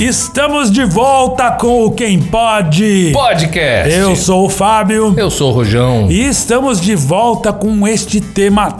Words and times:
Estamos 0.00 0.70
de 0.70 0.84
volta 0.84 1.52
com 1.52 1.86
o 1.86 1.90
Quem 1.90 2.20
Pode. 2.20 3.12
Podcast. 3.14 3.94
Eu 3.94 4.14
sou 4.14 4.44
o 4.44 4.48
Fábio. 4.50 5.14
Eu 5.16 5.30
sou 5.30 5.50
o 5.50 5.54
Rojão. 5.54 6.10
E 6.10 6.20
estamos 6.20 6.78
de 6.78 6.94
volta 6.94 7.50
com 7.50 7.88
este 7.88 8.20
tema 8.20 8.76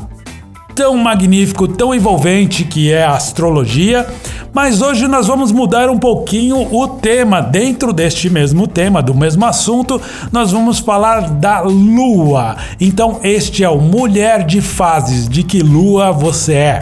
tão 0.75 0.95
magnífico, 0.99 1.67
tão 1.67 1.95
envolvente 1.95 2.65
que 2.65 2.93
é 2.93 3.03
a 3.03 3.15
astrologia. 3.15 4.07
Mas 4.53 4.83
hoje 4.83 5.09
nós 5.09 5.27
vamos 5.27 5.53
mudar 5.53 5.89
um 5.89 5.99
pouquinho 5.99 6.69
o 6.71 6.87
tema. 6.87 7.41
Dentro 7.41 7.95
deste 7.95 8.29
mesmo 8.29 8.67
tema, 8.67 9.03
do 9.03 9.15
mesmo 9.15 9.47
assunto, 9.47 9.99
nós 10.31 10.53
vamos 10.53 10.81
falar 10.81 11.31
da 11.31 11.63
lua. 11.63 12.57
Então, 12.79 13.21
este 13.23 13.65
é 13.65 13.71
o 13.71 13.81
Mulher 13.81 14.45
de 14.45 14.61
Fases. 14.61 15.27
De 15.27 15.43
que 15.43 15.61
lua 15.63 16.13
você 16.13 16.53
é? 16.53 16.81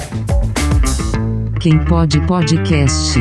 Quem 1.60 1.78
pode 1.84 2.20
podcast. 2.26 3.20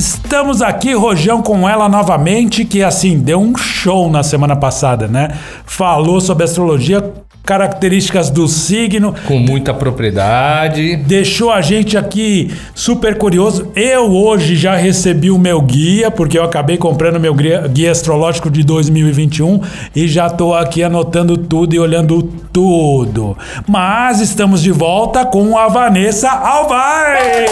Estamos 0.00 0.62
aqui, 0.62 0.94
Rojão, 0.94 1.42
com 1.42 1.68
ela 1.68 1.86
novamente, 1.86 2.64
que 2.64 2.82
assim, 2.82 3.18
deu 3.18 3.38
um 3.38 3.54
show 3.54 4.10
na 4.10 4.22
semana 4.22 4.56
passada, 4.56 5.06
né? 5.06 5.28
Falou 5.66 6.22
sobre 6.22 6.44
astrologia, 6.44 7.12
características 7.44 8.30
do 8.30 8.48
signo, 8.48 9.14
Com 9.28 9.38
muita 9.38 9.74
propriedade. 9.74 10.96
deixou 10.96 11.50
a 11.50 11.60
gente 11.60 11.98
aqui 11.98 12.50
super 12.74 13.18
curioso. 13.18 13.70
Eu 13.76 14.10
hoje 14.10 14.56
já 14.56 14.74
recebi 14.74 15.30
o 15.30 15.36
meu 15.38 15.60
guia, 15.60 16.10
porque 16.10 16.38
eu 16.38 16.44
acabei 16.44 16.78
comprando 16.78 17.20
meu 17.20 17.34
guia, 17.34 17.68
guia 17.68 17.90
astrológico 17.92 18.48
de 18.50 18.64
2021 18.64 19.60
e 19.94 20.08
já 20.08 20.30
tô 20.30 20.54
aqui 20.54 20.82
anotando 20.82 21.36
tudo 21.36 21.74
e 21.74 21.78
olhando 21.78 22.22
tudo. 22.50 23.36
Mas 23.68 24.22
estamos 24.22 24.62
de 24.62 24.72
volta 24.72 25.26
com 25.26 25.58
a 25.58 25.68
Vanessa 25.68 26.30
Alvaz. 26.30 27.50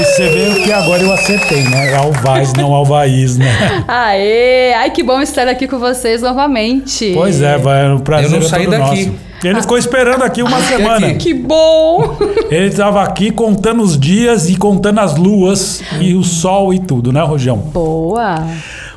E 0.00 0.04
você 0.04 0.28
vê 0.30 0.62
que 0.62 0.72
agora 0.72 1.02
eu 1.02 1.12
acertei, 1.12 1.62
né? 1.64 1.92
É 1.92 1.96
Alvaz, 1.96 2.54
não 2.54 2.72
Alvaiz, 2.72 3.36
né? 3.36 3.84
Aê! 3.86 4.72
Ai, 4.72 4.90
que 4.90 5.02
bom 5.02 5.20
estar 5.20 5.46
aqui 5.46 5.68
com 5.68 5.78
vocês 5.78 6.22
novamente. 6.22 7.12
Pois 7.14 7.42
é, 7.42 7.58
vai, 7.58 7.92
o 7.92 8.00
prazer 8.00 8.30
Eu 8.32 8.40
não 8.40 8.46
é 8.46 8.48
saí 8.48 8.64
todo 8.64 8.78
daqui. 8.78 9.04
nosso. 9.06 9.18
Ele 9.44 9.60
ficou 9.60 9.76
esperando 9.76 10.22
aqui 10.22 10.42
uma 10.42 10.58
semana. 10.62 11.08
aqui. 11.08 11.16
Que 11.18 11.34
bom! 11.34 12.16
Ele 12.50 12.68
estava 12.68 13.02
aqui 13.02 13.30
contando 13.30 13.82
os 13.82 13.98
dias 13.98 14.48
e 14.48 14.56
contando 14.56 15.00
as 15.00 15.16
luas 15.16 15.82
e 16.00 16.14
o 16.14 16.22
sol 16.22 16.72
e 16.72 16.78
tudo, 16.78 17.12
né, 17.12 17.22
Rojão? 17.22 17.58
Boa! 17.58 18.46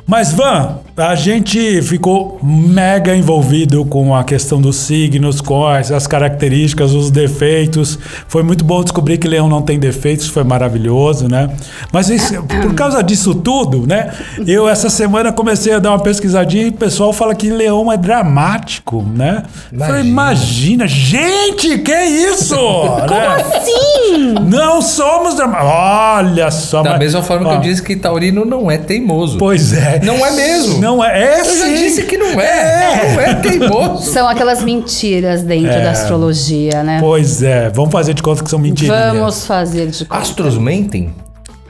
Mas, 0.06 0.32
Van, 0.32 0.78
a 0.96 1.16
gente 1.16 1.82
ficou 1.82 2.38
mega 2.40 3.16
envolvido 3.16 3.84
com 3.84 4.14
a 4.14 4.22
questão 4.22 4.60
dos 4.60 4.76
signos, 4.76 5.40
com 5.40 5.66
as, 5.66 5.90
as 5.90 6.06
características, 6.06 6.92
os 6.92 7.10
defeitos. 7.10 7.98
Foi 8.28 8.44
muito 8.44 8.64
bom 8.64 8.80
descobrir 8.80 9.18
que 9.18 9.26
Leão 9.26 9.48
não 9.48 9.60
tem 9.60 9.76
defeitos, 9.76 10.28
foi 10.28 10.44
maravilhoso, 10.44 11.26
né? 11.28 11.50
Mas 11.92 12.08
isso- 12.10 12.40
por 12.44 12.74
causa 12.74 13.02
disso 13.02 13.34
tudo, 13.34 13.84
né? 13.88 14.12
Eu 14.46 14.68
essa 14.68 14.88
semana 14.88 15.32
comecei 15.32 15.72
a 15.72 15.80
dar 15.80 15.90
uma 15.90 15.98
pesquisadinha 15.98 16.66
e 16.66 16.68
o 16.68 16.72
pessoal 16.72 17.12
fala 17.12 17.34
que 17.34 17.50
Leão 17.50 17.90
é 17.90 17.96
dramático, 17.96 19.02
né? 19.02 19.42
Falei, 19.76 20.02
imagina, 20.04 20.86
gente, 20.86 21.76
que 21.78 21.92
isso? 22.04 22.54
Como 22.54 23.64
Sim! 23.64 24.34
Não 24.48 24.80
somos 24.80 25.34
dramáticos. 25.34 25.70
Olha 25.74 26.50
só. 26.52 26.82
Da 26.82 26.90
mas- 26.90 26.98
mesma 27.00 27.22
forma 27.22 27.48
que 27.48 27.54
ó, 27.54 27.58
eu 27.58 27.60
disse 27.62 27.82
que 27.82 27.96
Taurino 27.96 28.44
não 28.44 28.70
é 28.70 28.78
teimoso. 28.78 29.38
Pois 29.38 29.72
é. 29.72 30.00
Não 30.04 30.24
é 30.24 30.30
mesmo. 30.30 30.83
Não 30.84 31.02
é. 31.04 31.22
É 31.36 31.40
Eu 31.40 31.44
já 31.44 31.64
sim. 31.66 31.74
disse 31.74 32.02
que 32.04 32.16
não 32.16 32.40
é. 32.40 33.14
Não 33.14 33.20
é 33.20 33.34
teimoso. 33.36 34.12
São 34.12 34.28
aquelas 34.28 34.62
mentiras 34.62 35.42
dentro 35.42 35.70
É. 35.72 35.82
da 35.82 35.90
astrologia, 35.92 36.82
né? 36.82 36.98
Pois 37.00 37.42
é. 37.42 37.70
Vamos 37.70 37.90
fazer 37.92 38.14
de 38.14 38.22
conta 38.22 38.44
que 38.44 38.50
são 38.50 38.58
mentiras. 38.58 39.14
Vamos 39.14 39.46
fazer 39.46 39.86
de 39.88 40.04
conta. 40.04 40.20
Astros 40.22 40.58
mentem? 40.58 41.10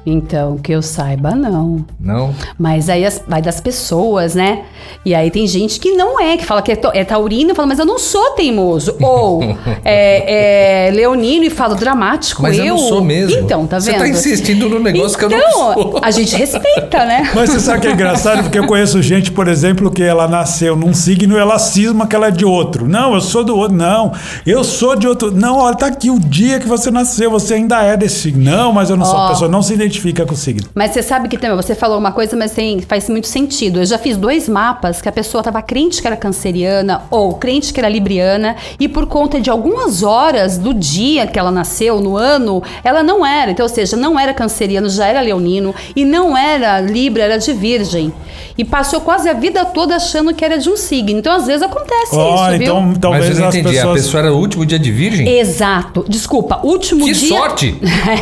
Então, 0.06 0.58
que 0.58 0.70
eu 0.72 0.82
saiba, 0.82 1.30
não. 1.34 1.84
Não. 1.98 2.34
Mas 2.58 2.90
aí 2.90 3.06
as- 3.06 3.22
vai 3.26 3.40
das 3.40 3.58
pessoas, 3.60 4.34
né? 4.34 4.62
E 5.04 5.14
aí 5.14 5.30
tem 5.30 5.46
gente 5.46 5.80
que 5.80 5.92
não 5.92 6.20
é, 6.20 6.36
que 6.36 6.44
fala 6.44 6.60
que 6.60 6.72
é, 6.72 6.76
to- 6.76 6.90
é 6.92 7.02
taurino, 7.04 7.54
fala, 7.54 7.68
mas 7.68 7.78
eu 7.78 7.86
não 7.86 7.98
sou 7.98 8.32
teimoso. 8.32 8.96
Ou 9.00 9.42
é, 9.82 10.88
é 10.88 10.90
leonino 10.90 11.44
e 11.46 11.50
fala 11.50 11.74
dramático, 11.74 12.42
Mas 12.42 12.58
eu, 12.58 12.64
eu. 12.66 12.74
não 12.74 12.88
sou 12.88 13.02
mesmo. 13.02 13.38
Então, 13.40 13.66
tá 13.66 13.80
Você 13.80 13.92
vendo? 13.92 14.00
tá 14.00 14.08
insistindo 14.08 14.68
no 14.68 14.78
negócio 14.78 15.16
que 15.16 15.24
eu 15.24 15.30
não 15.30 15.38
Então, 15.38 15.72
sou. 15.72 16.00
a 16.02 16.10
gente 16.10 16.36
respeita, 16.36 17.04
né? 17.06 17.30
Mas 17.34 17.48
você 17.50 17.60
sabe 17.60 17.80
que 17.80 17.88
é 17.88 17.92
engraçado? 17.92 18.42
Porque 18.42 18.58
eu 18.58 18.66
conheço 18.66 19.00
gente, 19.02 19.32
por 19.32 19.48
exemplo, 19.48 19.90
que 19.90 20.02
ela 20.02 20.28
nasceu 20.28 20.76
num 20.76 20.92
signo 20.92 21.34
e 21.36 21.38
ela 21.38 21.58
cisma 21.58 22.06
que 22.06 22.14
ela 22.14 22.28
é 22.28 22.30
de 22.30 22.44
outro. 22.44 22.86
Não, 22.86 23.14
eu 23.14 23.20
sou 23.22 23.42
do 23.42 23.56
outro. 23.56 23.74
Não, 23.76 24.12
eu 24.46 24.62
sou 24.64 24.94
de 24.96 25.08
outro. 25.08 25.30
Não, 25.30 25.56
olha, 25.58 25.74
tá 25.76 25.86
aqui 25.86 26.10
o 26.10 26.18
dia 26.20 26.60
que 26.60 26.68
você 26.68 26.90
nasceu, 26.90 27.30
você 27.30 27.54
ainda 27.54 27.82
é 27.82 27.96
desse 27.96 28.16
signo. 28.20 28.44
Não, 28.44 28.70
mas 28.70 28.90
eu 28.90 28.96
não 28.98 29.06
sou. 29.06 29.16
A 29.16 29.28
pessoa 29.30 29.50
não 29.50 29.62
se 29.62 29.72
identifica 29.72 29.93
com 30.26 30.34
o 30.34 30.36
signo. 30.36 30.68
Mas 30.74 30.92
você 30.92 31.02
sabe 31.02 31.28
que 31.28 31.36
também, 31.36 31.56
você 31.56 31.74
falou 31.74 31.98
uma 31.98 32.12
coisa, 32.12 32.36
mas 32.36 32.52
tem, 32.52 32.80
faz 32.80 33.08
muito 33.08 33.26
sentido. 33.26 33.80
Eu 33.80 33.84
já 33.86 33.98
fiz 33.98 34.16
dois 34.16 34.48
mapas 34.48 35.00
que 35.00 35.08
a 35.08 35.12
pessoa 35.12 35.40
estava 35.40 35.60
crente 35.62 36.00
que 36.00 36.06
era 36.06 36.16
canceriana 36.16 37.02
ou 37.10 37.34
crente 37.34 37.72
que 37.72 37.80
era 37.80 37.88
libriana, 37.88 38.56
e 38.78 38.88
por 38.88 39.06
conta 39.06 39.40
de 39.40 39.50
algumas 39.50 40.02
horas 40.02 40.58
do 40.58 40.72
dia 40.74 41.26
que 41.26 41.38
ela 41.38 41.50
nasceu, 41.50 42.00
no 42.00 42.16
ano, 42.16 42.62
ela 42.82 43.02
não 43.02 43.24
era. 43.24 43.50
Então, 43.50 43.64
ou 43.64 43.70
seja, 43.72 43.96
não 43.96 44.18
era 44.18 44.32
canceriano, 44.34 44.88
já 44.88 45.06
era 45.06 45.20
leonino, 45.20 45.74
e 45.94 46.04
não 46.04 46.36
era 46.36 46.80
libra, 46.80 47.22
era 47.22 47.38
de 47.38 47.52
virgem. 47.52 48.12
E 48.56 48.64
passou 48.64 49.00
quase 49.00 49.28
a 49.28 49.32
vida 49.32 49.64
toda 49.64 49.96
achando 49.96 50.32
que 50.32 50.44
era 50.44 50.58
de 50.58 50.68
um 50.68 50.76
signo. 50.76 51.18
Então, 51.18 51.34
às 51.34 51.46
vezes 51.46 51.62
acontece 51.62 52.14
Ó, 52.14 52.34
isso, 52.48 52.58
viu? 52.58 52.62
então 52.62 52.80
Mas 52.82 52.98
talvez 52.98 53.30
eu 53.30 53.40
não 53.40 53.48
as 53.48 53.54
entendi. 53.54 53.78
A 53.78 53.82
pessoas. 53.82 54.02
pessoa 54.02 54.22
era 54.22 54.32
o 54.32 54.38
último 54.38 54.64
dia 54.64 54.78
de 54.78 54.92
virgem? 54.92 55.28
Exato. 55.28 56.04
Desculpa, 56.08 56.60
último 56.62 57.04
Que 57.04 57.12
dia. 57.12 57.28
sorte! 57.28 57.74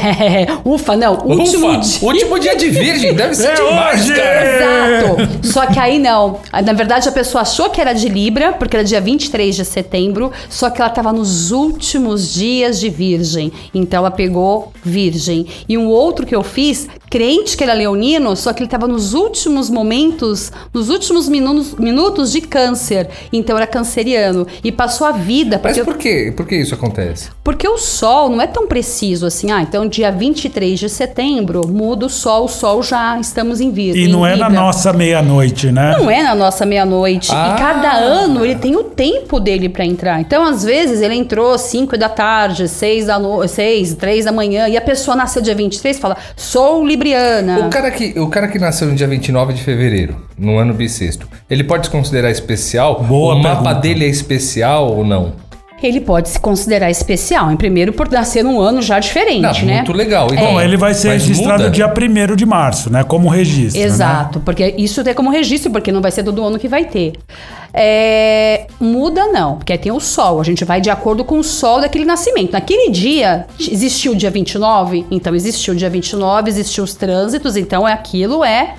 Ufa, 0.65 0.97
não. 0.97 1.19
Último 1.25 1.62
Ufa, 1.67 2.06
último 2.06 2.39
dia 2.39 2.56
de 2.56 2.69
virgem. 2.69 3.15
Deve 3.15 3.34
ser 3.34 3.49
É 3.49 3.55
demais, 3.55 4.00
hoje! 4.03 4.15
cara. 4.15 4.97
Exato. 4.97 5.47
Só 5.47 5.67
que 5.67 5.78
aí 5.78 5.99
não. 5.99 6.41
Na 6.65 6.73
verdade, 6.73 7.09
a 7.09 7.12
pessoa 7.12 7.43
achou 7.43 7.71
que 7.71 7.81
era 7.81 7.93
de 7.93 8.09
Libra, 8.09 8.53
porque 8.53 8.77
era 8.77 8.84
dia 8.84 9.00
23 9.00 9.55
de 9.55 9.65
setembro, 9.65 10.33
só 10.49 10.71
que 10.71 10.81
ela 10.81 10.91
estava 10.91 11.12
nos 11.12 11.51
últimos 11.51 12.33
dias 12.33 12.78
de 12.81 12.89
Virgem. 12.89 13.53
Então 13.75 13.99
ela 13.99 14.11
pegou 14.11 14.72
Virgem. 14.83 15.47
E 15.69 15.77
um 15.78 15.89
outro 15.89 16.27
que 16.27 16.34
eu 16.34 16.43
fiz, 16.43 16.89
crente 17.11 17.56
que 17.56 17.62
era 17.65 17.75
leonino, 17.75 18.34
só 18.37 18.53
que 18.53 18.61
ele 18.61 18.67
estava 18.67 18.89
nos 18.89 19.15
últimos 19.15 19.69
momentos, 19.71 20.51
nos 20.72 20.89
últimos 20.89 21.28
minutos, 21.28 21.75
minutos 21.75 22.33
de 22.33 22.41
câncer. 22.41 23.09
Então 23.33 23.56
era 23.56 23.67
canceriano. 23.67 24.47
E 24.65 24.72
passou 24.72 25.06
a 25.06 25.12
vida. 25.12 25.61
Mas 25.62 25.78
por 25.81 25.97
quê? 25.97 26.33
Por 26.37 26.47
que 26.47 26.56
isso 26.56 26.75
acontece? 26.75 27.31
porque 27.45 27.69
o 27.69 27.77
Sol 27.77 28.31
não 28.31 28.41
é 28.41 28.47
tão 28.47 28.67
preciso 28.67 29.27
assim. 29.27 29.51
Ah, 29.51 29.61
então 29.62 29.87
dia 29.89 30.11
23 30.12 30.78
de 30.78 30.89
setembro, 30.89 31.52
muda 31.61 32.07
o 32.07 32.11
Sol, 32.11 32.45
o 32.45 32.49
Sol 32.49 32.83
já 32.83 33.19
estamos 33.21 33.61
em 33.61 33.71
Virgem. 33.71 34.05
E 34.05 34.09
não 34.09 34.27
é 34.27 34.35
na 34.37 34.49
noite 34.49 34.93
meia-noite, 34.93 35.71
né? 35.71 35.97
Não 35.99 36.11
é 36.11 36.23
na 36.23 36.35
nossa 36.35 36.65
meia-noite. 36.65 37.31
Ah. 37.33 37.55
E 37.55 37.59
cada 37.59 37.93
ano 37.93 38.45
ele 38.45 38.57
tem 38.57 38.77
o 38.77 38.85
tempo 38.85 39.39
dele 39.39 39.69
pra 39.69 39.85
entrar. 39.85 40.21
Então, 40.21 40.45
às 40.45 40.65
vezes, 40.65 41.01
ele 41.01 41.15
entrou 41.15 41.57
5 41.59 41.97
da 41.97 42.09
tarde, 42.09 42.69
6 42.69 43.07
da 43.07 43.19
noite, 43.19 43.51
6, 43.53 43.95
3 43.95 44.25
da 44.25 44.33
manhã, 44.33 44.69
e 44.69 44.77
a 44.77 44.81
pessoa 44.81 45.17
nasceu 45.17 45.43
dia 45.43 45.55
23 45.55 45.97
e 45.97 46.01
fala: 46.01 46.17
sou 46.37 46.87
libriana. 46.87 47.67
O 47.67 47.71
cara, 47.71 47.91
que, 47.91 48.19
o 48.19 48.29
cara 48.29 48.49
que 48.49 48.59
nasceu 48.59 48.89
no 48.89 48.95
dia 48.95 49.07
29 49.07 49.53
de 49.53 49.63
fevereiro, 49.63 50.17
no 50.39 50.59
ano 50.59 50.75
bissexto, 50.75 51.29
ele 51.49 51.65
pode 51.65 51.87
se 51.87 51.93
considerar 51.93 52.31
especial? 52.31 53.03
Boa 53.03 53.34
o 53.34 53.39
mapa 53.39 53.63
pergunta. 53.63 53.81
dele 53.81 54.05
é 54.05 54.09
especial 54.09 54.93
ou 54.97 55.05
não? 55.05 55.33
Ele 55.82 56.00
pode 56.00 56.28
se 56.28 56.41
considerar 56.41 56.91
especial, 56.91 57.50
em 57.50 57.56
primeiro 57.56 57.93
por 57.93 58.10
nascer 58.10 58.43
num 58.44 58.60
ano 58.60 58.81
já 58.82 58.98
diferente, 58.98 59.43
Não, 59.43 59.66
né? 59.66 59.76
muito 59.76 59.93
legal. 59.93 60.28
É. 60.32 60.37
Bom, 60.37 60.60
ele 60.60 60.76
vai 60.76 60.94
ser 60.94 61.09
Mas 61.09 61.22
registrado 61.22 61.65
muda? 61.65 61.70
dia 61.70 61.87
1 61.87 62.37
de 62.37 62.47
março, 62.47 62.91
né? 62.91 63.03
Como 63.04 63.28
registro. 63.28 63.81
né? 63.81 63.87
Exato, 63.87 64.41
porque 64.41 64.75
isso 64.78 65.03
tem 65.03 65.15
como 65.15 65.31
registro, 65.31 65.71
porque 65.71 65.91
não 65.91 66.00
vai 66.00 66.10
ser 66.10 66.22
todo 66.22 66.44
ano 66.44 66.59
que 66.59 66.69
vai 66.69 66.84
ter. 66.84 67.12
É, 67.75 68.66
muda 68.78 69.28
não, 69.28 69.56
porque 69.56 69.72
aí 69.72 69.78
tem 69.78 69.91
o 69.91 69.98
sol, 70.00 70.41
a 70.41 70.44
gente 70.44 70.65
vai 70.65 70.81
de 70.81 70.91
acordo 70.91 71.24
com 71.24 71.39
o 71.39 71.45
sol 71.45 71.80
daquele 71.80 72.04
nascimento. 72.04 72.53
Naquele 72.53 72.91
dia, 72.91 73.47
existiu 73.59 74.12
o 74.12 74.16
dia 74.16 74.30
29, 74.30 75.07
então 75.10 75.34
existiu 75.34 75.72
o 75.72 75.77
dia 75.77 75.89
29, 75.89 76.51
existiu 76.51 76.84
os 76.84 76.95
trânsitos, 76.95 77.57
então 77.57 77.89
é 77.89 77.92
aquilo 77.92 78.45
é 78.45 78.74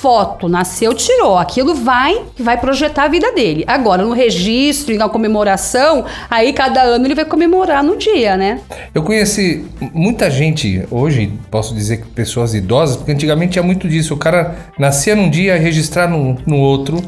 foto, 0.00 0.48
nasceu, 0.48 0.94
tirou. 0.94 1.36
Aquilo 1.36 1.74
vai 1.74 2.22
vai 2.38 2.58
projetar 2.58 3.04
a 3.04 3.08
vida 3.08 3.32
dele. 3.32 3.64
Agora, 3.66 4.02
no 4.02 4.12
registro 4.12 4.94
e 4.94 4.96
na 4.96 5.08
comemoração, 5.08 6.04
aí 6.30 6.52
cada 6.52 6.82
ano 6.82 7.06
ele 7.06 7.14
vai 7.14 7.24
comemorar 7.24 7.84
no 7.84 7.96
dia, 7.96 8.36
né? 8.36 8.60
Eu 8.94 9.02
conheci 9.02 9.66
muita 9.92 10.30
gente, 10.30 10.86
hoje 10.90 11.32
posso 11.50 11.74
dizer 11.74 11.98
que 11.98 12.06
pessoas 12.08 12.54
idosas, 12.54 12.96
porque 12.96 13.12
antigamente 13.12 13.52
tinha 13.52 13.62
muito 13.62 13.88
disso. 13.88 14.14
O 14.14 14.16
cara 14.16 14.56
nascia 14.78 15.14
num 15.14 15.28
dia 15.28 15.58
registrar 15.58 16.08
no, 16.08 16.38
no 16.46 16.56
outro. 16.56 17.02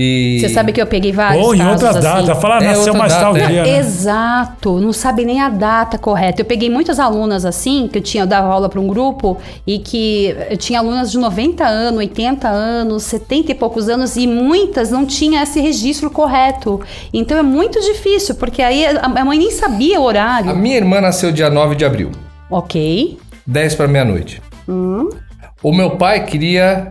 E... 0.00 0.38
Você 0.40 0.48
sabe 0.48 0.72
que 0.72 0.80
eu 0.80 0.86
peguei 0.86 1.10
vários 1.10 1.44
Ou 1.44 1.54
em 1.54 1.58
casos 1.58 1.82
outra 1.82 1.90
assim. 1.90 2.26
data. 2.26 2.40
Falar, 2.40 2.62
É, 2.62 2.66
nasceu 2.68 2.92
outra 2.92 2.98
mais 2.98 3.12
tal 3.16 3.32
data, 3.34 3.44
é. 3.44 3.48
dia, 3.48 3.62
né? 3.64 3.78
Exato, 3.78 4.78
não 4.78 4.92
sabe 4.92 5.24
nem 5.24 5.40
a 5.40 5.48
data 5.48 5.98
correta. 5.98 6.40
Eu 6.40 6.44
peguei 6.44 6.70
muitas 6.70 7.00
alunas 7.00 7.44
assim, 7.44 7.88
que 7.90 7.98
eu 7.98 8.02
tinha 8.02 8.22
eu 8.22 8.26
dava 8.26 8.46
aula 8.48 8.68
para 8.68 8.78
um 8.80 8.86
grupo 8.86 9.38
e 9.66 9.78
que 9.80 10.36
eu 10.50 10.56
tinha 10.56 10.78
alunas 10.78 11.10
de 11.10 11.18
90 11.18 11.64
anos, 11.66 11.98
80 11.98 12.46
anos, 12.48 13.02
70 13.02 13.50
e 13.50 13.54
poucos 13.56 13.88
anos 13.88 14.16
e 14.16 14.26
muitas 14.26 14.90
não 14.90 15.04
tinham 15.04 15.42
esse 15.42 15.60
registro 15.60 16.08
correto. 16.10 16.80
Então 17.12 17.36
é 17.36 17.42
muito 17.42 17.80
difícil, 17.80 18.36
porque 18.36 18.62
aí 18.62 18.86
a 18.86 19.08
a 19.18 19.24
mãe 19.24 19.36
nem 19.38 19.50
sabia 19.50 19.98
o 19.98 20.04
A 20.04 20.06
horário. 20.06 20.54
minha 20.56 20.76
irmã 20.76 21.00
nasceu 21.00 21.32
dia 21.32 21.50
9 21.50 21.74
de 21.74 21.84
abril, 21.84 22.12
Ok. 22.50 23.18
10 23.46 23.74
para 23.74 23.88
meia-noite. 23.88 24.40
Hum. 24.68 25.08
O 25.62 25.72
meu 25.72 25.90
pai 25.96 26.24
queria 26.24 26.90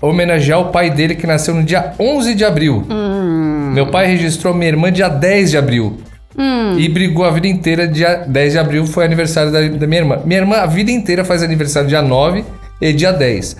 homenagear 0.00 0.60
o 0.60 0.66
pai 0.66 0.90
dele 0.90 1.14
que 1.14 1.26
nasceu 1.26 1.54
no 1.54 1.62
dia 1.62 1.92
11 1.98 2.34
de 2.34 2.44
abril. 2.44 2.86
Hum. 2.88 3.72
Meu 3.74 3.86
pai 3.88 4.06
registrou 4.06 4.54
minha 4.54 4.68
irmã 4.68 4.92
dia 4.92 5.08
10 5.08 5.50
de 5.50 5.58
abril. 5.58 5.98
Hum. 6.36 6.78
E 6.78 6.88
brigou 6.88 7.24
a 7.24 7.30
vida 7.30 7.48
inteira, 7.48 7.86
dia 7.86 8.24
10 8.26 8.52
de 8.52 8.58
abril 8.58 8.86
foi 8.86 9.04
aniversário 9.04 9.50
da, 9.50 9.60
da 9.60 9.86
minha 9.86 10.00
irmã. 10.00 10.20
Minha 10.24 10.40
irmã 10.40 10.56
a 10.58 10.66
vida 10.66 10.90
inteira 10.90 11.24
faz 11.24 11.42
aniversário 11.42 11.88
dia 11.88 12.02
9 12.02 12.44
e 12.80 12.92
dia 12.92 13.12
10. 13.12 13.56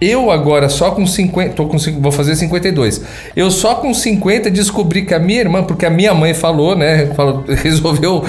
Eu 0.00 0.32
agora 0.32 0.68
só 0.68 0.90
com 0.90 1.06
50, 1.06 1.54
tô 1.54 1.66
com, 1.66 1.78
vou 1.78 2.10
fazer 2.10 2.34
52. 2.34 3.02
Eu 3.36 3.52
só 3.52 3.76
com 3.76 3.94
50 3.94 4.50
descobri 4.50 5.04
que 5.04 5.14
a 5.14 5.18
minha 5.20 5.38
irmã, 5.38 5.62
porque 5.62 5.86
a 5.86 5.90
minha 5.90 6.12
mãe 6.12 6.34
falou, 6.34 6.74
né, 6.74 7.06
falou, 7.14 7.44
resolveu 7.46 8.24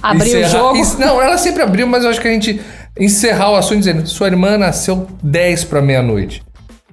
Abriu 0.00 0.40
o 0.40 0.48
jogo? 0.48 0.76
Isso- 0.78 0.98
não, 0.98 1.20
ela 1.20 1.36
sempre 1.36 1.62
abriu, 1.62 1.86
mas 1.86 2.04
eu 2.04 2.10
acho 2.10 2.20
que 2.20 2.28
a 2.28 2.30
gente 2.30 2.58
encerrar 2.98 3.52
o 3.52 3.56
assunto 3.56 3.80
dizendo, 3.80 4.06
sua 4.06 4.28
irmã 4.28 4.56
nasceu 4.56 5.06
10 5.22 5.64
para 5.64 5.82
meia-noite. 5.82 6.42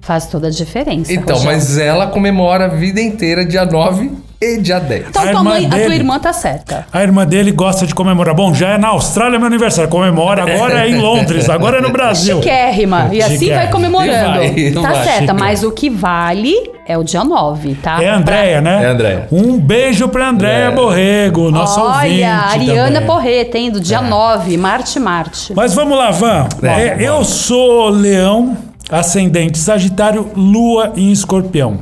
Faz 0.06 0.26
toda 0.26 0.46
a 0.46 0.50
diferença. 0.50 1.12
Então, 1.12 1.34
Rogério. 1.36 1.56
mas 1.58 1.76
ela 1.78 2.06
comemora 2.06 2.66
a 2.66 2.68
vida 2.68 3.00
inteira 3.00 3.44
dia 3.44 3.64
9 3.64 4.12
e 4.40 4.58
dia 4.58 4.78
10. 4.78 5.06
Então 5.08 5.20
A 5.22 5.24
tua 5.24 5.30
irmã 5.32 5.42
mãe, 5.50 5.66
a 5.66 5.68
tua 5.68 5.78
dele- 5.78 5.94
irmã 5.96 6.18
tá 6.20 6.32
certa. 6.32 6.86
A 6.92 7.02
irmã 7.02 7.26
dele 7.26 7.50
gosta 7.50 7.86
de 7.86 7.92
comemorar. 7.94 8.32
Bom, 8.34 8.54
já 8.54 8.68
é 8.74 8.78
na 8.78 8.88
Austrália 8.88 9.36
meu 9.38 9.48
aniversário. 9.48 9.90
Comemora 9.90 10.42
agora 10.42 10.86
é 10.86 10.90
em 10.90 11.00
Londres, 11.00 11.48
agora 11.50 11.78
é 11.78 11.80
no 11.80 11.90
Brasil. 11.90 12.36
Chiquérrima. 12.36 13.08
E 13.12 13.20
assim 13.20 13.32
Chiquérrima. 13.38 13.62
vai 13.62 13.70
comemorando. 13.72 14.42
E 14.44 14.70
vai, 14.70 14.82
tá 14.84 14.92
vai, 14.92 15.04
certa, 15.04 15.34
mas 15.34 15.64
o 15.64 15.72
que 15.72 15.90
vale 15.90 16.54
é 16.86 16.96
o 16.96 17.02
dia 17.02 17.24
9, 17.24 17.74
tá? 17.82 18.00
É 18.00 18.08
a 18.08 18.16
Andréia, 18.16 18.60
né? 18.60 18.84
É 18.84 18.86
a 18.86 18.90
Andréia. 18.92 19.28
Um 19.32 19.58
beijo 19.58 20.06
pra 20.08 20.28
Andréia 20.28 20.66
É. 20.66 20.70
Borrego, 20.70 21.50
nossa 21.50 21.80
ouvinte 21.82 22.14
Olha, 22.22 22.32
Ariana. 22.32 23.00
Porreta, 23.00 23.58
hein? 23.58 23.72
Do 23.72 23.80
dia 23.80 24.00
9, 24.02 24.56
Marte, 24.56 25.00
Marte. 25.00 25.52
Mas 25.52 25.74
vamos 25.74 25.98
lá, 25.98 26.12
Van. 26.12 26.46
É, 26.62 26.68
É, 26.68 26.88
vamos. 26.90 27.02
eu 27.04 27.24
sou 27.24 27.88
leão, 27.88 28.56
ascendente 28.90 29.58
Sagitário, 29.58 30.30
lua 30.36 30.92
em 30.96 31.10
escorpião. 31.10 31.80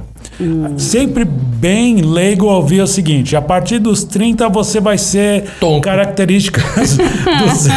Sempre 0.77 1.25
bem 1.25 1.97
leigo 2.03 2.47
ouvir 2.47 2.81
o 2.81 2.87
seguinte: 2.87 3.37
a 3.37 3.43
partir 3.43 3.79
dos 3.79 4.05
30 4.05 4.49
você 4.49 4.81
vai 4.81 4.99
ser 4.99 5.45
Tonto. 5.61 5.83
características 5.83 6.97
do 6.99 7.51
seu, 7.57 7.73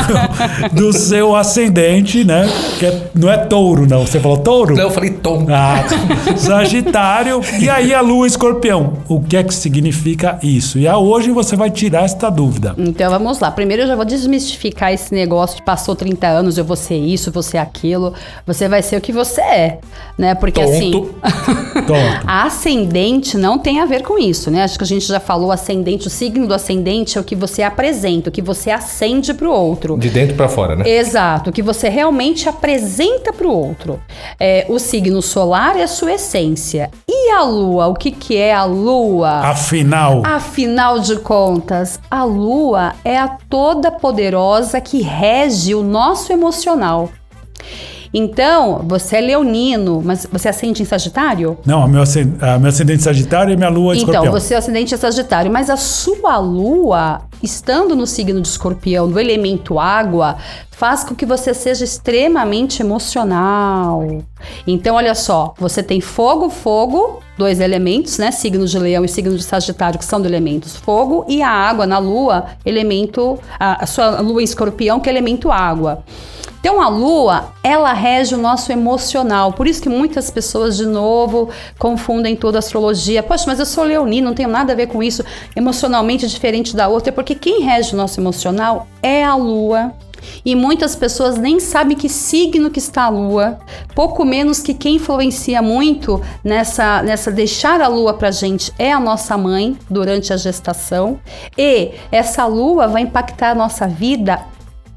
do 0.73 0.93
seu 0.93 1.35
ascendente, 1.35 2.23
né? 2.23 2.49
Que 2.79 2.85
é- 2.87 3.07
não 3.13 3.31
é 3.31 3.37
touro, 3.37 3.87
não. 3.87 4.05
Você 4.05 4.19
falou 4.19 4.37
touro? 4.37 4.75
Não, 4.75 4.83
eu 4.83 4.91
falei 4.91 5.11
tom. 5.11 5.45
Ah, 5.49 5.83
Sagitário. 6.35 7.41
E 7.59 7.69
aí 7.69 7.93
a 7.93 8.01
lua 8.01 8.25
escorpião. 8.27 8.93
O 9.07 9.21
que 9.21 9.37
é 9.37 9.43
que 9.43 9.53
significa 9.53 10.39
isso? 10.41 10.79
E 10.79 10.87
a 10.87 10.97
hoje 10.97 11.31
você 11.31 11.55
vai 11.55 11.69
tirar 11.69 12.03
esta 12.05 12.29
dúvida. 12.29 12.73
Então 12.77 13.09
vamos 13.11 13.39
lá. 13.39 13.51
Primeiro 13.51 13.83
eu 13.83 13.87
já 13.87 13.95
vou 13.95 14.05
desmistificar 14.05 14.91
esse 14.91 15.13
negócio 15.13 15.57
de 15.57 15.63
passou 15.63 15.95
30 15.95 16.27
anos, 16.27 16.57
eu 16.57 16.65
vou 16.65 16.75
ser 16.75 16.97
isso, 16.97 17.31
vou 17.31 17.43
ser 17.43 17.57
aquilo. 17.57 18.13
Você 18.45 18.67
vai 18.67 18.81
ser 18.81 18.97
o 18.97 19.01
que 19.01 19.11
você 19.11 19.41
é, 19.41 19.79
né? 20.17 20.35
Porque 20.35 20.61
assim. 20.61 20.91
Tonto. 20.91 21.15
Tonto. 21.85 21.97
A 22.27 22.46
ascendente 22.47 23.37
não 23.37 23.59
tem 23.59 23.79
a 23.79 23.85
ver 23.85 24.03
com 24.03 24.17
isso, 24.17 24.49
né? 24.49 24.63
Acho 24.63 24.77
que 24.77 24.83
a 24.83 24.87
gente 24.87 25.05
já 25.05 25.19
falou 25.19 25.51
ascendente, 25.51 26.07
o 26.07 26.09
signo 26.09 26.47
do 26.47 26.53
ascendente 26.53 27.17
é 27.17 27.21
o 27.21 27.23
que 27.23 27.35
você 27.35 27.61
apresenta, 27.61 28.29
o 28.29 28.31
que 28.31 28.41
você 28.41 28.71
acende 28.71 29.33
pro 29.33 29.51
outro. 29.51 29.97
De 29.97 30.09
dentro 30.09 30.35
pra 30.35 30.47
fora, 30.47 30.75
né? 30.75 30.89
Exato, 30.89 31.49
o 31.49 31.53
que 31.53 31.61
você 31.61 31.89
realmente 31.89 32.49
apresenta 32.49 33.31
para 33.31 33.47
o 33.47 33.51
outro. 33.51 34.01
É, 34.39 34.65
o 34.69 34.79
signo 34.79 35.21
solar 35.21 35.77
é 35.77 35.83
a 35.83 35.87
sua 35.87 36.13
essência. 36.13 36.89
E 37.07 37.31
a 37.31 37.43
lua? 37.43 37.87
O 37.87 37.93
que, 37.93 38.11
que 38.11 38.35
é 38.37 38.53
a 38.53 38.63
lua? 38.63 39.29
Afinal. 39.29 40.23
Afinal 40.25 40.99
de 40.99 41.17
contas, 41.17 41.99
a 42.09 42.23
lua 42.23 42.93
é 43.03 43.17
a 43.17 43.27
toda 43.27 43.91
poderosa 43.91 44.81
que 44.81 45.01
rege 45.01 45.75
o 45.75 45.83
nosso 45.83 46.31
emocional. 46.33 47.09
Então, 48.13 48.83
você 48.87 49.17
é 49.17 49.21
leonino, 49.21 50.01
mas 50.03 50.27
você 50.31 50.49
acende 50.49 50.81
em 50.81 50.85
Sagitário? 50.85 51.57
Não, 51.65 51.83
a 51.83 51.87
meu, 51.87 52.03
meu 52.59 52.69
ascendente 52.69 53.03
Sagitário 53.03 53.53
e 53.53 53.57
minha 53.57 53.69
lua 53.69 53.93
é 53.93 53.97
Então, 53.97 54.09
escorpião. 54.09 54.31
você 54.31 54.53
é 54.53 54.57
o 54.57 54.59
ascendente 54.59 54.93
é 54.93 54.97
Sagitário, 54.97 55.51
mas 55.51 55.69
a 55.69 55.77
sua 55.77 56.37
lua, 56.37 57.21
estando 57.41 57.95
no 57.95 58.07
signo 58.07 58.41
de 58.41 58.47
escorpião, 58.47 59.09
do 59.09 59.19
elemento 59.19 59.79
água, 59.79 60.37
faz 60.71 61.03
com 61.03 61.15
que 61.15 61.25
você 61.25 61.53
seja 61.53 61.83
extremamente 61.83 62.81
emocional. 62.81 64.23
Então, 64.65 64.95
olha 64.95 65.15
só, 65.15 65.53
você 65.57 65.81
tem 65.81 65.99
fogo, 65.99 66.49
fogo, 66.49 67.19
dois 67.37 67.59
elementos, 67.59 68.17
né? 68.19 68.31
Signo 68.31 68.65
de 68.65 68.77
leão 68.77 69.03
e 69.03 69.09
signo 69.09 69.35
de 69.35 69.43
Sagitário, 69.43 69.97
que 69.97 70.05
são 70.05 70.21
de 70.21 70.27
elementos 70.27 70.75
fogo, 70.75 71.25
e 71.27 71.41
a 71.41 71.49
água 71.49 71.87
na 71.87 71.97
lua, 71.97 72.45
elemento. 72.65 73.39
A, 73.59 73.83
a 73.83 73.87
sua 73.87 74.21
lua 74.21 74.41
em 74.41 74.45
escorpião, 74.45 74.99
que 74.99 75.09
é 75.09 75.11
elemento 75.11 75.51
água. 75.51 76.03
Então 76.59 76.81
a 76.81 76.89
lua, 76.89 77.53
ela 77.63 77.93
rege 77.93 78.35
o 78.35 78.37
nosso 78.37 78.71
emocional. 78.71 79.53
Por 79.53 79.67
isso 79.67 79.81
que 79.81 79.89
muitas 79.89 80.29
pessoas, 80.29 80.75
de 80.77 80.85
novo, 80.85 81.49
confundem 81.77 82.35
toda 82.35 82.57
a 82.57 82.59
astrologia. 82.59 83.23
Poxa, 83.23 83.45
mas 83.47 83.59
eu 83.59 83.65
sou 83.65 83.83
leonino, 83.83 84.27
não 84.27 84.35
tenho 84.35 84.49
nada 84.49 84.73
a 84.73 84.75
ver 84.75 84.87
com 84.87 85.01
isso. 85.01 85.23
Emocionalmente 85.55 86.27
diferente 86.27 86.75
da 86.75 86.87
outra. 86.87 87.11
Porque 87.11 87.35
quem 87.35 87.61
rege 87.61 87.93
o 87.93 87.97
nosso 87.97 88.19
emocional 88.19 88.87
é 89.01 89.23
a 89.23 89.35
lua. 89.35 89.93
E 90.43 90.55
muitas 90.55 90.95
pessoas 90.95 91.37
nem 91.37 91.59
sabem 91.59 91.95
que 91.95 92.09
signo 92.09 92.69
que 92.69 92.79
está 92.79 93.03
a 93.03 93.09
lua, 93.09 93.59
pouco 93.93 94.25
menos 94.25 94.61
que 94.61 94.73
quem 94.73 94.95
influencia 94.95 95.61
muito 95.61 96.21
nessa, 96.43 97.01
nessa 97.03 97.31
deixar 97.31 97.81
a 97.81 97.87
lua 97.87 98.13
pra 98.13 98.31
gente 98.31 98.73
é 98.79 98.91
a 98.91 98.99
nossa 98.99 99.37
mãe 99.37 99.77
durante 99.89 100.33
a 100.33 100.37
gestação. 100.37 101.19
E 101.57 101.91
essa 102.11 102.45
lua 102.45 102.87
vai 102.87 103.03
impactar 103.03 103.51
a 103.51 103.55
nossa 103.55 103.87
vida 103.87 104.43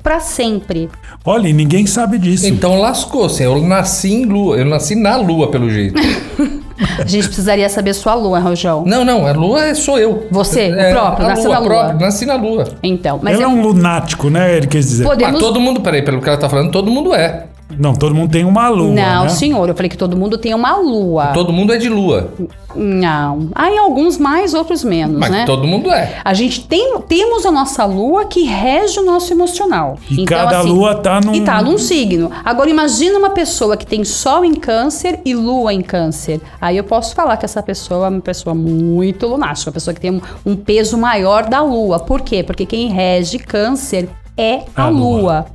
para 0.02 0.20
sempre. 0.20 0.88
Olha, 1.24 1.48
e 1.48 1.52
ninguém 1.52 1.86
sabe 1.86 2.18
disso. 2.18 2.46
Então 2.46 2.78
lascou-se. 2.80 3.42
Eu 3.42 3.60
nasci 3.62 4.12
em 4.12 4.24
lua. 4.24 4.56
Eu 4.56 4.64
nasci 4.64 4.94
na 4.94 5.16
lua, 5.16 5.50
pelo 5.50 5.68
jeito. 5.70 5.94
A 6.98 7.04
gente 7.06 7.26
precisaria 7.26 7.68
saber 7.68 7.92
sua 7.92 8.14
lua, 8.14 8.38
Rojão. 8.38 8.84
não, 8.86 9.04
não. 9.04 9.26
A 9.26 9.32
lua 9.32 9.66
é- 9.66 9.74
sou 9.74 9.98
eu. 9.98 10.26
Você, 10.30 10.70
o 10.70 10.80
É, 10.80 10.90
próprio, 10.92 11.26
a 11.26 11.28
nasceu 11.28 11.50
na 11.50 11.58
lua. 11.58 11.68
própria, 11.68 11.94
nasci 12.06 12.24
na 12.26 12.34
lua. 12.36 12.64
Então, 12.82 13.20
mas 13.22 13.34
Ele 13.34 13.42
é 13.42 13.44
é 13.44 13.48
um 13.48 13.60
lunático, 13.60 14.30
né? 14.30 14.56
Ele 14.56 14.66
quis 14.66 14.86
dizer. 14.88 15.04
Podemos- 15.04 15.32
Mas 15.34 15.42
todo 15.42 15.60
mundo, 15.60 15.82
peraí, 15.82 16.00
pelo 16.02 16.22
que 16.22 16.28
ela 16.28 16.38
tá 16.38 16.48
falando, 16.48 16.70
todo 16.70 16.90
mundo 16.90 17.14
é. 17.14 17.44
Não, 17.78 17.94
todo 17.94 18.14
mundo 18.14 18.30
tem 18.30 18.44
uma 18.44 18.68
lua. 18.68 18.92
Não, 18.94 19.22
né? 19.24 19.28
senhor, 19.28 19.68
eu 19.68 19.74
falei 19.74 19.88
que 19.88 19.96
todo 19.96 20.16
mundo 20.16 20.36
tem 20.38 20.54
uma 20.54 20.76
lua. 20.76 21.28
Todo 21.28 21.52
mundo 21.52 21.72
é 21.72 21.78
de 21.78 21.88
lua. 21.88 22.30
Não. 22.74 23.48
Aí 23.54 23.76
alguns 23.78 24.16
mais, 24.16 24.54
outros 24.54 24.84
menos, 24.84 25.18
Mas 25.18 25.30
né? 25.30 25.44
todo 25.44 25.66
mundo 25.66 25.90
é. 25.90 26.20
A 26.24 26.32
gente 26.34 26.66
tem, 26.66 26.98
temos 27.08 27.44
a 27.44 27.50
nossa 27.50 27.84
lua 27.84 28.26
que 28.26 28.44
rege 28.44 29.00
o 29.00 29.04
nosso 29.04 29.32
emocional. 29.32 29.98
E 30.10 30.24
cada 30.24 30.60
lua 30.62 30.94
tá 30.94 31.20
num- 31.20 31.34
E 31.34 31.40
tá 31.40 31.60
num 31.62 31.78
signo. 31.78 32.30
Agora 32.44 32.70
imagina 32.70 33.18
uma 33.18 33.30
pessoa 33.30 33.76
que 33.76 33.86
tem 33.86 34.04
sol 34.04 34.44
em 34.44 34.54
câncer 34.54 35.20
e 35.24 35.34
lua 35.34 35.72
em 35.74 35.80
câncer. 35.82 36.40
Aí 36.60 36.76
eu 36.76 36.84
posso 36.84 37.14
falar 37.14 37.36
que 37.36 37.44
essa 37.44 37.62
pessoa 37.62 38.06
é 38.06 38.10
uma 38.10 38.20
pessoa 38.20 38.54
muito 38.54 39.26
lunática, 39.26 39.70
uma 39.70 39.74
pessoa 39.74 39.94
que 39.94 40.00
tem 40.00 40.12
um, 40.12 40.20
um 40.46 40.54
peso 40.56 40.96
maior 40.96 41.48
da 41.48 41.62
lua. 41.62 41.98
Por 41.98 42.20
quê? 42.20 42.42
Porque 42.42 42.64
quem 42.64 42.88
rege 42.88 43.38
câncer 43.38 44.08
é 44.36 44.62
a, 44.74 44.84
A 44.84 44.88
lua. 44.88 45.20
lua. 45.20 45.46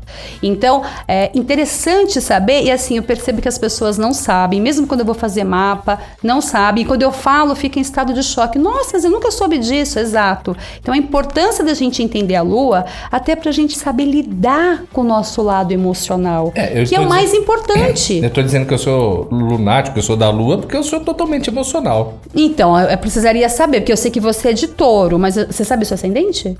Então, 0.41 0.83
é 1.07 1.31
interessante 1.33 2.21
saber, 2.21 2.63
e 2.63 2.71
assim, 2.71 2.97
eu 2.97 3.03
percebo 3.03 3.41
que 3.41 3.47
as 3.47 3.57
pessoas 3.57 3.97
não 3.97 4.13
sabem, 4.13 4.61
mesmo 4.61 4.85
quando 4.87 4.99
eu 5.01 5.05
vou 5.05 5.15
fazer 5.15 5.43
mapa, 5.43 5.99
não 6.23 6.39
sabem. 6.41 6.83
E 6.83 6.87
quando 6.87 7.01
eu 7.01 7.11
falo, 7.11 7.55
fica 7.55 7.79
em 7.79 7.81
estado 7.81 8.13
de 8.13 8.23
choque. 8.23 8.57
Nossa, 8.59 8.91
mas 8.93 9.03
eu 9.03 9.11
nunca 9.11 9.31
soube 9.31 9.57
disso, 9.57 9.99
exato. 9.99 10.55
Então, 10.79 10.93
a 10.93 10.97
importância 10.97 11.63
da 11.63 11.73
gente 11.73 12.01
entender 12.03 12.35
a 12.35 12.41
lua, 12.41 12.85
até 13.11 13.35
pra 13.35 13.51
gente 13.51 13.77
saber 13.77 14.05
lidar 14.05 14.83
com 14.93 15.01
o 15.01 15.03
nosso 15.03 15.41
lado 15.41 15.71
emocional, 15.71 16.51
É, 16.55 16.81
eu 16.81 16.85
que 16.85 16.95
é 16.95 16.99
o 16.99 17.09
mais 17.09 17.25
dizendo- 17.31 17.41
importante. 17.43 18.19
Eu 18.23 18.29
tô 18.29 18.41
dizendo 18.41 18.65
que 18.67 18.73
eu 18.73 18.77
sou 18.77 19.27
lunático, 19.31 19.93
que 19.93 19.99
eu 19.99 20.03
sou 20.03 20.15
da 20.15 20.29
lua, 20.29 20.57
porque 20.59 20.75
eu 20.77 20.83
sou 20.83 20.99
totalmente 20.99 21.49
emocional. 21.49 22.15
Então, 22.33 22.79
eu 22.79 22.95
eu 22.95 22.97
precisaria 22.99 23.49
saber, 23.49 23.81
porque 23.81 23.91
eu 23.91 23.97
sei 23.97 24.09
que 24.09 24.19
você 24.21 24.49
é 24.49 24.53
de 24.53 24.67
touro, 24.67 25.19
mas 25.19 25.35
você 25.35 25.65
sabe 25.65 25.83
o 25.83 25.85
seu 25.85 25.95
ascendente? 25.95 26.55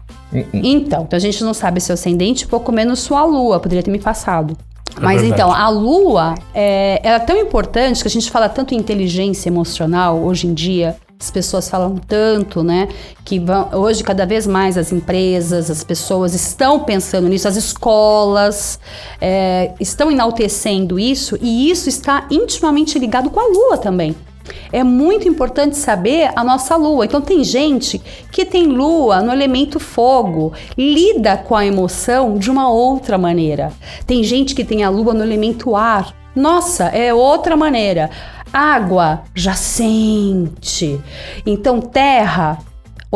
Então, 0.54 1.04
então 1.04 1.16
a 1.16 1.20
gente 1.20 1.42
não 1.44 1.54
sabe 1.54 1.80
seu 1.80 1.94
ascendente, 2.10 2.48
pouco 2.48 2.72
menos 2.72 3.00
sua 3.00 3.24
lua, 3.26 3.60
poderia 3.60 3.82
ter 3.84 3.92
me 3.92 4.00
passado. 4.00 4.56
Mas 5.02 5.22
verdade. 5.22 5.42
então, 5.42 5.52
a 5.52 5.68
lua 5.68 6.36
é, 6.54 7.02
ela 7.04 7.16
é 7.18 7.20
tão 7.20 7.38
importante 7.38 8.02
que 8.02 8.08
a 8.08 8.12
gente 8.12 8.30
fala 8.32 8.48
tanto 8.48 8.74
em 8.74 8.78
inteligência 8.78 9.50
emocional 9.50 10.20
hoje 10.20 10.48
em 10.48 10.54
dia. 10.54 10.96
As 11.20 11.32
pessoas 11.32 11.68
falam 11.70 11.96
tanto, 11.98 12.62
né? 12.62 12.88
Que 13.24 13.40
vão- 13.40 13.70
hoje, 13.74 14.04
cada 14.04 14.26
vez 14.26 14.46
mais, 14.46 14.78
as 14.78 14.92
empresas, 14.92 15.72
as 15.72 15.84
pessoas 15.84 16.34
estão 16.34 16.80
pensando 16.82 17.28
nisso, 17.28 17.48
as 17.48 17.56
escolas 17.56 18.80
é, 19.20 19.72
estão 19.80 20.12
enaltecendo 20.12 21.00
isso, 21.00 21.38
e 21.42 21.70
isso 21.70 21.90
está 21.90 22.26
intimamente 22.30 23.00
ligado 23.00 23.30
com 23.30 23.40
a 23.40 23.48
lua 23.48 23.78
também. 23.78 24.16
É 24.72 24.84
muito 24.84 25.28
importante 25.28 25.76
saber 25.78 26.30
a 26.36 26.44
nossa 26.44 26.76
lua. 26.76 27.06
Então 27.06 27.22
tem 27.22 27.44
gente 27.44 28.02
que 28.32 28.46
tem 28.46 28.68
lua 28.68 29.22
no 29.22 29.32
elemento 29.32 29.80
fogo, 29.80 30.54
lida 30.78 31.38
com 31.38 31.56
a 31.56 31.66
emoção 31.66 32.38
de 32.38 32.50
uma 32.52 32.70
outra 32.70 33.18
maneira. 33.18 33.72
Tem 34.06 34.24
gente 34.24 34.54
que 34.56 34.64
tem 34.64 34.84
a 34.84 34.90
lua 34.90 35.14
no 35.14 35.24
elemento 35.24 35.76
ar. 35.76 36.14
Nossa, 36.36 36.86
é 36.86 37.14
outra 37.14 37.56
maneira. 37.56 38.10
Água 38.52 39.24
já 39.34 39.54
sente. 39.54 41.00
Então 41.46 41.82
terra 41.82 42.60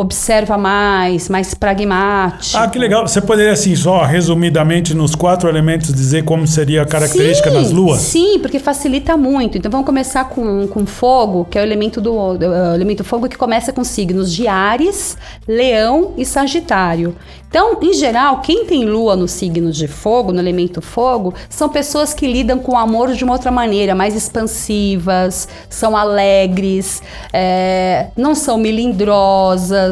observa 0.00 0.56
mais, 0.56 1.28
mais 1.28 1.54
pragmático. 1.54 2.56
Ah, 2.56 2.68
que 2.68 2.78
legal. 2.78 3.06
Você 3.06 3.20
poderia, 3.20 3.52
assim, 3.52 3.74
só 3.76 4.02
resumidamente, 4.02 4.94
nos 4.94 5.14
quatro 5.14 5.48
elementos, 5.48 5.92
dizer 5.92 6.24
como 6.24 6.46
seria 6.46 6.82
a 6.82 6.86
característica 6.86 7.50
sim, 7.50 7.56
das 7.56 7.70
luas? 7.70 8.00
Sim, 8.00 8.38
porque 8.40 8.58
facilita 8.58 9.16
muito. 9.16 9.58
Então 9.58 9.70
vamos 9.70 9.86
começar 9.86 10.24
com, 10.24 10.66
com 10.68 10.86
fogo, 10.86 11.46
que 11.50 11.58
é 11.58 11.62
o 11.62 11.64
elemento 11.64 12.00
do 12.00 12.14
o 12.14 12.74
elemento 12.74 13.04
fogo 13.04 13.28
que 13.28 13.36
começa 13.36 13.72
com 13.72 13.84
signos 13.84 14.32
de 14.32 14.46
Ares, 14.46 15.16
Leão 15.46 16.12
e 16.16 16.24
Sagitário. 16.24 17.14
Então, 17.50 17.76
em 17.82 17.92
geral, 17.92 18.42
quem 18.42 18.64
tem 18.64 18.84
lua 18.84 19.16
no 19.16 19.26
signo 19.26 19.72
de 19.72 19.88
fogo, 19.88 20.30
no 20.30 20.38
elemento 20.38 20.80
fogo, 20.80 21.34
são 21.48 21.68
pessoas 21.68 22.14
que 22.14 22.24
lidam 22.24 22.60
com 22.60 22.74
o 22.74 22.76
amor 22.76 23.12
de 23.12 23.24
uma 23.24 23.32
outra 23.32 23.50
maneira, 23.50 23.92
mais 23.92 24.14
expansivas, 24.14 25.48
são 25.68 25.96
alegres, 25.96 27.02
é, 27.32 28.06
não 28.16 28.36
são 28.36 28.56
melindrosas, 28.56 29.89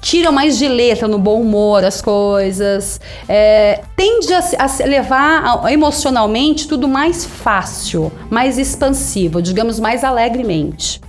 tiram 0.00 0.32
mais 0.32 0.58
de 0.58 0.68
letra 0.68 1.08
no 1.08 1.18
bom 1.18 1.40
humor 1.40 1.84
as 1.84 2.00
coisas, 2.02 3.00
é, 3.28 3.82
tende 3.96 4.32
a, 4.32 4.40
a 4.58 4.86
levar 4.86 5.72
emocionalmente 5.72 6.68
tudo 6.68 6.86
mais 6.86 7.24
fácil, 7.24 8.12
mais 8.30 8.58
expansivo, 8.58 9.40
digamos 9.40 9.80
mais 9.80 10.04
alegremente. 10.04 11.00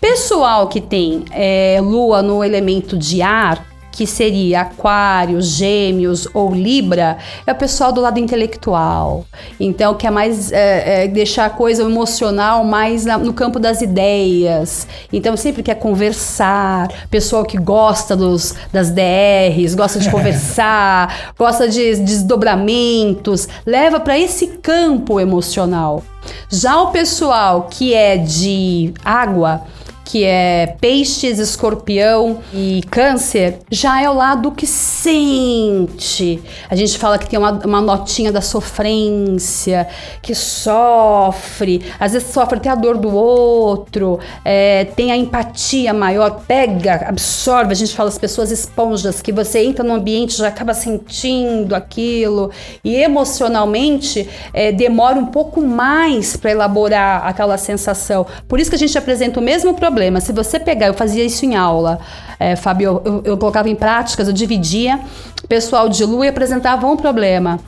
Pessoal 0.00 0.66
que 0.66 0.80
tem 0.80 1.24
é, 1.30 1.78
lua 1.80 2.22
no 2.22 2.42
elemento 2.42 2.98
de 2.98 3.22
ar, 3.22 3.71
que 3.92 4.06
seria 4.06 4.62
Aquário, 4.62 5.40
Gêmeos 5.40 6.26
ou 6.32 6.52
Libra, 6.52 7.18
é 7.46 7.52
o 7.52 7.54
pessoal 7.54 7.92
do 7.92 8.00
lado 8.00 8.18
intelectual. 8.18 9.26
Então, 9.60 9.94
quer 9.94 10.10
mais 10.10 10.50
é, 10.50 11.04
é, 11.04 11.08
deixar 11.08 11.44
a 11.44 11.50
coisa 11.50 11.82
emocional 11.82 12.64
mais 12.64 13.04
na, 13.04 13.18
no 13.18 13.34
campo 13.34 13.60
das 13.60 13.82
ideias. 13.82 14.86
Então, 15.12 15.36
sempre 15.36 15.62
quer 15.62 15.74
conversar. 15.74 16.88
Pessoal 17.10 17.44
que 17.44 17.58
gosta 17.58 18.16
dos, 18.16 18.54
das 18.72 18.90
DRs, 18.90 19.74
gosta 19.74 20.00
de 20.00 20.08
conversar, 20.10 21.34
gosta 21.38 21.68
de 21.68 21.96
desdobramentos, 21.96 23.46
leva 23.66 24.00
para 24.00 24.18
esse 24.18 24.46
campo 24.46 25.20
emocional. 25.20 26.02
Já 26.48 26.80
o 26.80 26.90
pessoal 26.90 27.68
que 27.70 27.94
é 27.94 28.16
de 28.16 28.94
água, 29.04 29.62
que 30.04 30.24
é 30.24 30.76
peixes, 30.80 31.38
escorpião 31.38 32.40
e 32.52 32.82
câncer, 32.90 33.58
já 33.70 34.02
é 34.02 34.10
o 34.10 34.14
lado 34.14 34.50
que 34.50 34.66
sente. 34.66 36.42
A 36.68 36.74
gente 36.74 36.98
fala 36.98 37.18
que 37.18 37.28
tem 37.28 37.38
uma, 37.38 37.52
uma 37.64 37.80
notinha 37.80 38.32
da 38.32 38.40
sofrência, 38.40 39.88
que 40.20 40.34
sofre, 40.34 41.84
às 41.98 42.12
vezes 42.12 42.28
sofre 42.28 42.58
até 42.58 42.68
a 42.68 42.74
dor 42.74 42.98
do 42.98 43.14
outro, 43.14 44.18
é, 44.44 44.84
tem 44.84 45.12
a 45.12 45.16
empatia 45.16 45.94
maior, 45.94 46.42
pega, 46.46 47.06
absorve. 47.08 47.72
A 47.72 47.76
gente 47.76 47.94
fala 47.94 48.08
as 48.08 48.18
pessoas 48.18 48.50
esponjas, 48.50 49.22
que 49.22 49.32
você 49.32 49.64
entra 49.64 49.84
no 49.84 49.94
ambiente 49.94 50.36
já 50.36 50.48
acaba 50.48 50.74
sentindo 50.74 51.74
aquilo 51.74 52.50
e 52.82 52.96
emocionalmente 52.96 54.28
é, 54.52 54.72
demora 54.72 55.18
um 55.18 55.26
pouco 55.26 55.60
mais 55.60 56.36
para 56.36 56.50
elaborar 56.50 57.26
aquela 57.26 57.56
sensação. 57.56 58.26
Por 58.48 58.58
isso 58.58 58.70
que 58.70 58.76
a 58.76 58.78
gente 58.78 58.96
apresenta 58.98 59.38
o 59.38 59.42
mesmo 59.42 59.74
problema 59.74 59.91
problema. 59.92 60.20
Se 60.20 60.32
você 60.32 60.58
pegar, 60.58 60.86
eu 60.86 60.94
fazia 60.94 61.22
isso 61.22 61.44
em 61.44 61.54
aula, 61.54 61.98
é, 62.40 62.56
Fábio, 62.56 63.02
eu, 63.04 63.22
eu 63.24 63.36
colocava 63.36 63.68
em 63.68 63.74
práticas, 63.74 64.26
eu 64.26 64.32
dividia, 64.32 64.98
pessoal 65.46 65.86
de 65.86 66.02
lua 66.04 66.24
e 66.24 66.28
apresentava 66.30 66.86
um 66.86 66.96
problema. 66.96 67.60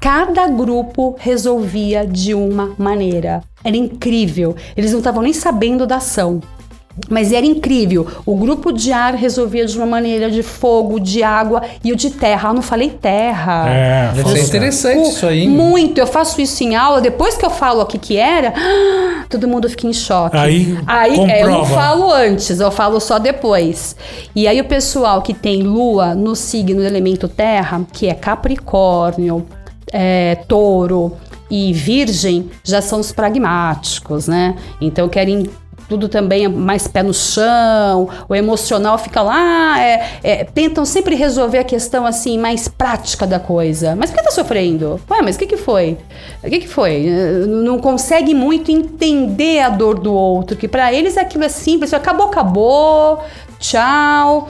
Cada 0.00 0.48
grupo 0.48 1.16
resolvia 1.18 2.04
de 2.04 2.34
uma 2.34 2.72
maneira. 2.76 3.42
Era 3.62 3.76
incrível. 3.76 4.56
Eles 4.76 4.90
não 4.90 4.98
estavam 4.98 5.22
nem 5.22 5.32
sabendo 5.32 5.86
da 5.86 5.96
ação. 5.96 6.40
Mas 7.08 7.32
era 7.32 7.46
incrível. 7.46 8.06
O 8.26 8.36
grupo 8.36 8.72
de 8.72 8.92
ar 8.92 9.14
resolvia 9.14 9.64
de 9.64 9.76
uma 9.76 9.86
maneira 9.86 10.30
de 10.30 10.42
fogo, 10.42 10.98
de 10.98 11.22
água 11.22 11.62
e 11.84 11.92
o 11.92 11.96
de 11.96 12.10
terra. 12.10 12.50
Eu 12.50 12.54
não 12.54 12.62
falei 12.62 12.90
terra. 12.90 13.68
É, 13.68 14.12
Deve 14.14 14.30
ser 14.30 14.46
interessante 14.46 15.08
isso 15.10 15.26
aí. 15.26 15.46
Muito. 15.46 15.98
Eu 15.98 16.06
faço 16.06 16.40
isso 16.40 16.62
em 16.64 16.74
aula. 16.74 17.00
Depois 17.00 17.36
que 17.36 17.44
eu 17.44 17.50
falo 17.50 17.82
o 17.82 17.86
que 17.86 17.98
que 17.98 18.16
era, 18.16 18.52
todo 19.28 19.46
mundo 19.46 19.68
fica 19.68 19.86
em 19.86 19.92
choque. 19.92 20.36
Aí, 20.36 20.78
aí 20.86 21.18
é, 21.30 21.42
eu 21.42 21.50
não 21.50 21.64
falo 21.64 22.10
antes, 22.12 22.60
eu 22.60 22.70
falo 22.70 23.00
só 23.00 23.18
depois. 23.18 23.96
E 24.34 24.48
aí 24.48 24.60
o 24.60 24.64
pessoal 24.64 25.22
que 25.22 25.34
tem 25.34 25.62
lua 25.62 26.14
no 26.14 26.34
signo 26.34 26.80
do 26.80 26.86
elemento 26.86 27.28
terra, 27.28 27.80
que 27.92 28.08
é 28.08 28.14
Capricórnio, 28.14 29.46
é, 29.92 30.36
Touro 30.46 31.16
e 31.50 31.72
Virgem, 31.72 32.50
já 32.62 32.82
são 32.82 33.00
os 33.00 33.12
pragmáticos, 33.12 34.28
né? 34.28 34.54
Então 34.80 35.08
querem 35.08 35.48
tudo 35.88 36.08
também 36.08 36.44
é 36.44 36.48
mais 36.48 36.86
pé 36.86 37.02
no 37.02 37.14
chão, 37.14 38.08
o 38.28 38.34
emocional 38.34 38.98
fica 38.98 39.22
lá, 39.22 39.80
é, 39.80 40.10
é, 40.22 40.44
tentam 40.44 40.84
sempre 40.84 41.14
resolver 41.14 41.58
a 41.58 41.64
questão 41.64 42.04
assim 42.04 42.38
mais 42.38 42.68
prática 42.68 43.26
da 43.26 43.40
coisa. 43.40 43.96
Mas 43.96 44.10
por 44.10 44.18
que 44.18 44.24
tá 44.24 44.30
sofrendo? 44.30 45.00
Ué, 45.10 45.22
mas 45.22 45.36
o 45.36 45.38
que, 45.38 45.46
que 45.46 45.56
foi? 45.56 45.96
O 46.44 46.48
que, 46.50 46.60
que 46.60 46.68
foi? 46.68 47.06
Não 47.46 47.78
consegue 47.78 48.34
muito 48.34 48.70
entender 48.70 49.60
a 49.60 49.70
dor 49.70 49.98
do 49.98 50.12
outro, 50.12 50.56
que 50.56 50.68
para 50.68 50.92
eles 50.92 51.16
aquilo 51.16 51.44
é 51.44 51.48
simples, 51.48 51.94
acabou, 51.94 52.26
acabou, 52.26 53.24
tchau, 53.58 54.48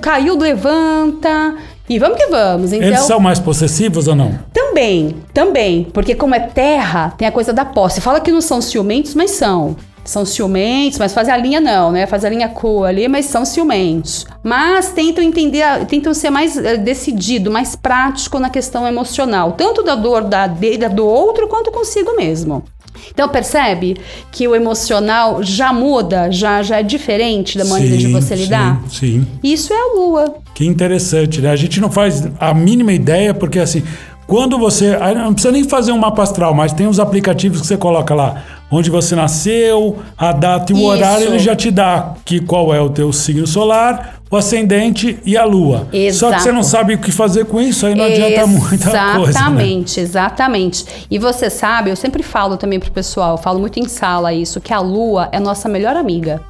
caiu, 0.00 0.38
levanta. 0.38 1.56
E 1.88 1.98
vamos 1.98 2.18
que 2.18 2.26
vamos. 2.26 2.72
Então, 2.72 2.86
Eles 2.86 3.00
são 3.00 3.18
mais 3.18 3.40
possessivos 3.40 4.06
ou 4.08 4.14
não? 4.14 4.38
Também, 4.52 5.16
também. 5.32 5.84
Porque 5.84 6.14
como 6.14 6.34
é 6.34 6.40
terra, 6.40 7.14
tem 7.16 7.26
a 7.26 7.32
coisa 7.32 7.50
da 7.50 7.64
posse. 7.64 8.00
Fala 8.00 8.20
que 8.20 8.30
não 8.30 8.42
são 8.42 8.60
ciumentos, 8.60 9.14
mas 9.14 9.30
são 9.30 9.74
são 10.08 10.24
ciumentos, 10.24 10.98
mas 10.98 11.12
fazem 11.12 11.32
a 11.32 11.36
linha 11.36 11.60
não, 11.60 11.92
né? 11.92 12.06
Faz 12.06 12.24
a 12.24 12.30
linha 12.30 12.48
cu 12.48 12.82
ali, 12.84 13.06
mas 13.08 13.26
são 13.26 13.44
ciumentos. 13.44 14.24
Mas 14.42 14.90
tentam 14.90 15.22
entender, 15.22 15.62
tentam 15.86 16.14
ser 16.14 16.30
mais 16.30 16.56
uh, 16.56 16.78
decidido, 16.82 17.50
mais 17.50 17.76
prático 17.76 18.38
na 18.38 18.48
questão 18.48 18.86
emocional, 18.86 19.52
tanto 19.52 19.82
da 19.82 19.94
dor 19.94 20.24
da 20.24 20.46
do 20.46 21.06
outro, 21.06 21.46
quanto 21.46 21.70
consigo 21.70 22.16
mesmo. 22.16 22.64
Então 23.12 23.28
percebe 23.28 23.96
que 24.32 24.48
o 24.48 24.54
emocional 24.54 25.42
já 25.42 25.72
muda, 25.72 26.30
já, 26.32 26.62
já 26.62 26.78
é 26.78 26.82
diferente 26.82 27.58
da 27.58 27.64
maneira 27.64 27.96
sim, 27.96 28.06
de 28.06 28.12
você 28.12 28.34
lidar? 28.34 28.80
Sim, 28.88 28.98
sim. 28.98 29.26
Isso 29.42 29.72
é 29.72 29.76
a 29.76 29.94
lua. 29.94 30.36
Que 30.54 30.64
interessante, 30.64 31.40
né? 31.40 31.50
A 31.50 31.56
gente 31.56 31.80
não 31.80 31.90
faz 31.90 32.26
a 32.40 32.54
mínima 32.54 32.92
ideia, 32.92 33.34
porque 33.34 33.58
assim, 33.58 33.82
quando 34.26 34.58
você. 34.58 34.96
Não 35.14 35.32
precisa 35.32 35.52
nem 35.52 35.64
fazer 35.64 35.92
um 35.92 35.98
mapa 35.98 36.22
astral, 36.22 36.54
mas 36.54 36.72
tem 36.72 36.86
uns 36.86 36.98
aplicativos 36.98 37.60
que 37.60 37.66
você 37.66 37.76
coloca 37.76 38.14
lá 38.14 38.42
onde 38.70 38.90
você 38.90 39.14
nasceu, 39.16 39.98
a 40.16 40.32
data 40.32 40.72
e 40.72 40.74
o 40.74 40.78
Isso. 40.78 40.86
horário, 40.86 41.26
ele 41.26 41.38
já 41.38 41.56
te 41.56 41.70
dá 41.70 42.14
que 42.24 42.40
qual 42.40 42.74
é 42.74 42.80
o 42.80 42.90
teu 42.90 43.12
signo 43.12 43.46
solar, 43.46 44.20
o 44.30 44.36
ascendente 44.36 45.18
e 45.24 45.36
a 45.36 45.44
lua. 45.44 45.88
Exato. 45.92 46.18
Só 46.18 46.36
que 46.36 46.42
você 46.42 46.52
não 46.52 46.62
sabe 46.62 46.94
o 46.94 46.98
que 46.98 47.10
fazer 47.10 47.46
com 47.46 47.60
isso, 47.60 47.86
aí 47.86 47.94
não 47.94 48.04
adianta 48.04 48.46
muita 48.46 48.90
coisa. 49.16 49.30
Exatamente, 49.30 49.98
né? 49.98 50.02
exatamente. 50.02 50.84
E 51.10 51.18
você 51.18 51.48
sabe, 51.48 51.90
eu 51.90 51.96
sempre 51.96 52.22
falo 52.22 52.56
também 52.56 52.78
pro 52.78 52.90
pessoal, 52.90 53.32
eu 53.32 53.38
falo 53.38 53.58
muito 53.58 53.80
em 53.80 53.88
sala 53.88 54.32
isso, 54.32 54.60
que 54.60 54.72
a 54.72 54.80
lua 54.80 55.28
é 55.32 55.40
nossa 55.40 55.68
melhor 55.68 55.96
amiga. 55.96 56.42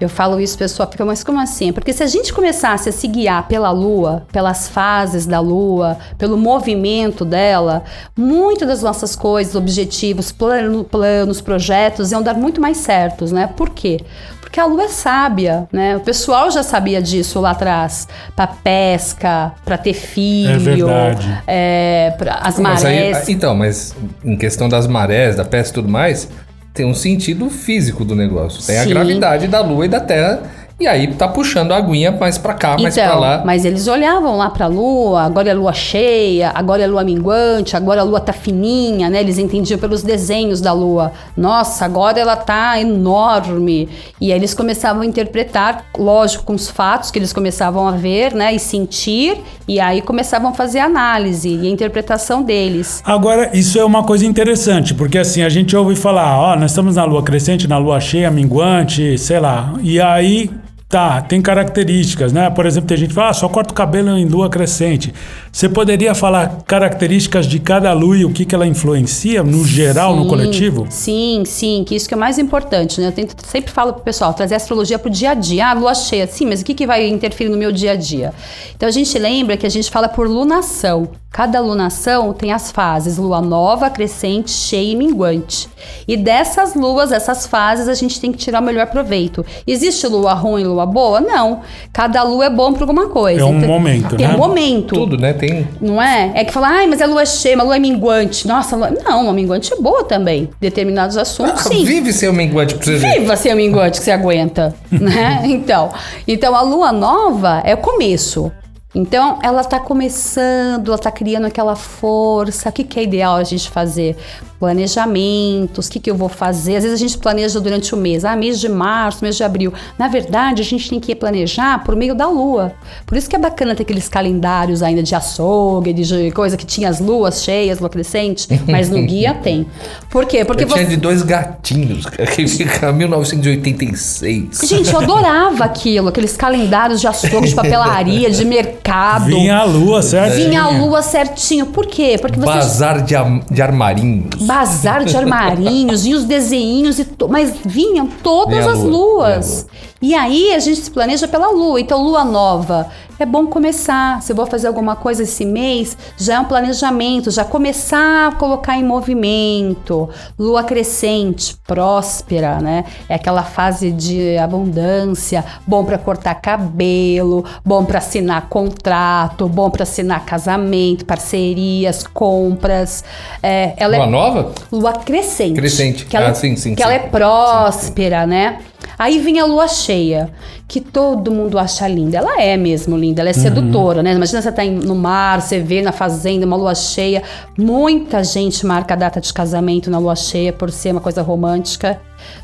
Eu 0.00 0.08
falo 0.08 0.38
isso, 0.38 0.58
pessoal, 0.58 0.90
fica, 0.90 1.04
mas 1.04 1.24
como 1.24 1.40
assim? 1.40 1.72
Porque 1.72 1.92
se 1.92 2.02
a 2.02 2.06
gente 2.06 2.32
começasse 2.32 2.88
a 2.88 2.92
se 2.92 3.06
guiar 3.08 3.48
pela 3.48 3.70
lua, 3.70 4.26
pelas 4.30 4.68
fases 4.68 5.26
da 5.26 5.40
lua, 5.40 5.96
pelo 6.18 6.36
movimento 6.36 7.24
dela, 7.24 7.82
muitas 8.16 8.68
das 8.68 8.82
nossas 8.82 9.16
coisas, 9.16 9.54
objetivos, 9.54 10.30
plano, 10.30 10.84
planos, 10.84 11.40
projetos 11.40 12.12
iam 12.12 12.22
dar 12.22 12.34
muito 12.34 12.60
mais 12.60 12.76
certos, 12.76 13.32
né? 13.32 13.46
Por 13.46 13.70
quê? 13.70 14.00
Porque 14.40 14.60
a 14.60 14.66
lua 14.66 14.84
é 14.84 14.88
sábia, 14.88 15.66
né? 15.72 15.96
O 15.96 16.00
pessoal 16.00 16.50
já 16.50 16.62
sabia 16.62 17.02
disso 17.02 17.40
lá 17.40 17.50
atrás. 17.50 18.06
Para 18.34 18.46
pesca, 18.46 19.52
para 19.64 19.76
ter 19.76 19.92
filho, 19.92 20.88
é. 20.88 21.16
É, 21.46 22.10
pra, 22.16 22.34
as 22.42 22.58
marés. 22.58 22.82
Mas 22.82 23.28
aí, 23.28 23.34
então, 23.34 23.54
mas 23.54 23.94
em 24.24 24.36
questão 24.36 24.68
das 24.68 24.86
marés, 24.86 25.36
da 25.36 25.44
pesca 25.44 25.70
e 25.70 25.74
tudo 25.74 25.88
mais, 25.88 26.28
tem 26.76 26.86
um 26.86 26.94
sentido 26.94 27.48
físico 27.48 28.04
do 28.04 28.14
negócio. 28.14 28.64
Tem 28.64 28.76
Sim. 28.76 28.82
a 28.82 28.84
gravidade 28.84 29.48
da 29.48 29.60
Lua 29.60 29.86
e 29.86 29.88
da 29.88 29.98
Terra 29.98 30.42
E 30.78 30.86
aí 30.86 31.06
tá 31.14 31.26
puxando 31.26 31.72
a 31.72 31.76
aguinha 31.78 32.12
mais 32.12 32.36
pra 32.36 32.52
cá, 32.52 32.76
mais 32.76 32.94
pra 32.94 33.14
lá. 33.14 33.34
Então, 33.36 33.46
mas 33.46 33.64
eles 33.64 33.88
olhavam 33.88 34.36
lá 34.36 34.50
pra 34.50 34.66
lua, 34.66 35.22
agora 35.22 35.48
é 35.48 35.54
lua 35.54 35.72
cheia, 35.72 36.52
agora 36.54 36.82
é 36.82 36.86
lua 36.86 37.02
minguante, 37.02 37.74
agora 37.74 38.02
a 38.02 38.04
lua 38.04 38.20
tá 38.20 38.34
fininha, 38.34 39.08
né? 39.08 39.20
Eles 39.20 39.38
entendiam 39.38 39.78
pelos 39.78 40.02
desenhos 40.02 40.60
da 40.60 40.74
lua. 40.74 41.12
Nossa, 41.34 41.86
agora 41.86 42.20
ela 42.20 42.36
tá 42.36 42.78
enorme. 42.78 43.88
E 44.20 44.30
aí 44.30 44.38
eles 44.38 44.52
começavam 44.52 45.00
a 45.00 45.06
interpretar, 45.06 45.86
lógico, 45.96 46.44
com 46.44 46.52
os 46.52 46.68
fatos 46.68 47.10
que 47.10 47.18
eles 47.18 47.32
começavam 47.32 47.88
a 47.88 47.92
ver, 47.92 48.34
né? 48.34 48.54
E 48.54 48.58
sentir, 48.58 49.38
e 49.66 49.80
aí 49.80 50.02
começavam 50.02 50.50
a 50.50 50.52
fazer 50.52 50.80
a 50.80 50.84
análise 50.84 51.48
e 51.48 51.66
a 51.66 51.70
interpretação 51.70 52.42
deles. 52.42 53.02
Agora, 53.02 53.50
isso 53.56 53.78
é 53.78 53.84
uma 53.84 54.04
coisa 54.04 54.26
interessante, 54.26 54.92
porque 54.92 55.16
assim, 55.16 55.42
a 55.42 55.48
gente 55.48 55.74
ouve 55.74 55.96
falar, 55.96 56.38
ó, 56.38 56.54
nós 56.54 56.72
estamos 56.72 56.96
na 56.96 57.04
lua 57.04 57.22
crescente, 57.22 57.66
na 57.66 57.78
lua 57.78 57.98
cheia, 57.98 58.30
minguante, 58.30 59.16
sei 59.16 59.40
lá. 59.40 59.72
E 59.82 59.98
aí, 59.98 60.50
tá, 60.96 61.20
tem 61.20 61.42
características, 61.42 62.32
né? 62.32 62.48
Por 62.48 62.64
exemplo, 62.64 62.88
tem 62.88 62.96
gente 62.96 63.08
que 63.10 63.14
fala, 63.14 63.28
ah, 63.28 63.34
só 63.34 63.46
corta 63.50 63.70
o 63.70 63.74
cabelo 63.74 64.16
em 64.16 64.24
lua 64.24 64.48
crescente. 64.48 65.12
Você 65.52 65.68
poderia 65.68 66.14
falar 66.14 66.62
características 66.66 67.46
de 67.46 67.58
cada 67.58 67.92
lua 67.92 68.16
e 68.16 68.24
o 68.24 68.30
que, 68.30 68.46
que 68.46 68.54
ela 68.54 68.66
influencia 68.66 69.42
no 69.42 69.62
geral, 69.62 70.16
no 70.16 70.22
Sim, 70.22 70.28
coletivo? 70.28 70.86
Sim, 70.88 71.42
sim, 71.44 71.84
que 71.86 71.94
isso 71.94 72.08
que 72.08 72.14
é 72.14 72.16
o 72.16 72.20
mais 72.20 72.38
importante, 72.38 72.98
né? 72.98 73.08
Eu 73.08 73.12
tento, 73.12 73.36
sempre 73.46 73.70
falo 73.70 73.92
pro 73.92 74.02
pessoal, 74.02 74.32
trazer 74.32 74.54
a 74.54 74.56
astrologia 74.56 74.98
pro 74.98 75.10
dia 75.10 75.32
a 75.32 75.34
dia. 75.34 75.66
Ah, 75.66 75.74
lua 75.74 75.94
cheia, 75.94 76.26
sim, 76.26 76.46
mas 76.46 76.62
o 76.62 76.64
que, 76.64 76.72
que 76.72 76.86
vai 76.86 77.06
interferir 77.06 77.50
no 77.50 77.58
meu 77.58 77.70
dia 77.70 77.92
a 77.92 77.96
dia? 77.96 78.32
Então 78.74 78.88
a 78.88 78.92
gente 78.92 79.18
lembra 79.18 79.54
que 79.58 79.66
a 79.66 79.70
gente 79.70 79.90
fala 79.90 80.08
por 80.08 80.26
lunação. 80.26 81.10
Cada 81.36 81.60
lunação 81.60 82.32
tem 82.32 82.50
as 82.50 82.70
fases 82.70 83.18
lua 83.18 83.42
nova, 83.42 83.90
crescente, 83.90 84.50
cheia 84.50 84.92
e 84.92 84.96
minguante. 84.96 85.68
E 86.08 86.16
dessas 86.16 86.74
luas, 86.74 87.12
essas 87.12 87.46
fases, 87.46 87.88
a 87.90 87.94
gente 87.94 88.18
tem 88.18 88.32
que 88.32 88.38
tirar 88.38 88.62
o 88.62 88.64
melhor 88.64 88.86
proveito. 88.86 89.44
Existe 89.66 90.06
lua 90.06 90.32
ruim 90.32 90.62
e 90.62 90.64
lua 90.64 90.86
boa? 90.86 91.20
Não. 91.20 91.60
Cada 91.92 92.22
lua 92.22 92.46
é 92.46 92.48
bom 92.48 92.72
para 92.72 92.84
alguma 92.84 93.08
coisa. 93.08 93.42
É 93.42 93.44
um 93.44 93.52
momento, 93.52 94.16
tem 94.16 94.26
né? 94.26 94.34
um 94.34 94.38
momento. 94.38 94.94
Tudo, 94.94 95.18
né? 95.18 95.34
Tem. 95.34 95.68
Não 95.78 96.00
é? 96.00 96.32
É 96.36 96.42
que 96.42 96.54
fala, 96.54 96.68
ai, 96.68 96.86
mas 96.86 97.02
a 97.02 97.06
lua 97.06 97.20
é 97.20 97.26
cheia, 97.26 97.60
a 97.60 97.62
lua 97.62 97.76
é 97.76 97.80
minguante. 97.80 98.48
Nossa, 98.48 98.74
lua... 98.74 98.90
não, 99.04 99.28
a 99.28 99.32
minguante 99.34 99.74
é 99.74 99.76
boa 99.76 100.04
também. 100.04 100.48
Determinados 100.58 101.18
assuntos, 101.18 101.66
Ah, 101.66 101.68
sim. 101.68 101.84
Vive 101.84 102.14
seu 102.14 102.32
minguante 102.32 102.76
pra 102.76 102.82
você 102.82 102.96
ver. 102.96 103.20
Viva 103.20 103.36
ser 103.36 103.52
o 103.52 103.56
minguante 103.56 103.98
que 103.98 104.06
você 104.06 104.10
aguenta, 104.10 104.74
né? 104.90 105.42
Então, 105.44 105.90
então 106.26 106.56
a 106.56 106.62
lua 106.62 106.92
nova 106.92 107.60
é 107.62 107.74
o 107.74 107.78
começo. 107.78 108.50
Então, 108.96 109.38
ela 109.42 109.62
tá 109.62 109.78
começando, 109.78 110.88
ela 110.88 110.96
tá 110.96 111.10
criando 111.10 111.44
aquela 111.44 111.76
força. 111.76 112.70
O 112.70 112.72
que, 112.72 112.82
que 112.82 112.98
é 112.98 113.02
ideal 113.02 113.36
a 113.36 113.44
gente 113.44 113.68
fazer? 113.68 114.16
Planejamentos, 114.58 115.86
o 115.86 115.90
que, 115.90 116.00
que 116.00 116.10
eu 116.10 116.14
vou 116.14 116.30
fazer? 116.30 116.76
Às 116.76 116.82
vezes 116.82 116.98
a 116.98 117.06
gente 117.06 117.18
planeja 117.18 117.60
durante 117.60 117.94
o 117.94 117.96
mês, 117.98 118.24
ah, 118.24 118.34
mês 118.34 118.58
de 118.58 118.70
março, 118.70 119.22
mês 119.22 119.36
de 119.36 119.44
abril. 119.44 119.70
Na 119.98 120.08
verdade, 120.08 120.62
a 120.62 120.64
gente 120.64 120.88
tem 120.88 120.98
que 120.98 121.14
planejar 121.14 121.84
por 121.84 121.94
meio 121.94 122.14
da 122.14 122.26
lua. 122.26 122.72
Por 123.04 123.18
isso 123.18 123.28
que 123.28 123.36
é 123.36 123.38
bacana 123.38 123.74
ter 123.74 123.82
aqueles 123.82 124.08
calendários 124.08 124.82
ainda 124.82 125.02
de 125.02 125.14
açougue, 125.14 125.92
de 125.92 126.30
coisa 126.30 126.56
que 126.56 126.64
tinha 126.64 126.88
as 126.88 126.98
luas 126.98 127.44
cheias, 127.44 127.78
lua 127.80 127.90
crescente, 127.90 128.48
mas 128.66 128.88
no 128.88 129.02
guia 129.02 129.34
tem. 129.34 129.66
Por 130.08 130.24
quê? 130.24 130.42
Porque 130.42 130.64
Eu 130.64 130.68
tinha 130.68 130.84
você. 130.84 130.88
de 130.88 130.96
dois 130.96 131.20
gatinhos, 131.22 132.06
que 132.34 132.48
fica 132.48 132.90
1986. 132.94 134.58
Gente, 134.66 134.90
eu 134.90 135.00
adorava 135.00 135.64
aquilo, 135.64 136.08
aqueles 136.08 136.34
calendários 136.34 136.98
de 136.98 137.06
açougue, 137.06 137.48
de 137.48 137.54
papelaria, 137.54 138.30
de 138.30 138.42
mercado. 138.46 138.85
Vinha 139.26 139.58
a 139.58 139.64
lua, 139.64 140.02
certo? 140.02 140.34
Vinha 140.36 140.62
a 140.62 140.68
lua 140.70 141.02
certinho. 141.02 141.66
Por 141.66 141.86
quê? 141.86 142.16
Porque 142.20 142.38
você. 142.38 142.46
Bazar 142.46 143.02
de, 143.02 143.14
de 143.50 143.62
armarinhos. 143.62 144.42
Bazar 144.42 145.04
de 145.04 145.16
armarinhos, 145.16 146.04
vinha 146.04 146.16
os 146.16 146.24
desenhinhos, 146.24 146.98
e 146.98 147.04
to- 147.04 147.28
mas 147.28 147.52
vinham 147.64 148.06
todas 148.22 148.58
Vinha 148.64 148.70
as 148.72 148.78
lua, 148.78 149.28
luas. 149.34 149.66
E 150.00 150.14
aí 150.14 150.52
a 150.54 150.58
gente 150.58 150.80
se 150.80 150.90
planeja 150.90 151.26
pela 151.26 151.50
lua. 151.50 151.80
Então, 151.80 152.02
lua 152.02 152.24
nova. 152.24 152.86
É 153.18 153.24
bom 153.24 153.46
começar. 153.46 154.20
Se 154.20 154.30
eu 154.30 154.36
vou 154.36 154.44
fazer 154.44 154.66
alguma 154.66 154.94
coisa 154.94 155.22
esse 155.22 155.42
mês, 155.46 155.96
já 156.18 156.34
é 156.34 156.40
um 156.40 156.44
planejamento, 156.44 157.30
já 157.30 157.46
começar 157.46 158.28
a 158.28 158.32
colocar 158.32 158.76
em 158.76 158.84
movimento. 158.84 160.10
Lua 160.38 160.62
crescente, 160.64 161.56
próspera, 161.66 162.60
né? 162.60 162.84
É 163.08 163.14
aquela 163.14 163.42
fase 163.42 163.90
de 163.90 164.36
abundância, 164.36 165.42
bom 165.66 165.82
para 165.82 165.96
cortar 165.96 166.34
cabelo, 166.34 167.42
bom 167.64 167.82
para 167.86 167.96
assinar 167.98 168.50
contrato, 168.50 169.48
bom 169.48 169.70
para 169.70 169.84
assinar 169.84 170.26
casamento, 170.26 171.06
parcerias, 171.06 172.06
compras. 172.06 173.02
É, 173.42 173.72
ela 173.78 173.96
é 173.96 173.98
Lua 174.00 174.06
nova? 174.08 174.52
lua 174.70 174.92
crescente. 174.92 175.54
Crescente. 175.54 176.04
Que 176.04 176.16
ela, 176.18 176.28
Ah, 176.28 176.34
sim, 176.34 176.54
sim, 176.54 176.74
Que 176.74 176.82
sim. 176.82 176.84
ela 176.84 176.92
é 176.92 176.98
próspera, 176.98 178.26
né? 178.26 178.58
Aí 178.98 179.18
vem 179.18 179.38
a 179.38 179.44
lua 179.44 179.68
cheia, 179.68 180.30
que 180.66 180.80
todo 180.80 181.30
mundo 181.30 181.58
acha 181.58 181.86
linda. 181.86 182.18
Ela 182.18 182.40
é 182.40 182.56
mesmo 182.56 182.96
linda, 182.96 183.20
ela 183.20 183.30
é 183.30 183.32
sedutora, 183.32 184.02
né? 184.02 184.12
Imagina 184.12 184.40
você 184.40 184.50
tá 184.50 184.64
no 184.64 184.94
mar, 184.94 185.42
você 185.42 185.60
vê 185.60 185.82
na 185.82 185.92
fazenda 185.92 186.46
uma 186.46 186.56
lua 186.56 186.74
cheia. 186.74 187.22
Muita 187.58 188.24
gente 188.24 188.64
marca 188.64 188.94
a 188.94 188.96
data 188.96 189.20
de 189.20 189.32
casamento 189.32 189.90
na 189.90 189.98
lua 189.98 190.16
cheia 190.16 190.52
por 190.52 190.70
ser 190.70 190.92
uma 190.92 191.00
coisa 191.00 191.22
romântica. 191.22 192.00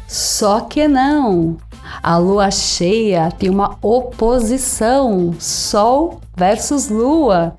Só 0.07 0.61
que 0.61 0.87
não. 0.87 1.57
A 2.03 2.17
lua 2.17 2.51
cheia 2.51 3.31
tem 3.31 3.51
uma 3.51 3.77
oposição, 3.83 5.35
Sol 5.39 6.21
versus 6.37 6.89
Lua. 6.89 7.55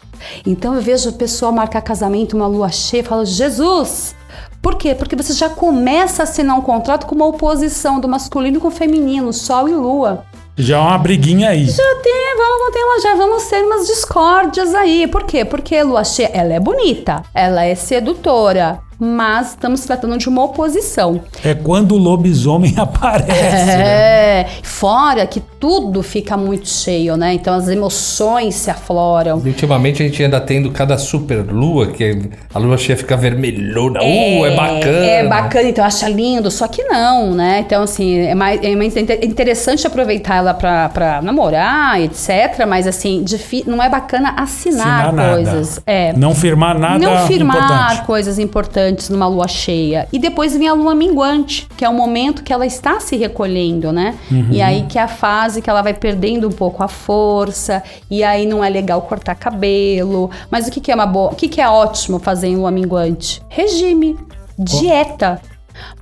Então 0.46 0.74
eu 0.76 0.82
vejo 0.82 1.10
o 1.10 1.14
pessoal 1.14 1.52
marcar 1.52 1.82
casamento 1.82 2.36
uma 2.36 2.48
lua 2.48 2.70
cheia 2.70 3.02
e 3.02 3.04
falo, 3.04 3.26
Jesus! 3.26 4.16
Por 4.64 4.76
quê? 4.76 4.96
Porque 4.96 5.14
você 5.14 5.34
já 5.34 5.50
começa 5.50 6.24
a 6.24 6.26
assinar 6.26 6.58
um 6.58 6.62
contrato 6.62 7.06
com 7.06 7.14
uma 7.14 7.26
oposição 7.26 8.00
do 8.00 8.08
masculino 8.08 8.62
com 8.62 8.70
o 8.70 8.72
feminino, 8.72 9.34
Sol 9.34 9.68
e 9.68 9.74
Lua. 9.74 10.24
Já 10.56 10.78
é 10.78 10.80
uma 10.80 10.98
briguinha 10.98 11.50
aí. 11.50 11.66
Já 11.66 11.96
tem, 12.02 12.36
vamos 12.38 12.74
ter, 12.74 13.02
já 13.10 13.16
vamos 13.16 13.44
ter 13.44 13.62
umas 13.62 13.88
discórdias 13.88 14.74
aí. 14.74 15.06
Por 15.06 15.24
quê? 15.24 15.44
Porque 15.44 15.84
lua 15.84 16.06
cheia, 16.06 16.30
ela 16.32 16.54
é 16.54 16.60
bonita, 16.62 17.24
ela 17.34 17.66
é 17.66 17.76
sedutora, 17.76 18.80
mas 18.98 19.50
estamos 19.50 19.82
tratando 19.82 20.18
de 20.18 20.30
uma 20.30 20.44
oposição. 20.44 21.20
É 21.44 21.54
quando 21.54 21.94
o 21.96 21.98
lobisomem 21.98 22.76
aparece. 22.80 23.32
né? 23.32 24.42
É, 24.42 24.48
fora 24.64 25.28
que 25.28 25.42
tudo 25.64 26.04
fica 26.04 26.36
muito 26.36 26.68
cheio, 26.68 27.16
né? 27.16 27.34
Então 27.36 27.54
as 27.54 27.70
emoções 27.70 28.54
se 28.56 28.70
afloram. 28.70 29.42
E 29.46 29.48
ultimamente 29.48 30.04
a 30.04 30.06
gente 30.06 30.22
anda 30.22 30.38
tendo 30.42 30.70
cada 30.72 30.98
super 30.98 31.38
lua, 31.50 31.88
que 31.88 32.30
a 32.54 32.60
lua 32.60 32.78
cheia 32.78 32.98
fica 32.98 33.16
vermelhona. 33.16 34.02
uh, 34.02 34.46
é 34.46 34.56
bacana. 34.58 35.06
É 35.06 35.26
bacana, 35.26 35.70
então 35.70 35.86
acha 35.86 36.10
lindo, 36.10 36.52
só 36.52 36.68
que 36.68 36.84
não, 36.84 37.32
né? 37.34 37.64
Então, 37.66 37.84
assim, 37.84 38.18
é 38.20 38.36
mais, 38.36 38.62
é 38.62 38.76
mais 38.76 38.94
inte- 38.98 39.26
interessante 39.26 39.88
aproveitar 39.88 40.36
ela 40.36 40.54
pra, 40.54 40.90
pra 40.90 41.22
namorar, 41.22 42.02
etc. 42.02 42.66
Mas, 42.68 42.86
assim, 42.86 43.24
não 43.66 43.82
é 43.82 43.88
bacana 43.88 44.34
assinar, 44.36 45.06
Assinar 45.06 45.14
nada. 45.14 45.34
coisas. 45.36 45.80
É. 45.86 46.12
Não 46.18 46.36
firmar 46.36 46.78
nada 46.78 46.98
não 47.00 47.26
firmar 47.26 47.56
importante. 47.56 48.06
coisas 48.06 48.38
importantes 48.38 49.08
numa 49.08 49.28
lua 49.28 49.48
cheia. 49.48 50.10
E 50.12 50.20
depois 50.20 50.58
vem 50.58 50.68
a 50.68 50.74
lua 50.74 50.94
minguante, 50.94 51.70
que 51.78 51.86
é 51.86 51.90
o 51.90 51.94
momento 51.94 52.44
que 52.44 52.52
ela 52.52 52.66
está 52.66 53.00
se 53.00 53.16
recolhendo, 53.16 53.94
né? 53.94 54.16
Uhum. 54.30 54.48
E 54.52 54.62
aí 54.62 54.86
que 54.90 55.00
é 55.00 55.04
a 55.04 55.08
fase 55.08 55.53
que 55.62 55.70
ela 55.70 55.82
vai 55.82 55.94
perdendo 55.94 56.48
um 56.48 56.52
pouco 56.52 56.84
a 56.84 56.88
força, 56.88 57.84
e 58.10 58.24
aí 58.24 58.46
não 58.46 58.64
é 58.64 58.70
legal 58.70 59.02
cortar 59.02 59.36
cabelo. 59.36 60.30
Mas 60.50 60.68
o 60.68 60.72
que, 60.72 60.80
que 60.80 60.92
é 60.92 60.96
uma 60.96 61.06
boa. 61.06 61.32
O 61.32 61.36
que, 61.36 61.48
que 61.48 61.62
é 61.62 61.68
ótimo 61.68 62.20
fazer 62.20 62.48
em 62.48 62.56
lua 62.56 62.72
minguante? 62.72 63.42
Regime, 63.50 64.18
dieta. 64.58 65.42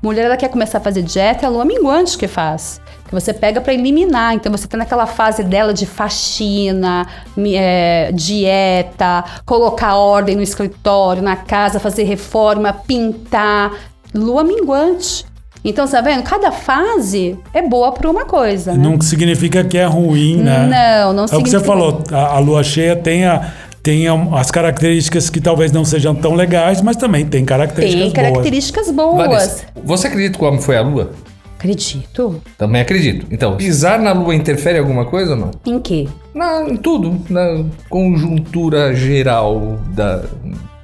Mulher, 0.01 0.25
ela 0.25 0.37
quer 0.37 0.49
começar 0.49 0.79
a 0.79 0.81
fazer 0.81 1.01
dieta, 1.01 1.45
é 1.45 1.47
a 1.47 1.49
lua 1.49 1.65
minguante 1.65 2.17
que 2.17 2.27
faz. 2.27 2.81
Que 3.07 3.13
você 3.13 3.33
pega 3.33 3.61
pra 3.61 3.73
eliminar. 3.73 4.33
Então 4.33 4.51
você 4.51 4.67
tá 4.67 4.77
naquela 4.77 5.05
fase 5.05 5.43
dela 5.43 5.73
de 5.73 5.85
faxina, 5.85 7.07
é, 7.37 8.11
dieta, 8.13 9.23
colocar 9.45 9.95
ordem 9.95 10.35
no 10.35 10.41
escritório, 10.41 11.21
na 11.21 11.35
casa, 11.35 11.79
fazer 11.79 12.03
reforma, 12.03 12.73
pintar. 12.73 13.71
Lua 14.13 14.43
minguante. 14.43 15.30
Então, 15.63 15.85
você 15.85 15.95
tá 15.95 16.01
vendo? 16.01 16.23
Cada 16.23 16.51
fase 16.51 17.37
é 17.53 17.61
boa 17.61 17.91
pra 17.91 18.09
uma 18.09 18.25
coisa, 18.25 18.73
né? 18.73 18.79
Não 18.83 18.99
significa 18.99 19.63
que 19.63 19.77
é 19.77 19.85
ruim, 19.85 20.37
né? 20.37 20.67
Não, 21.03 21.13
não 21.13 21.23
É 21.23 21.25
o 21.25 21.43
que 21.43 21.49
você 21.49 21.59
significa- 21.59 21.65
falou, 21.65 22.03
a, 22.11 22.35
a 22.35 22.39
lua 22.39 22.63
cheia 22.63 22.95
tem, 22.95 23.25
a- 23.25 23.51
tem 23.83 24.07
a- 24.07 24.13
as 24.39 24.49
características 24.49 25.29
que 25.29 25.39
talvez 25.39 25.71
não 25.71 25.85
sejam 25.85 26.15
tão 26.15 26.33
legais, 26.33 26.81
mas 26.81 26.97
também 26.97 27.25
tem 27.25 27.45
características 27.45 28.05
Tem 28.05 28.11
características 28.23 28.91
boas. 28.91 29.17
Vanessa, 29.17 29.65
você 29.83 30.07
acredita 30.07 30.37
que 30.37 30.43
o 30.43 30.47
homem 30.47 30.59
foi 30.61 30.77
à 30.77 30.81
lua? 30.81 31.11
Acredito. 31.59 32.41
Também 32.57 32.81
acredito. 32.81 33.27
Então, 33.29 33.55
pisar 33.55 33.99
na 33.99 34.13
lua 34.13 34.33
interfere 34.33 34.77
em 34.79 34.81
alguma 34.81 35.05
coisa 35.05 35.33
ou 35.33 35.37
não? 35.37 35.51
Em 35.63 35.79
quê? 35.79 36.07
Na, 36.33 36.63
em 36.67 36.75
tudo. 36.75 37.21
Na 37.29 37.63
conjuntura 37.87 38.95
geral 38.95 39.77
da. 39.93 40.23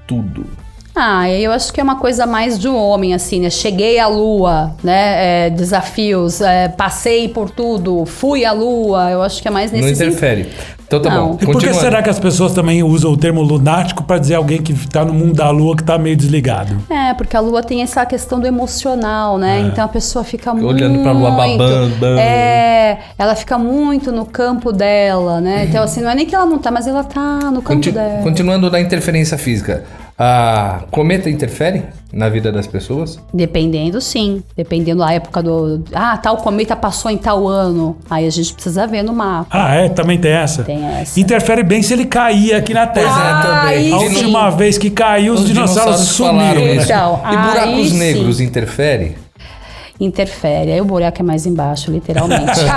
Tudo. 0.05 0.45
Ah, 0.99 1.29
eu 1.29 1.51
acho 1.51 1.71
que 1.71 1.79
é 1.79 1.83
uma 1.83 1.97
coisa 1.97 2.25
mais 2.25 2.57
de 2.57 2.67
um 2.67 2.75
homem, 2.75 3.13
assim, 3.13 3.39
né? 3.39 3.49
Cheguei 3.51 3.99
à 3.99 4.07
lua, 4.07 4.71
né? 4.83 5.45
É, 5.45 5.49
desafios, 5.51 6.41
é, 6.41 6.69
passei 6.69 7.27
por 7.29 7.51
tudo, 7.51 8.03
fui 8.05 8.43
à 8.43 8.51
lua. 8.51 9.11
Eu 9.11 9.21
acho 9.21 9.39
que 9.41 9.47
é 9.47 9.51
mais 9.51 9.71
nesse 9.71 9.83
não 9.87 9.95
sentido. 9.95 10.07
interfere. 10.13 10.49
Então 10.87 11.01
tá 11.01 11.09
Não. 11.09 11.31
bom. 11.33 11.37
E 11.41 11.45
por 11.45 11.59
que 11.61 11.73
será 11.73 12.01
que 12.01 12.09
as 12.09 12.17
pessoas 12.17 12.53
também 12.53 12.81
usam 12.81 13.11
o 13.11 13.17
termo 13.17 13.41
lunático 13.41 14.03
para 14.05 14.17
dizer 14.17 14.35
alguém 14.35 14.61
que 14.61 14.71
está 14.71 15.03
no 15.03 15.13
mundo 15.13 15.33
da 15.33 15.49
lua 15.51 15.75
que 15.75 15.83
está 15.83 15.97
meio 15.97 16.15
desligado? 16.15 16.77
É, 16.89 17.13
porque 17.13 17.35
a 17.35 17.41
lua 17.41 17.61
tem 17.61 17.81
essa 17.83 18.05
questão 18.05 18.39
do 18.39 18.47
emocional, 18.47 19.37
né? 19.37 19.59
Então 19.71 19.83
a 19.83 19.87
pessoa 19.89 20.23
fica 20.23 20.53
muito. 20.53 20.67
Olhando 20.67 21.03
pra 21.03 21.11
lua 21.11 21.29
babando. 21.31 22.05
É, 22.17 22.99
ela 23.19 23.35
fica 23.35 23.57
muito 23.59 24.11
no 24.13 24.25
campo 24.25 24.71
dela, 24.71 25.41
né? 25.41 25.65
Então, 25.69 25.83
assim, 25.83 26.01
não 26.01 26.09
é 26.09 26.15
nem 26.15 26.25
que 26.25 26.33
ela 26.33 26.45
não 26.45 26.57
tá, 26.57 26.71
mas 26.71 26.87
ela 26.87 27.03
tá 27.03 27.51
no 27.51 27.61
campo 27.61 27.65
Conti- 27.75 27.91
dela. 27.91 28.23
Continuando 28.23 28.71
na 28.71 28.79
interferência 28.79 29.37
física. 29.37 29.83
A 30.19 30.81
cometa 30.89 31.29
interfere 31.29 31.83
na 32.11 32.27
vida 32.27 32.51
das 32.51 32.65
pessoas? 32.65 33.19
Dependendo, 33.31 34.01
sim. 34.01 34.41
Dependendo 34.55 34.99
da 35.05 35.13
época 35.13 35.43
do. 35.43 35.83
Ah, 35.93 36.17
tal 36.17 36.37
cometa 36.37 36.75
passou 36.75 37.11
em 37.11 37.17
tal 37.17 37.47
ano. 37.47 37.95
Aí 38.09 38.25
a 38.25 38.29
gente 38.31 38.51
precisa 38.51 38.87
ver 38.87 39.03
no 39.03 39.13
mapa. 39.13 39.47
Ah, 39.51 39.75
é? 39.75 39.89
Também 39.89 40.17
tem 40.17 40.31
essa? 40.31 40.63
Tem 40.63 40.83
essa. 40.83 41.19
Interfere 41.19 41.61
bem 41.61 41.83
se 41.83 41.93
ele 41.93 42.05
cair 42.05 42.55
aqui 42.55 42.73
na 42.73 42.87
Terra. 42.87 43.29
É, 43.29 43.41
também. 43.45 43.77
Aí 43.77 43.93
A 43.93 43.99
sim. 43.99 44.05
última 44.05 44.49
vez 44.49 44.77
que 44.79 44.89
caiu, 44.89 45.33
os, 45.33 45.45
dinossauros, 45.45 46.17
falaram, 46.17 46.49
sumiram. 46.55 46.75
né? 46.75 46.83
Então, 46.83 47.21
E 47.23 47.37
buracos 47.37 47.61
aí 47.61 47.89
sim. 47.89 47.97
negros 47.99 48.39
interfere? 48.41 49.15
Interfere. 49.99 50.73
Aí 50.73 50.81
o 50.81 50.85
buraco 50.85 51.21
é 51.21 51.23
mais 51.23 51.45
embaixo, 51.45 51.91
literalmente. 51.91 52.59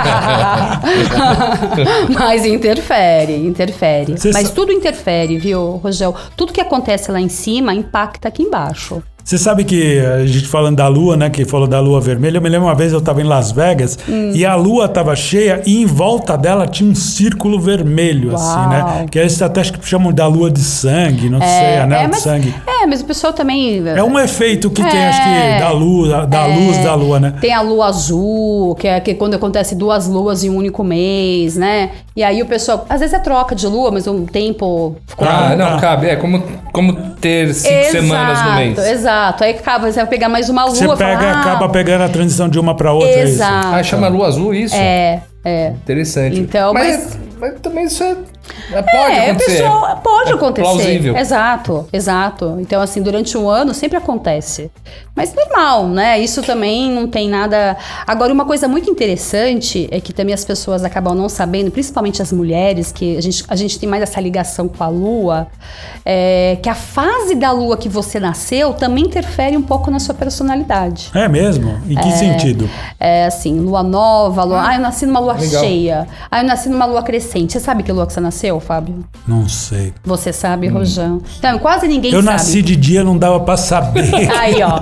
Mas 2.13 2.45
interfere, 2.45 3.45
interfere. 3.45 4.17
Você 4.17 4.31
Mas 4.31 4.49
tudo 4.49 4.71
interfere, 4.71 5.37
viu, 5.37 5.79
Rogel? 5.83 6.15
Tudo 6.35 6.51
que 6.51 6.61
acontece 6.61 7.11
lá 7.11 7.21
em 7.21 7.29
cima 7.29 7.75
impacta 7.75 8.27
aqui 8.27 8.41
embaixo. 8.43 9.03
Você 9.23 9.37
sabe 9.37 9.63
que 9.63 9.99
a 9.99 10.25
gente 10.25 10.47
falando 10.47 10.77
da 10.77 10.87
lua, 10.87 11.15
né? 11.15 11.29
Que 11.29 11.45
falou 11.45 11.67
da 11.67 11.79
lua 11.79 12.01
vermelha. 12.01 12.37
Eu 12.37 12.41
me 12.41 12.49
lembro 12.49 12.67
uma 12.67 12.75
vez 12.75 12.91
eu 12.91 12.99
estava 12.99 13.21
em 13.21 13.23
Las 13.23 13.51
Vegas 13.51 13.97
Hum. 14.09 14.31
e 14.33 14.45
a 14.45 14.55
lua 14.55 14.85
estava 14.85 15.15
cheia 15.15 15.61
e 15.65 15.81
em 15.81 15.85
volta 15.85 16.37
dela 16.37 16.67
tinha 16.67 16.89
um 16.89 16.95
círculo 16.95 17.59
vermelho, 17.59 18.33
assim, 18.35 18.45
Uau. 18.57 18.69
né? 18.69 19.05
Que 19.09 19.19
eles 19.19 19.41
até 19.41 19.61
acho 19.61 19.73
que 19.73 19.87
chamam 19.87 20.11
da 20.11 20.27
lua 20.27 20.49
de 20.51 20.59
sangue, 20.61 21.29
não 21.29 21.39
sei, 21.39 21.77
anel 21.77 21.99
é, 21.99 22.03
de 22.05 22.11
mas, 22.11 22.21
sangue. 22.23 22.53
é, 22.67 22.85
mas 22.87 23.01
o 23.01 23.05
pessoal 23.05 23.31
também. 23.31 23.87
É 23.87 24.03
um 24.03 24.19
efeito 24.19 24.69
que 24.69 24.81
tem, 24.81 24.99
É. 24.99 25.09
acho 25.09 25.21
que, 25.21 25.59
da 25.63 25.71
luz, 25.71 26.09
da 26.27 26.45
luz 26.47 26.77
da 26.79 26.95
lua, 26.95 27.19
né? 27.19 27.33
Tem 27.39 27.53
a 27.53 27.61
lua 27.61 27.87
azul, 27.87 28.75
que 28.75 28.87
é 28.87 28.99
que 28.99 29.13
quando 29.13 29.35
acontece 29.35 29.75
duas 29.75 30.07
luas 30.07 30.43
em 30.43 30.49
um 30.49 30.57
único 30.57 30.83
mês, 30.83 31.55
né? 31.55 31.91
E 32.15 32.23
aí 32.23 32.41
o 32.41 32.45
pessoal. 32.45 32.85
Às 32.89 32.99
vezes 32.99 33.13
é 33.13 33.19
troca 33.19 33.55
de 33.55 33.65
lua, 33.67 33.91
mas 33.91 34.07
um 34.07 34.25
tempo. 34.25 34.95
ficou 35.07 35.25
Ah, 35.27 35.55
não, 35.55 35.79
cabe. 35.79 36.07
É 36.07 36.15
como, 36.17 36.43
como 36.73 36.93
ter 37.21 37.53
cinco 37.53 37.85
semanas 37.91 38.43
no 38.43 38.51
mês. 38.55 38.77
Exato. 38.77 39.20
Aí 39.29 39.51
acaba, 39.51 39.91
você 39.91 39.99
vai 39.99 40.07
pegar 40.07 40.29
mais 40.29 40.49
uma 40.49 40.65
lua. 40.65 40.75
Você 40.75 40.85
fala, 40.85 40.97
pega, 40.97 41.21
ah, 41.21 41.41
acaba 41.41 41.69
pegando 41.69 42.03
a 42.03 42.09
transição 42.09 42.49
de 42.49 42.59
uma 42.59 42.75
para 42.75 42.91
outra. 42.91 43.09
é? 43.09 43.21
Exato. 43.21 43.75
Ah, 43.75 43.83
chama 43.83 44.07
lua 44.07 44.27
azul 44.27 44.53
isso? 44.53 44.75
É, 44.75 45.21
é. 45.43 45.69
Interessante. 45.69 46.39
Então, 46.39 46.73
mas, 46.73 47.17
mas 47.39 47.59
também 47.61 47.85
isso 47.85 48.03
é. 48.03 48.15
É- 48.71 48.81
Pode 48.81 49.13
é, 49.15 49.29
acontecer. 49.29 49.51
pessoal, 49.63 49.97
pode 50.03 50.31
É 50.31 50.33
acontecer. 50.33 50.61
Plausível. 50.67 51.17
Exato, 51.17 51.87
exato. 51.91 52.57
Então, 52.59 52.81
assim, 52.81 53.01
durante 53.01 53.37
o 53.37 53.49
ano 53.49 53.73
sempre 53.73 53.97
acontece. 53.97 54.71
Mas 55.15 55.33
normal, 55.33 55.87
né? 55.87 56.19
Isso 56.19 56.41
também 56.41 56.89
não 56.91 57.05
tem 57.07 57.29
nada. 57.29 57.75
Agora, 58.07 58.31
uma 58.33 58.45
coisa 58.45 58.67
muito 58.67 58.89
interessante 58.89 59.87
é 59.91 59.99
que 59.99 60.13
também 60.13 60.33
as 60.33 60.43
pessoas 60.45 60.83
acabam 60.83 61.13
não 61.13 61.27
sabendo, 61.27 61.69
principalmente 61.69 62.21
as 62.21 62.31
mulheres, 62.31 62.91
que 62.91 63.17
a 63.17 63.21
gente, 63.21 63.43
a 63.47 63.55
gente 63.55 63.77
tem 63.79 63.87
mais 63.89 64.01
essa 64.03 64.19
ligação 64.21 64.67
com 64.69 64.83
a 64.83 64.87
lua, 64.87 65.47
é 66.05 66.57
que 66.61 66.69
a 66.69 66.75
fase 66.75 67.35
da 67.35 67.51
lua 67.51 67.77
que 67.77 67.89
você 67.89 68.19
nasceu 68.19 68.73
também 68.73 69.03
interfere 69.05 69.55
um 69.57 69.61
pouco 69.61 69.91
na 69.91 69.99
sua 69.99 70.15
personalidade. 70.15 71.11
É 71.13 71.27
mesmo? 71.27 71.77
Em 71.87 71.95
que 71.95 72.11
sentido? 72.13 72.69
É 72.99 73.25
assim, 73.25 73.59
lua 73.59 73.83
nova, 73.83 74.43
lua. 74.43 74.61
Ah, 74.69 74.75
eu 74.75 74.81
nasci 74.81 75.05
numa 75.05 75.19
lua 75.19 75.33
legal. 75.33 75.63
cheia. 75.63 76.07
Ah, 76.29 76.41
eu 76.41 76.47
nasci 76.47 76.69
numa 76.69 76.85
lua 76.85 77.03
crescente. 77.03 77.53
Você 77.53 77.59
sabe 77.59 77.83
que 77.83 77.91
lua 77.91 78.07
que 78.07 78.13
você 78.13 78.19
nasceu, 78.21 78.30
Fábio? 78.59 79.03
Não 79.27 79.47
sei. 79.49 79.93
Você 80.03 80.31
sabe, 80.33 80.67
Rojão. 80.67 81.21
Então, 81.37 81.59
quase 81.59 81.87
ninguém 81.87 82.11
Eu 82.13 82.21
sabe. 82.21 82.33
nasci 82.33 82.61
de 82.61 82.75
dia, 82.75 83.03
não 83.03 83.17
dava 83.17 83.39
pra 83.39 83.57
saber. 83.57 84.09
Aí, 84.39 84.61
ó. 84.63 84.81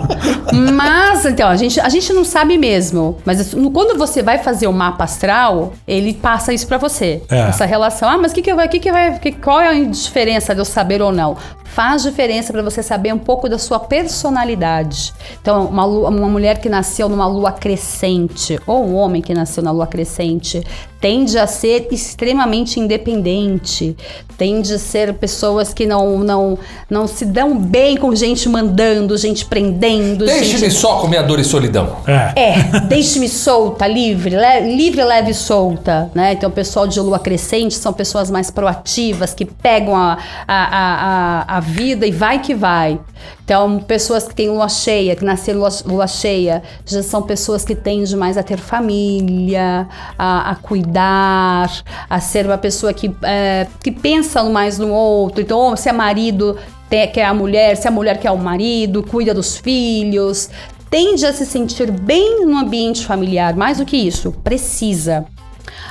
Mas, 0.74 1.26
então, 1.26 1.48
a 1.50 1.56
gente, 1.56 1.80
a 1.80 1.90
gente 1.90 2.12
não 2.14 2.24
sabe 2.26 2.58
mesmo. 2.58 3.18
Mas 3.26 3.54
no- 3.54 3.72
quando 3.72 3.98
você 3.98 4.22
vai 4.22 4.38
fazer 4.40 4.68
o 4.68 4.74
mapa 4.74 5.04
astral, 5.04 5.74
ele 5.88 6.14
passa 6.14 6.54
isso 6.54 6.68
pra 6.68 6.78
você. 6.78 7.22
É. 7.30 7.40
Essa 7.50 7.66
relação. 7.66 8.08
Ah, 8.10 8.18
mas 8.18 8.32
o 8.32 8.36
que, 8.36 8.42
que 8.42 8.54
vai. 8.54 8.68
Que 8.68 8.80
que 8.80 8.92
vai 8.92 9.18
que, 9.20 9.32
qual 9.32 9.60
é 9.60 9.70
a 9.70 9.84
diferença 9.84 10.54
de 10.54 10.62
eu 10.62 10.66
saber 10.66 11.02
ou 11.02 11.12
não? 11.12 11.36
Faz 11.74 12.04
diferença 12.04 12.52
pra 12.52 12.62
você 12.62 12.82
saber 12.84 13.14
um 13.14 13.18
pouco 13.20 13.48
da 13.48 13.58
sua 13.58 13.80
personalidade. 13.80 15.14
Então, 15.42 15.66
uma, 15.66 15.86
lua- 15.86 16.10
uma 16.10 16.28
mulher 16.28 16.60
que 16.60 16.68
nasceu 16.70 17.08
numa 17.08 17.28
lua 17.28 17.52
crescente, 17.52 18.60
ou 18.68 18.86
um 18.86 18.96
homem 18.96 19.22
que 19.22 19.34
nasceu 19.34 19.64
na 19.64 19.72
lua 19.72 19.88
crescente, 19.88 20.62
tende 21.00 21.38
a 21.38 21.48
ser 21.48 21.88
extremamente 21.92 22.80
independente. 22.80 23.96
Tende 24.38 24.74
a 24.74 24.80
ser 24.80 25.14
pessoas 25.16 25.74
que 25.74 25.86
não, 25.86 26.20
não, 26.20 26.58
não 26.90 27.08
se 27.08 27.26
dão 27.26 27.58
bem 27.58 27.98
com 27.98 28.14
gente 28.16 28.48
mandando, 28.50 29.18
gente 29.18 29.46
prendendo. 29.46 30.26
Deixe-me 30.26 30.58
gente... 30.60 30.74
só 30.76 31.00
com 31.00 31.08
minha 31.08 31.22
dor 31.22 31.40
e 31.40 31.44
solidão. 31.44 31.98
É. 32.08 32.34
É, 32.36 32.80
deixe-me 32.88 33.28
solta, 33.30 33.86
livre, 33.88 34.36
le- 34.36 34.76
livre, 34.76 35.04
leve 35.04 35.32
e 35.32 35.34
solta, 35.34 36.10
né? 36.16 36.34
Então, 36.34 36.50
o 36.50 36.54
pessoal 36.54 36.88
de 36.88 37.00
lua 37.00 37.20
crescente 37.20 37.76
são 37.76 37.92
pessoas 37.94 38.30
mais 38.32 38.50
proativas, 38.50 39.34
que 39.34 39.46
pegam 39.46 39.96
a, 39.96 40.18
a, 40.48 40.78
a, 40.78 41.58
a, 41.58 41.59
a 41.60 41.62
vida 41.62 42.08
e 42.08 42.12
vai 42.12 42.40
que 42.40 42.56
vai. 42.56 43.00
Então, 43.44 43.80
pessoas 43.80 44.28
que 44.28 44.34
têm 44.34 44.50
lua 44.50 44.70
cheia, 44.70 45.16
que 45.16 45.26
nasceram 45.26 45.60
lua, 45.60 45.70
lua 45.86 46.08
cheia, 46.08 46.64
já 46.86 47.04
são 47.04 47.22
pessoas 47.22 47.66
que 47.66 47.76
tendem 47.76 48.16
mais 48.16 48.38
a 48.38 48.44
ter 48.44 48.58
família, 48.58 49.88
a, 50.18 50.52
a 50.52 50.56
cuidar, 50.56 51.70
a 52.10 52.20
ser 52.20 52.46
uma 52.46 52.58
pessoa 52.58 52.94
que, 52.94 53.14
é, 53.24 53.68
que 53.84 53.92
pensa 53.92 54.44
mais 54.44 54.80
no 54.80 54.90
outro. 54.90 55.42
Então, 55.42 55.76
se 55.76 55.90
é 55.90 55.92
marido, 55.92 56.58
quer 56.90 57.26
a 57.26 57.34
mulher, 57.34 57.76
se 57.76 57.88
a 57.88 57.92
mulher 57.92 58.18
quer 58.20 58.32
o 58.32 58.38
marido, 58.38 59.04
cuida 59.04 59.34
dos 59.34 59.58
filhos, 59.58 60.50
tende 60.90 61.26
a 61.26 61.34
se 61.34 61.46
sentir 61.46 61.92
bem 61.92 62.46
no 62.46 62.58
ambiente 62.58 63.06
familiar. 63.06 63.56
Mais 63.56 63.78
do 63.78 63.86
que 63.86 63.98
isso, 63.98 64.32
precisa. 64.44 65.26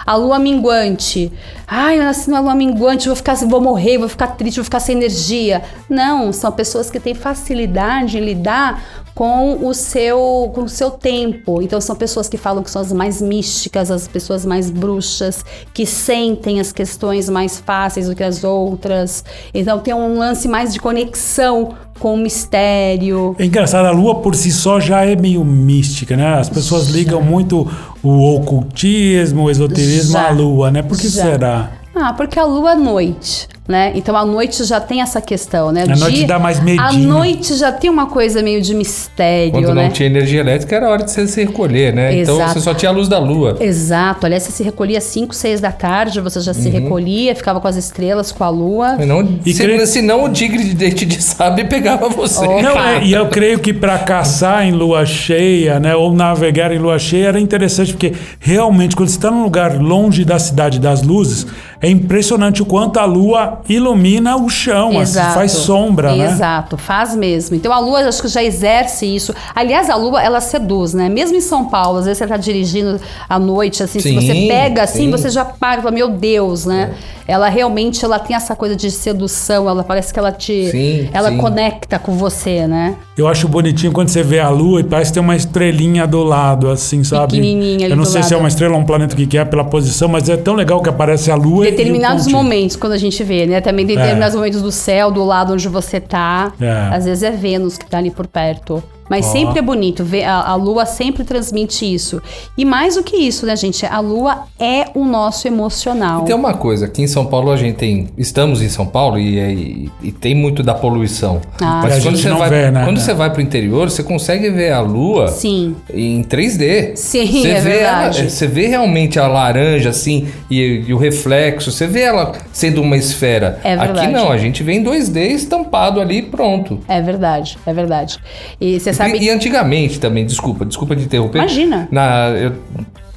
A 0.07 0.15
lua 0.17 0.39
minguante. 0.39 1.33
Ai, 1.67 1.99
eu 1.99 2.05
nasci 2.05 2.31
numa 2.31 2.41
lua 2.41 2.55
minguante, 2.55 3.07
vou 3.07 3.17
ficar, 3.17 3.35
vou 3.35 3.61
morrer, 3.61 3.99
vou 3.99 4.09
ficar 4.09 4.29
triste, 4.29 4.57
vou 4.57 4.65
ficar 4.65 4.81
sem 4.81 4.97
energia. 4.97 5.63
Não, 5.89 6.33
são 6.33 6.51
pessoas 6.51 6.91
que 6.91 6.99
têm 6.99 7.15
facilidade 7.15 8.17
em 8.17 8.25
lidar 8.25 8.83
com 9.19 9.67
o 9.67 9.75
seu 9.75 10.51
com 10.55 10.63
o 10.63 10.69
seu 10.69 10.93
tempo. 10.93 11.61
Então 11.61 11.81
são 11.81 11.97
pessoas 11.97 12.29
que 12.29 12.37
falam 12.37 12.63
que 12.63 12.71
são 12.71 12.81
as 12.81 12.93
mais 12.93 13.21
místicas, 13.21 13.91
as 13.91 14.07
pessoas 14.07 14.47
mais 14.47 14.71
bruxas, 14.71 15.45
que 15.75 15.85
sentem 15.85 16.61
as 16.61 16.71
questões 16.71 17.29
mais 17.29 17.59
fáceis 17.59 18.07
do 18.07 18.15
que 18.15 18.23
as 18.23 18.45
outras. 18.45 19.25
Então 19.53 19.81
tem 19.81 19.93
um 19.93 20.19
lance 20.19 20.47
mais 20.47 20.73
de 20.73 20.79
conexão 20.79 21.75
com 21.99 22.17
mistério. 22.17 23.35
É 23.39 23.45
engraçado, 23.45 23.87
a 23.87 23.91
lua 23.91 24.17
por 24.17 24.35
si 24.35 24.51
só 24.51 24.79
já 24.81 25.05
é 25.05 25.17
meio 25.17 25.45
mística, 25.45 26.17
né? 26.17 26.35
As 26.39 26.49
pessoas 26.49 26.89
ligam 26.89 27.21
muito 27.23 27.67
o 28.03 28.35
ocultismo, 28.35 29.45
o 29.45 29.51
esoterismo 29.51 30.13
Já. 30.13 30.29
à 30.29 30.31
lua, 30.31 30.71
né? 30.71 30.83
Por 30.83 30.97
que 30.97 31.09
Já. 31.09 31.23
será? 31.23 31.71
Ah, 31.95 32.13
porque 32.13 32.39
a 32.39 32.45
lua 32.45 32.73
é 32.73 32.77
noite, 32.77 33.49
né? 33.69 33.93
Então 33.95 34.17
a 34.17 34.25
noite 34.25 34.65
já 34.65 34.81
tem 34.81 35.03
essa 35.03 35.21
questão, 35.21 35.71
né? 35.71 35.85
A 35.89 35.95
noite 35.97 36.25
dá 36.25 36.39
mais 36.39 36.59
medinho. 36.59 36.83
A 36.83 36.93
noite 36.93 37.55
já 37.55 37.71
tem 37.71 37.91
uma 37.91 38.07
coisa 38.07 38.43
meio 38.43 38.63
de 38.63 38.75
mistério, 38.75 39.53
Quando 39.53 39.75
né? 39.75 39.85
não 39.85 39.91
tinha 39.91 40.09
energia 40.09 40.41
elétrica, 40.41 40.75
era 40.75 40.89
hora 40.89 41.05
de 41.05 41.11
você 41.11 41.27
se 41.27 41.45
recolher, 41.45 41.93
né? 41.93 42.17
Então 42.21 42.37
Exato. 42.37 42.53
você 42.55 42.61
só 42.61 42.73
tinha 42.75 42.89
a 42.91 42.93
luz 42.93 43.07
da 43.09 43.19
lua. 43.19 43.59
Exato. 43.61 44.25
Aliás, 44.25 44.43
você 44.45 44.53
se 44.53 44.63
recolhia 44.63 44.97
às 44.99 45.05
5, 45.05 45.35
6 45.35 45.61
da 45.61 45.71
tarde, 45.71 46.19
você 46.21 46.41
já 46.41 46.53
Uhum. 46.53 46.63
se 46.63 46.69
recolhia, 46.71 47.35
ficava 47.37 47.61
com 47.61 47.69
as 47.69 47.77
estrelas, 47.77 48.33
com 48.33 48.43
a 48.43 48.49
lua. 48.49 48.97
Não, 48.97 49.39
E 49.45 49.53
se, 49.53 49.63
cre- 49.63 49.87
Senão 49.87 50.25
o 50.25 50.29
tigre 50.31 50.65
de 50.65 50.75
dente 50.75 51.05
de 51.05 51.21
sabre 51.23 51.65
pegava 51.65 52.09
você. 52.09 52.47
Oh. 52.47 52.63
Não, 52.63 52.79
é, 52.83 53.05
e 53.05 53.13
eu 53.13 53.29
creio 53.29 53.59
que 53.59 53.75
para 53.75 53.99
caçar 53.99 54.65
em 54.67 54.73
lua 54.73 55.05
cheia, 55.05 55.79
né, 55.79 55.95
ou 55.95 56.13
navegar 56.13 56.73
em 56.73 56.79
lua 56.79 56.99
cheia 56.99 57.29
era 57.29 57.41
interessante 57.41 57.93
porque 57.93 58.13
realmente 58.41 58.97
quando 58.97 59.09
você 59.09 59.17
está 59.17 59.31
num 59.31 59.43
lugar 59.43 59.77
longe 59.79 60.25
da 60.25 60.39
cidade 60.39 60.79
das 60.79 61.03
luzes, 61.03 61.47
é 61.81 61.89
impressionante 61.89 62.63
o 62.63 62.67
quanto 62.67 62.99
a 62.99 63.05
lua 63.05 63.58
ilumina 63.69 64.37
o 64.37 64.49
chão, 64.49 64.99
assim, 64.99 65.19
faz 65.19 65.53
sombra, 65.53 66.15
né? 66.15 66.27
Exato, 66.27 66.77
faz 66.77 67.15
mesmo. 67.17 67.57
Então 67.57 67.73
a 67.73 67.79
lua 67.79 68.01
acho 68.01 68.21
que 68.23 68.29
já 68.29 68.43
exerce 68.43 69.07
isso. 69.07 69.35
Aliás, 69.55 69.89
a 69.89 69.97
lua 69.97 70.23
ela 70.23 70.41
seduz, 70.41 70.95
né? 70.95 71.09
Mesmo 71.09 71.37
em 71.37 71.41
São 71.41 71.67
Paulo, 71.67 71.99
às 71.99 72.05
vezes 72.05 72.19
você 72.19 72.27
tá 72.27 72.37
dirigindo 72.37 73.01
à 73.29 73.39
noite, 73.39 73.83
assim, 73.83 74.01
Sim, 74.01 74.21
se 74.21 74.27
você 74.27 74.47
pega 74.49 74.83
assim, 74.83 75.05
sim. 75.05 75.11
você 75.11 75.31
já 75.31 75.45
para 75.45 75.81
e 75.81 75.83
fala, 75.83 75.95
meu 75.95 76.09
Deus, 76.11 76.65
né? 76.67 76.95
Ela 77.27 77.51
realmente 77.51 78.03
ela 78.03 78.19
tem 78.19 78.35
essa 78.35 78.57
coisa 78.57 78.75
de 78.75 78.91
sedução, 78.91 79.69
ela 79.69 79.85
parece 79.85 80.13
que 80.15 80.19
ela 80.19 80.33
te 80.33 80.71
Sim, 80.71 81.11
ela 81.13 81.31
sim. 81.31 81.37
conecta 81.37 81.99
com 81.99 82.13
você, 82.13 82.67
né? 82.67 82.97
Eu 83.19 83.29
acho 83.29 83.47
bonitinho 83.49 83.93
quando 83.93 84.09
você 84.09 84.23
vê 84.23 84.41
a 84.41 84.49
lua 84.49 84.81
e 84.81 84.85
parece 84.85 85.11
que 85.11 85.15
tem 85.15 85.23
uma 85.23 85.37
estrelinha 85.37 86.07
do 86.07 86.23
lado, 86.23 86.71
assim, 86.71 87.05
sabe? 87.05 87.33
Pequenininha 87.37 87.85
ali 87.87 87.91
Eu 87.93 87.97
não 87.97 88.05
do 88.05 88.09
sei 88.09 88.23
se 88.23 88.33
é 88.33 88.37
lado. 88.37 88.43
uma 88.45 88.49
estrela 88.49 88.75
ou 88.75 88.81
um 88.81 88.85
planeta 88.85 89.15
que 89.15 89.37
é 89.37 89.45
pela 89.45 89.65
posição, 89.65 90.09
mas 90.09 90.29
é 90.31 90.37
tão 90.39 90.55
legal 90.55 90.81
que 90.83 90.89
aparece 90.89 91.31
a 91.31 91.35
lua 91.35 91.69
e 91.69 91.71
Determinados 91.71 92.27
momentos, 92.29 92.77
quando 92.77 92.93
a 92.95 92.99
gente 92.99 93.23
vê, 93.23 93.45
né? 93.49 93.61
Também 93.61 93.87
tem 93.87 93.97
É. 93.99 94.01
momentos 94.35 94.63
do 94.63 94.71
céu, 94.73 95.11
do 95.11 95.25
lado 95.25 95.53
onde 95.55 95.69
você 95.69 96.01
tá. 96.01 96.53
É. 96.61 96.95
Às 96.95 97.05
vezes 97.05 97.23
é 97.23 97.31
Vênus 97.31 97.77
que 97.79 97.87
tá 97.87 97.99
ali 97.99 98.11
por 98.11 98.27
perto. 98.27 98.83
Mas 99.09 99.27
Ó. 99.27 99.33
sempre 99.33 99.59
é 99.59 99.63
bonito 99.63 100.05
ver 100.05 100.25
a, 100.25 100.41
a 100.41 100.55
lua 100.55 100.85
sempre 100.87 101.25
transmite 101.25 101.85
isso. 101.93 102.21
E 102.57 102.65
mais 102.65 102.95
do 102.97 103.03
que 103.03 103.17
isso, 103.17 103.47
né, 103.47 103.57
gente? 103.57 103.85
A 103.87 104.01
lua 104.01 104.45
é 104.59 104.87
o 104.95 105.05
nosso 105.05 105.47
emocional. 105.49 106.23
E 106.23 106.27
tem 106.27 106.35
uma 106.35 106.55
coisa, 106.55 106.87
aqui 106.87 107.03
em 107.03 107.07
São 107.07 107.27
Paulo 107.27 107.51
a 107.51 107.57
gente 107.57 107.77
tem. 107.77 108.09
Estamos 108.19 108.61
em 108.63 108.69
São 108.69 108.87
Paulo 108.87 109.19
e, 109.19 109.39
e- 109.39 109.91
e 110.03 110.13
tem 110.13 110.35
muito 110.35 110.63
da 110.63 110.75
poluição. 110.75 111.41
Ah. 111.61 111.81
A 111.81 111.83
Mas 111.83 111.95
quando 112.03 112.17
gente 112.17 112.23
você 112.23 112.29
não 112.29 112.39
vai, 112.39 112.51
vê, 112.51 112.71
né? 112.71 112.85
quando 112.85 112.99
você 113.01 113.15
vai 113.15 113.31
pro 113.33 113.41
interior, 113.43 113.91
você 113.91 114.03
consegue 114.03 114.51
ver 114.51 114.73
a 114.73 114.81
lua 114.81 115.29
Sim. 115.29 115.75
em 115.93 116.23
3D. 116.23 116.97
Sim, 116.97 117.27
você 117.43 117.49
é 117.49 117.61
vê 117.61 117.71
verdade. 117.71 118.21
Ela, 118.21 118.31
você 118.31 118.47
vê 118.47 118.67
realmente 118.67 119.19
a 119.19 119.27
laranja 119.27 119.91
assim 119.91 120.29
e, 120.51 120.85
e 120.87 120.93
o 120.95 120.99
reflexo. 120.99 121.71
Você 121.73 121.87
vê 121.87 122.03
ela 122.03 122.33
sendo 122.53 122.83
uma 122.83 122.97
esfera. 122.97 123.61
É 123.65 123.77
verdade. 123.77 124.01
Aqui 124.01 124.09
não, 124.13 124.31
a 124.31 124.37
gente 124.39 124.63
vê 124.63 124.73
em 124.75 124.85
2D 124.85 125.31
estampado 125.31 126.01
ali 126.01 126.23
pronto. 126.23 126.81
É 126.89 127.01
verdade, 127.01 127.59
é 127.67 127.73
verdade. 127.73 128.19
E 128.61 128.79
você 128.79 128.93
sabe. 128.99 129.19
E, 129.19 129.31
antigamente 129.31 129.99
também, 130.01 130.27
desculpa, 130.27 130.65
desculpa 130.65 130.95
de 130.95 131.05
interromper. 131.05 131.39
Imagina. 131.39 131.89
Na, 131.91 132.29
eu- 132.31 132.53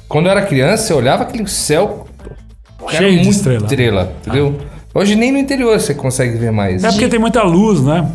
quando 0.08 0.26
eu 0.26 0.32
era 0.32 0.42
criança, 0.42 0.92
eu 0.92 0.96
olhava 0.98 1.22
aquele 1.24 1.46
céu. 1.46 2.06
era 2.88 2.98
Cheio 2.98 3.10
de 3.18 3.24
muito 3.24 3.30
estrela. 3.30 4.12
entendeu? 4.22 4.56
Hoje 4.94 5.14
nem 5.16 5.32
no 5.32 5.38
interior 5.38 5.78
você 5.80 5.94
consegue 5.94 6.36
ver 6.36 6.52
mais. 6.52 6.84
É 6.84 6.90
porque 6.90 7.08
tem 7.08 7.18
muita 7.18 7.42
luz, 7.42 7.80
né? 7.82 8.06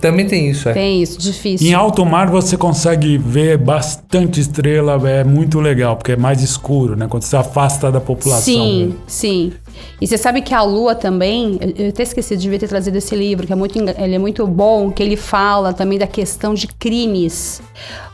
Também 0.00 0.26
tem 0.26 0.48
isso, 0.48 0.68
é. 0.68 0.72
Tem 0.72 1.02
isso, 1.02 1.18
difícil. 1.18 1.66
Em 1.68 1.74
alto 1.74 2.06
mar 2.06 2.30
você 2.30 2.56
consegue 2.56 3.18
ver 3.18 3.58
bastante 3.58 4.40
estrela, 4.40 4.98
é 5.10 5.22
muito 5.24 5.60
legal, 5.60 5.96
porque 5.96 6.12
é 6.12 6.16
mais 6.16 6.40
escuro, 6.42 6.96
né? 6.96 7.06
Quando 7.08 7.24
você 7.24 7.36
afasta 7.36 7.90
da 7.92 8.00
população. 8.00 8.42
Sim, 8.42 8.86
né? 8.86 8.94
sim. 9.06 9.52
E 10.00 10.06
você 10.06 10.18
sabe 10.18 10.42
que 10.42 10.54
a 10.54 10.62
Lua 10.62 10.94
também, 10.94 11.58
eu 11.76 11.88
até 11.90 12.02
esqueci, 12.02 12.36
devia 12.36 12.58
ter 12.58 12.68
trazido 12.68 12.98
esse 12.98 13.14
livro, 13.14 13.46
que 13.46 13.52
é 13.52 13.56
muito, 13.56 13.78
ele 13.78 14.14
é 14.14 14.18
muito 14.18 14.46
bom, 14.46 14.90
que 14.90 15.02
ele 15.02 15.16
fala 15.16 15.72
também 15.72 15.98
da 15.98 16.06
questão 16.06 16.54
de 16.54 16.66
crimes. 16.66 17.62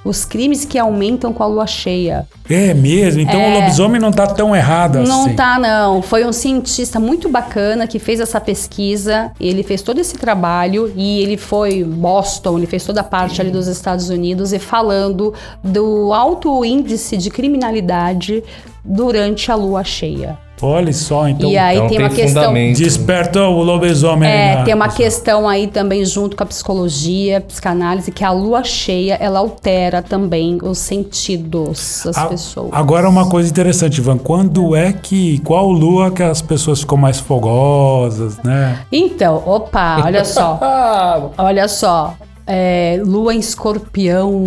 Os 0.05 0.25
crimes 0.25 0.64
que 0.64 0.79
aumentam 0.79 1.33
com 1.33 1.42
a 1.42 1.47
Lua 1.47 1.66
cheia. 1.66 2.27
É 2.49 2.73
mesmo, 2.73 3.21
então 3.21 3.40
o 3.42 3.55
lobisomem 3.55 4.01
não 4.01 4.11
tá 4.11 4.27
tão 4.27 4.55
errado 4.55 5.01
Não 5.01 5.27
assim. 5.27 5.35
tá, 5.35 5.59
não. 5.59 6.01
Foi 6.03 6.25
um 6.25 6.33
cientista 6.33 6.99
muito 7.01 7.29
bacana 7.29 7.87
que 7.87 7.99
fez 7.99 8.21
essa 8.21 8.40
pesquisa. 8.40 9.33
Ele 9.40 9.62
fez 9.62 9.83
todo 9.83 9.99
esse 9.99 10.14
trabalho 10.16 10.92
e 10.97 11.21
ele 11.23 11.37
foi 11.37 11.79
em 11.79 11.85
Boston, 11.85 12.59
ele 12.59 12.66
fez 12.66 12.85
toda 12.85 13.01
a 13.01 13.05
parte 13.05 13.40
ali 13.40 13.51
dos 13.51 13.66
Estados 13.66 14.09
Unidos 14.09 14.53
e 14.53 14.59
falando 14.59 15.35
do 15.62 16.12
alto 16.12 16.64
índice 16.64 17.16
de 17.16 17.31
criminalidade 17.31 18.42
durante 18.85 19.51
a 19.51 19.55
lua 19.55 19.85
cheia. 19.85 20.38
Olha 20.61 20.92
só, 20.92 21.29
então 21.29 21.49
e 21.51 21.57
aí 21.57 21.77
então 21.77 21.88
tem 21.88 21.97
tem 21.99 22.07
uma 22.07 22.14
questão. 22.14 22.55
desperta 22.73 23.42
o 23.44 23.62
lobisomem. 23.62 24.29
aí 24.29 24.37
É, 24.61 24.62
tem 24.64 24.75
uma 24.75 24.88
questão 24.88 25.49
aí 25.49 25.66
também 25.66 26.05
junto 26.05 26.37
com 26.37 26.42
a 26.42 26.47
psicologia, 26.47 27.40
psicanálise, 27.40 28.11
que 28.11 28.25
a 28.25 28.31
lua 28.33 28.64
cheia, 28.64 29.14
ela 29.21 29.38
altera 29.38 30.03
também 30.03 30.59
os 30.62 30.79
sentidos 30.79 32.03
das 32.05 32.16
A- 32.18 32.27
pessoas. 32.27 32.68
Agora 32.73 33.09
uma 33.09 33.29
coisa 33.29 33.49
interessante, 33.49 33.99
Ivan, 33.99 34.18
quando 34.18 34.75
é 34.75 34.92
que, 34.92 35.38
qual 35.40 35.68
lua 35.71 36.11
que 36.11 36.23
as 36.23 36.40
pessoas 36.42 36.81
ficam 36.81 36.99
mais 36.99 37.18
fogosas, 37.21 38.38
né? 38.42 38.81
Então, 38.90 39.42
opa, 39.47 40.03
olha 40.05 40.25
só. 40.25 40.59
Olha 41.38 41.68
só, 41.68 42.14
é, 42.49 42.99
lua 43.05 43.35
em 43.35 43.39
escorpião. 43.39 44.43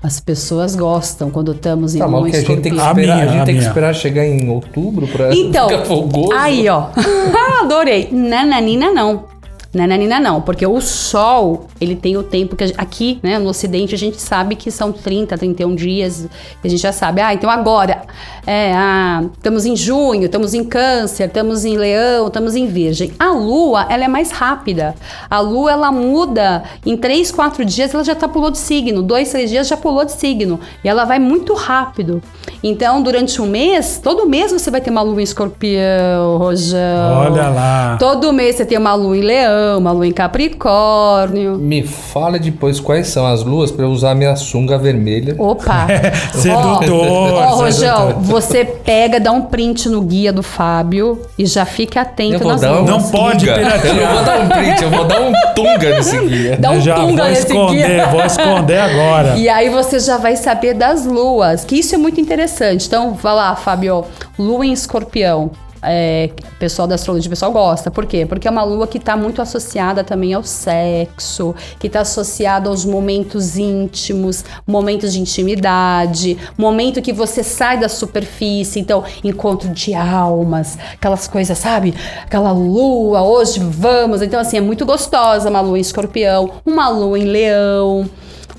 As 0.00 0.20
pessoas 0.20 0.76
gostam 0.76 1.28
quando 1.28 1.50
estamos 1.50 1.96
em 1.96 1.98
tá 1.98 2.06
lua 2.06 2.28
em 2.28 2.30
que 2.30 2.36
a 2.36 2.40
gente 2.40 2.60
tem 2.62 2.72
que 2.72 2.78
escorpião. 2.78 2.86
A 2.86 2.90
esperar, 2.92 3.16
minha, 3.16 3.30
a 3.30 3.32
gente 3.36 3.46
tem 3.46 3.56
que 3.56 3.62
esperar 3.64 3.94
chegar 3.94 4.24
em 4.24 4.48
outubro 4.48 5.08
pra 5.08 5.34
Então, 5.34 5.66
ficar 5.68 5.84
fogoso. 5.84 6.32
aí 6.32 6.68
ó, 6.68 6.86
adorei. 7.62 8.08
Nananina 8.12 8.92
não. 8.92 9.24
Nananina 9.76 10.18
não, 10.18 10.40
porque 10.40 10.66
o 10.66 10.80
sol, 10.80 11.66
ele 11.80 11.94
tem 11.94 12.16
o 12.16 12.22
tempo 12.22 12.56
que 12.56 12.64
a 12.64 12.86
aqui, 12.86 13.18
né, 13.22 13.38
no 13.38 13.48
ocidente 13.48 13.94
a 13.94 13.98
gente 13.98 14.20
sabe 14.20 14.54
que 14.54 14.70
são 14.70 14.92
30, 14.92 15.36
31 15.36 15.74
dias, 15.74 16.28
a 16.62 16.68
gente 16.68 16.80
já 16.80 16.92
sabe, 16.92 17.20
ah, 17.20 17.34
então 17.34 17.50
agora, 17.50 18.02
é, 18.46 18.72
ah, 18.72 19.24
estamos 19.34 19.66
em 19.66 19.76
junho, 19.76 20.26
estamos 20.26 20.54
em 20.54 20.62
câncer, 20.64 21.24
estamos 21.24 21.64
em 21.64 21.76
leão, 21.76 22.28
estamos 22.28 22.54
em 22.54 22.66
virgem. 22.66 23.12
A 23.18 23.32
lua, 23.32 23.86
ela 23.90 24.04
é 24.04 24.08
mais 24.08 24.30
rápida. 24.30 24.94
A 25.28 25.40
lua, 25.40 25.72
ela 25.72 25.90
muda 25.90 26.62
em 26.84 26.96
3, 26.96 27.32
4 27.32 27.64
dias, 27.64 27.92
ela 27.92 28.04
já 28.04 28.14
tá 28.14 28.28
pulou 28.28 28.50
de 28.50 28.58
signo, 28.58 29.02
2, 29.02 29.30
3 29.32 29.50
dias 29.50 29.66
já 29.66 29.76
pulou 29.76 30.04
de 30.04 30.12
signo, 30.12 30.60
e 30.84 30.88
ela 30.88 31.04
vai 31.04 31.18
muito 31.18 31.52
rápido. 31.54 32.22
Então, 32.62 33.02
durante 33.02 33.42
um 33.42 33.46
mês, 33.46 34.00
todo 34.02 34.26
mês 34.26 34.52
você 34.52 34.70
vai 34.70 34.80
ter 34.80 34.90
uma 34.90 35.02
lua 35.02 35.20
em 35.20 35.24
escorpião, 35.24 36.38
Rojão. 36.38 37.18
Olha 37.18 37.48
lá. 37.48 37.96
Todo 37.98 38.32
mês 38.32 38.56
você 38.56 38.64
tem 38.64 38.78
uma 38.78 38.94
lua 38.94 39.16
em 39.16 39.22
leão, 39.22 39.65
uma 39.76 39.92
lua 39.92 40.06
em 40.06 40.12
capricórnio. 40.12 41.56
Me 41.58 41.82
fala 41.82 42.38
depois 42.38 42.78
quais 42.80 43.08
são 43.08 43.26
as 43.26 43.42
luas 43.42 43.70
pra 43.70 43.84
eu 43.84 43.90
usar 43.90 44.14
minha 44.14 44.36
sunga 44.36 44.78
vermelha. 44.78 45.34
Opa! 45.38 45.86
Sedutor, 46.34 47.06
Ó, 47.08 47.40
ó, 47.40 47.54
Rojão, 47.56 48.20
você 48.20 48.64
pega, 48.64 49.18
dá 49.18 49.32
um 49.32 49.42
print 49.42 49.88
no 49.88 50.00
guia 50.02 50.32
do 50.32 50.42
Fábio 50.42 51.22
e 51.38 51.46
já 51.46 51.64
fica 51.64 52.02
atento 52.02 52.34
Eu 52.34 52.38
vou 52.40 52.52
nas 52.52 52.60
dar 52.60 52.72
um 52.72 52.84
luas. 52.84 52.90
Não 52.90 53.02
pode 53.10 53.44
piratear. 53.46 53.86
Eu 53.86 53.94
não 53.94 54.14
vou 54.14 54.24
dar 54.24 54.40
um 54.40 54.48
print, 54.48 54.82
eu 54.82 54.90
vou 54.90 55.04
dar 55.04 55.20
um 55.22 55.32
tunga 55.54 55.90
nesse 55.96 56.18
guia. 56.26 56.56
Dá 56.60 56.70
um 56.70 56.74
Eu 56.74 56.80
já 56.80 56.94
tunga 56.96 57.22
vou 57.22 57.30
nesse 57.30 57.46
esconder, 57.46 57.86
guia. 57.86 58.06
vou 58.08 58.24
esconder 58.24 58.78
agora. 58.78 59.36
E 59.46 59.48
aí 59.48 59.68
você 59.68 59.98
já 60.00 60.16
vai 60.18 60.34
saber 60.36 60.74
das 60.74 61.04
luas, 61.06 61.64
que 61.64 61.76
isso 61.76 61.94
é 61.94 61.98
muito 61.98 62.20
interessante. 62.20 62.86
Então, 62.86 63.14
vai 63.14 63.34
lá, 63.34 63.54
Fábio, 63.54 64.04
lua 64.38 64.64
em 64.66 64.72
escorpião. 64.72 65.50
É, 65.88 66.30
pessoal 66.58 66.88
da 66.88 66.96
astrologia, 66.96 67.28
o 67.28 67.30
pessoal 67.30 67.52
gosta. 67.52 67.90
Por 67.90 68.06
quê? 68.06 68.26
Porque 68.26 68.48
é 68.48 68.50
uma 68.50 68.64
lua 68.64 68.86
que 68.86 68.98
está 68.98 69.16
muito 69.16 69.40
associada 69.40 70.02
também 70.02 70.34
ao 70.34 70.42
sexo, 70.42 71.54
que 71.78 71.86
está 71.86 72.00
associada 72.00 72.68
aos 72.68 72.84
momentos 72.84 73.56
íntimos, 73.56 74.44
momentos 74.66 75.12
de 75.12 75.20
intimidade, 75.20 76.36
momento 76.58 77.00
que 77.00 77.12
você 77.12 77.42
sai 77.42 77.78
da 77.78 77.88
superfície, 77.88 78.80
então, 78.80 79.04
encontro 79.22 79.68
de 79.68 79.94
almas, 79.94 80.76
aquelas 80.94 81.28
coisas, 81.28 81.56
sabe? 81.56 81.94
Aquela 82.24 82.52
lua, 82.52 83.22
hoje 83.22 83.60
vamos. 83.60 84.22
Então, 84.22 84.40
assim, 84.40 84.56
é 84.56 84.60
muito 84.60 84.84
gostosa 84.84 85.48
uma 85.48 85.60
lua 85.60 85.78
em 85.78 85.82
escorpião, 85.82 86.50
uma 86.64 86.88
lua 86.88 87.18
em 87.18 87.24
leão. 87.24 88.08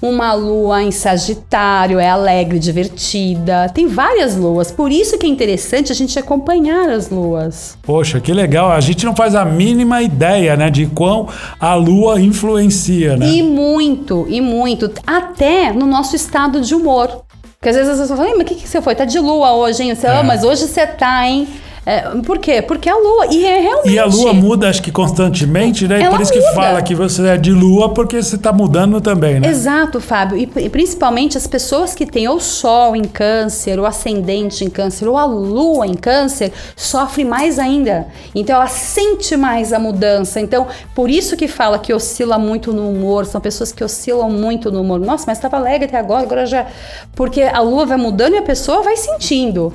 Uma 0.01 0.33
lua 0.33 0.83
em 0.83 0.91
Sagitário 0.91 1.99
é 1.99 2.07
alegre, 2.09 2.59
divertida. 2.59 3.69
Tem 3.73 3.87
várias 3.87 4.35
luas, 4.35 4.71
por 4.71 4.91
isso 4.91 5.17
que 5.17 5.25
é 5.25 5.29
interessante 5.29 5.91
a 5.91 5.95
gente 5.95 6.17
acompanhar 6.19 6.89
as 6.89 7.09
luas. 7.09 7.77
Poxa, 7.81 8.19
que 8.19 8.31
legal. 8.31 8.71
A 8.71 8.79
gente 8.79 9.05
não 9.05 9.15
faz 9.15 9.33
a 9.35 9.43
mínima 9.43 10.01
ideia, 10.01 10.55
né, 10.55 10.69
de 10.69 10.85
quão 10.87 11.27
a 11.59 11.73
lua 11.73 12.21
influencia, 12.21 13.17
né? 13.17 13.27
E 13.27 13.41
muito, 13.43 14.25
e 14.29 14.39
muito. 14.41 14.91
Até 15.05 15.71
no 15.73 15.85
nosso 15.85 16.15
estado 16.15 16.61
de 16.61 16.75
humor. 16.75 17.23
Porque 17.59 17.69
às 17.69 17.75
vezes 17.75 17.89
as 17.91 17.99
pessoas 17.99 18.19
falam, 18.19 18.33
"Ih, 18.33 18.37
mas 18.37 18.45
o 18.45 18.49
que, 18.49 18.55
que 18.55 18.67
você 18.69 18.79
foi? 18.81 18.93
Tá 18.93 19.03
de 19.03 19.19
lua 19.19 19.53
hoje, 19.53 19.81
hein? 19.83 19.95
Você, 19.95 20.05
É. 20.05 20.11
"Ah, 20.11 20.23
mas 20.23 20.43
hoje 20.43 20.67
você 20.67 20.85
tá, 20.85 21.27
hein? 21.27 21.47
É, 21.87 22.01
por 22.21 22.37
quê? 22.37 22.61
Porque 22.61 22.89
a 22.89 22.97
lua. 22.97 23.27
E 23.27 23.45
é 23.45 23.61
realmente. 23.61 23.93
E 23.93 23.97
a 23.97 24.03
lua 24.03 24.33
muda, 24.33 24.67
acho 24.67 24.81
que 24.81 24.91
constantemente, 24.91 25.87
né? 25.87 26.01
Ela 26.01 26.13
por 26.13 26.21
isso 26.21 26.33
que 26.33 26.39
muda. 26.41 26.53
fala 26.53 26.81
que 26.81 26.93
você 26.93 27.25
é 27.25 27.37
de 27.37 27.51
lua, 27.51 27.93
porque 27.93 28.21
você 28.21 28.37
tá 28.37 28.51
mudando 28.51 28.99
também, 28.99 29.39
né? 29.39 29.47
Exato, 29.47 30.01
Fábio. 30.01 30.37
E, 30.37 30.51
e 30.57 30.69
principalmente 30.69 31.37
as 31.37 31.47
pessoas 31.47 31.95
que 31.95 32.05
têm 32.05 32.27
ou 32.27 32.41
Sol 32.41 32.93
em 32.93 33.05
Câncer, 33.05 33.79
ou 33.79 33.85
Ascendente 33.85 34.65
em 34.65 34.69
Câncer, 34.69 35.07
ou 35.07 35.17
a 35.17 35.23
Lua 35.23 35.87
em 35.87 35.93
Câncer, 35.93 36.51
sofrem 36.75 37.25
mais 37.25 37.57
ainda. 37.57 38.07
Então 38.35 38.57
ela 38.57 38.67
sente 38.67 39.37
mais 39.37 39.71
a 39.71 39.79
mudança. 39.79 40.41
Então, 40.41 40.67
por 40.93 41.09
isso 41.09 41.37
que 41.37 41.47
fala 41.47 41.79
que 41.79 41.93
oscila 41.93 42.37
muito 42.37 42.73
no 42.73 42.89
humor. 42.89 43.25
São 43.25 43.39
pessoas 43.39 43.71
que 43.71 43.81
oscilam 43.81 44.29
muito 44.29 44.69
no 44.69 44.81
humor. 44.81 44.99
Nossa, 44.99 45.23
mas 45.25 45.37
estava 45.37 45.55
alegre 45.55 45.85
até 45.85 45.97
agora, 45.97 46.23
agora 46.23 46.45
já. 46.45 46.67
Porque 47.15 47.43
a 47.43 47.61
Lua 47.61 47.85
vai 47.85 47.97
mudando 47.97 48.33
e 48.33 48.37
a 48.37 48.43
pessoa 48.43 48.81
vai 48.81 48.97
sentindo. 48.97 49.71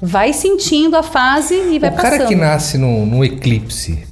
Vai 0.00 0.32
sentindo 0.32 0.96
a 0.96 1.02
fase 1.02 1.54
e 1.54 1.78
vai 1.78 1.90
o 1.90 1.94
cara 1.94 2.10
passando. 2.10 2.28
que 2.28 2.34
nasce 2.36 2.78
num, 2.78 3.06
num 3.06 3.24
eclipse. 3.24 4.04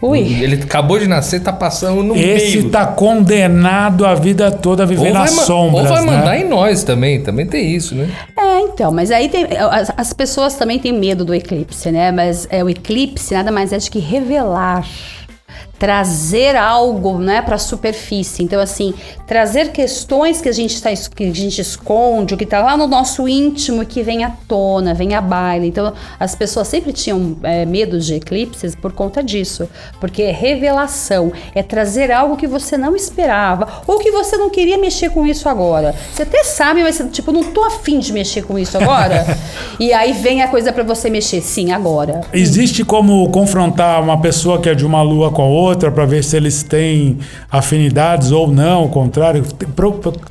Ui. 0.00 0.18
Ele 0.18 0.56
acabou 0.56 0.98
de 0.98 1.06
nascer, 1.06 1.40
tá 1.40 1.52
passando 1.52 2.02
no 2.02 2.16
Esse 2.16 2.56
meio. 2.58 2.70
tá 2.70 2.84
condenado 2.86 4.04
a 4.04 4.14
vida 4.16 4.50
toda 4.50 4.82
a 4.82 4.86
viver 4.86 5.12
nas 5.12 5.32
ma- 5.32 5.42
sombras, 5.44 5.86
ou 5.88 5.94
vai 5.94 6.04
mandar 6.04 6.30
né? 6.30 6.40
em 6.40 6.48
nós 6.48 6.82
também, 6.82 7.22
também 7.22 7.46
tem 7.46 7.70
isso, 7.72 7.94
né? 7.94 8.10
É, 8.36 8.60
então, 8.62 8.90
mas 8.90 9.12
aí 9.12 9.28
tem, 9.28 9.46
as, 9.70 9.92
as 9.96 10.12
pessoas 10.12 10.54
também 10.56 10.80
têm 10.80 10.92
medo 10.92 11.24
do 11.24 11.32
eclipse, 11.32 11.92
né? 11.92 12.10
Mas 12.10 12.48
é, 12.50 12.64
o 12.64 12.68
eclipse 12.68 13.32
nada 13.32 13.52
mais 13.52 13.72
é 13.72 13.78
do 13.78 13.88
que 13.90 14.00
revelar, 14.00 14.84
trazer 15.82 16.54
algo, 16.54 17.18
né, 17.18 17.42
para 17.42 17.56
a 17.56 17.58
superfície. 17.58 18.44
Então, 18.44 18.60
assim, 18.60 18.94
trazer 19.26 19.72
questões 19.72 20.40
que 20.40 20.48
a 20.48 20.52
gente 20.52 20.80
tá, 20.80 20.90
que 21.12 21.24
a 21.24 21.34
gente 21.34 21.60
esconde, 21.60 22.34
o 22.34 22.36
que 22.36 22.46
tá 22.46 22.62
lá 22.62 22.76
no 22.76 22.86
nosso 22.86 23.26
íntimo, 23.26 23.84
que 23.84 24.00
vem 24.00 24.22
à 24.22 24.30
tona, 24.46 24.94
vem 24.94 25.16
à 25.16 25.20
baila. 25.20 25.66
Então, 25.66 25.92
as 26.20 26.36
pessoas 26.36 26.68
sempre 26.68 26.92
tinham 26.92 27.36
é, 27.42 27.66
medo 27.66 27.98
de 27.98 28.14
eclipses 28.14 28.76
por 28.76 28.92
conta 28.92 29.24
disso, 29.24 29.68
porque 29.98 30.22
é 30.22 30.30
revelação, 30.30 31.32
é 31.52 31.64
trazer 31.64 32.12
algo 32.12 32.36
que 32.36 32.46
você 32.46 32.78
não 32.78 32.94
esperava 32.94 33.82
ou 33.84 33.98
que 33.98 34.12
você 34.12 34.36
não 34.36 34.50
queria 34.50 34.78
mexer 34.78 35.10
com 35.10 35.26
isso 35.26 35.48
agora. 35.48 35.96
Você 36.14 36.22
até 36.22 36.44
sabe, 36.44 36.84
mas 36.84 36.94
você, 36.94 37.08
tipo, 37.08 37.32
não 37.32 37.42
tô 37.42 37.64
afim 37.64 37.98
de 37.98 38.12
mexer 38.12 38.42
com 38.42 38.56
isso 38.56 38.78
agora. 38.78 39.26
e 39.80 39.92
aí 39.92 40.12
vem 40.12 40.42
a 40.42 40.46
coisa 40.46 40.72
para 40.72 40.84
você 40.84 41.10
mexer, 41.10 41.40
sim, 41.40 41.72
agora. 41.72 42.20
Existe 42.32 42.84
como 42.84 43.28
confrontar 43.30 44.00
uma 44.00 44.20
pessoa 44.20 44.60
que 44.60 44.68
é 44.68 44.76
de 44.76 44.86
uma 44.86 45.02
lua 45.02 45.32
com 45.32 45.42
a 45.42 45.46
outra? 45.46 45.71
Outra 45.72 45.90
para 45.90 46.04
ver 46.04 46.22
se 46.22 46.36
eles 46.36 46.62
têm 46.62 47.18
afinidades 47.50 48.30
ou 48.30 48.48
não, 48.48 48.82
ao 48.82 48.88
contrário. 48.88 49.44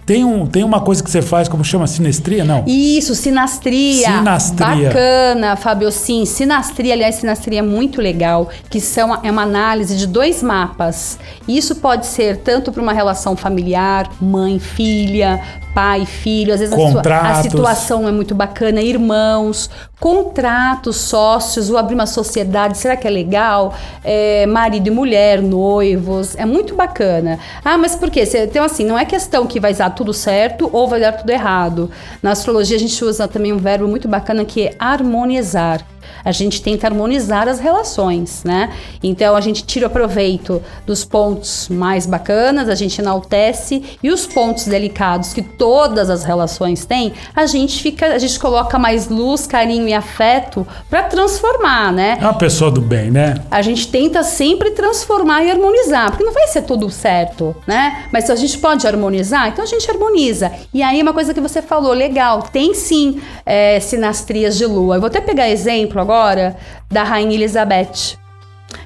Tem, 0.06 0.24
um, 0.24 0.46
tem 0.46 0.64
uma 0.64 0.80
coisa 0.80 1.04
que 1.04 1.10
você 1.10 1.22
faz, 1.22 1.48
como 1.48 1.64
chama? 1.64 1.88
Sinestria? 1.88 2.44
Não. 2.44 2.64
Isso, 2.66 3.14
sinastria. 3.16 4.08
Sinastria. 4.08 4.88
Bacana, 4.88 5.56
Fábio. 5.56 5.92
Sim, 5.92 6.26
sinastria, 6.26 6.94
aliás, 6.94 7.16
sinastria 7.16 7.60
é 7.60 7.62
muito 7.62 8.02
legal, 8.02 8.50
que 8.70 8.80
são, 8.80 9.20
é 9.24 9.32
uma 9.32 9.44
análise 9.44 9.98
de 9.98 10.08
dois 10.08 10.42
mapas. 10.42 11.20
Isso 11.48 11.76
pode 11.76 12.06
ser 12.06 12.38
tanto 12.38 12.72
para 12.72 12.82
uma 12.82 12.94
relação 12.94 13.36
familiar, 13.36 14.10
mãe, 14.22 14.60
filha, 14.60 15.42
pai, 15.74 16.06
filho, 16.06 16.54
às 16.54 16.60
vezes 16.60 16.76
a 16.76 17.32
a, 17.32 17.44
situação 17.44 18.08
é 18.08 18.12
muito 18.12 18.36
bacana, 18.36 18.82
irmãos, 18.82 19.70
contratos, 20.00 20.98
sócios, 20.98 21.70
ou 21.70 21.78
abrir 21.78 21.96
uma 21.96 22.06
sociedade, 22.06 22.78
será 22.78 22.96
que 22.96 23.08
é 23.08 23.10
legal? 23.10 23.74
É, 24.04 24.46
marido 24.46 24.88
e 24.88 24.92
mulher, 24.92 25.31
noivos, 25.40 26.36
é 26.36 26.46
muito 26.46 26.74
bacana. 26.74 27.38
Ah, 27.64 27.78
mas 27.78 27.96
por 27.96 28.10
quê? 28.10 28.24
Então, 28.34 28.66
assim, 28.66 28.84
não 28.84 28.98
é 28.98 29.06
questão 29.06 29.46
que 29.46 29.60
vai 29.60 29.74
dar 29.74 29.92
tudo 29.92 30.12
certo 30.14 30.68
ou 30.74 30.88
vai 30.88 31.00
dar 31.00 31.12
tudo 31.12 31.30
errado. 31.30 31.92
Na 32.24 32.32
astrologia, 32.32 32.76
a 32.76 32.80
gente 32.80 33.06
usa 33.06 33.28
também 33.28 33.54
um 33.54 33.58
verbo 33.58 33.88
muito 33.88 34.08
bacana 34.08 34.44
que 34.44 34.64
é 34.64 34.76
harmonizar. 34.80 35.86
A 36.24 36.32
gente 36.32 36.62
tenta 36.62 36.88
harmonizar 36.88 37.48
as 37.48 37.60
relações, 37.60 38.44
né? 38.44 38.72
Então 39.04 39.36
a 39.36 39.42
gente 39.42 39.64
tira 39.64 39.90
proveito 39.90 40.62
dos 40.86 41.04
pontos 41.04 41.68
mais 41.70 42.06
bacanas, 42.06 42.70
a 42.70 42.76
gente 42.76 43.00
enaltece 43.00 43.84
e 44.02 44.10
os 44.10 44.26
pontos 44.26 44.66
delicados 44.66 45.34
que 45.34 45.42
todas 45.42 46.10
as 46.10 46.24
relações 46.24 46.86
têm, 46.86 47.14
a 47.36 47.46
gente 47.46 47.82
fica, 47.82 48.08
a 48.08 48.18
gente 48.18 48.40
coloca 48.40 48.78
mais 48.78 49.10
luz, 49.10 49.48
carinho 49.48 49.88
e 49.88 49.94
afeto 49.94 50.66
para 50.90 51.04
transformar, 51.04 51.92
né? 51.92 52.18
É 52.20 52.24
uma 52.24 52.38
pessoa 52.38 52.72
do 52.72 52.82
bem, 52.82 53.12
né? 53.12 53.36
A 53.50 53.62
gente 53.62 53.88
tenta 53.88 54.24
sempre 54.24 54.72
transformar 54.72 55.44
e 55.44 55.52
harmonizar, 55.52 56.12
porque 56.12 56.24
não 56.24 56.34
vai 56.34 56.48
ser 56.48 56.64
tudo 56.64 56.90
certo, 56.90 57.56
né? 57.68 58.06
Mas 58.12 58.26
se 58.26 58.32
a 58.32 58.36
gente 58.36 58.58
pode 58.58 58.86
harmonizar, 58.88 59.50
então 59.50 59.64
a 59.64 59.68
gente 59.68 59.90
harmoniza. 59.90 60.52
E 60.74 60.82
aí, 60.82 61.02
uma 61.02 61.14
coisa 61.14 61.34
que 61.34 61.42
você 61.42 61.62
falou, 61.62 61.94
legal, 61.94 62.44
tem 62.44 62.74
sim 62.74 63.22
é, 63.46 63.80
sinastrias 63.80 64.58
de 64.58 64.66
lua. 64.66 64.96
Eu 64.96 65.02
vou 65.02 65.08
até 65.08 65.22
pegar 65.22 65.50
exemplo 65.50 65.91
agora 66.00 66.56
da 66.90 67.04
Rainha 67.04 67.34
Elizabeth. 67.34 68.21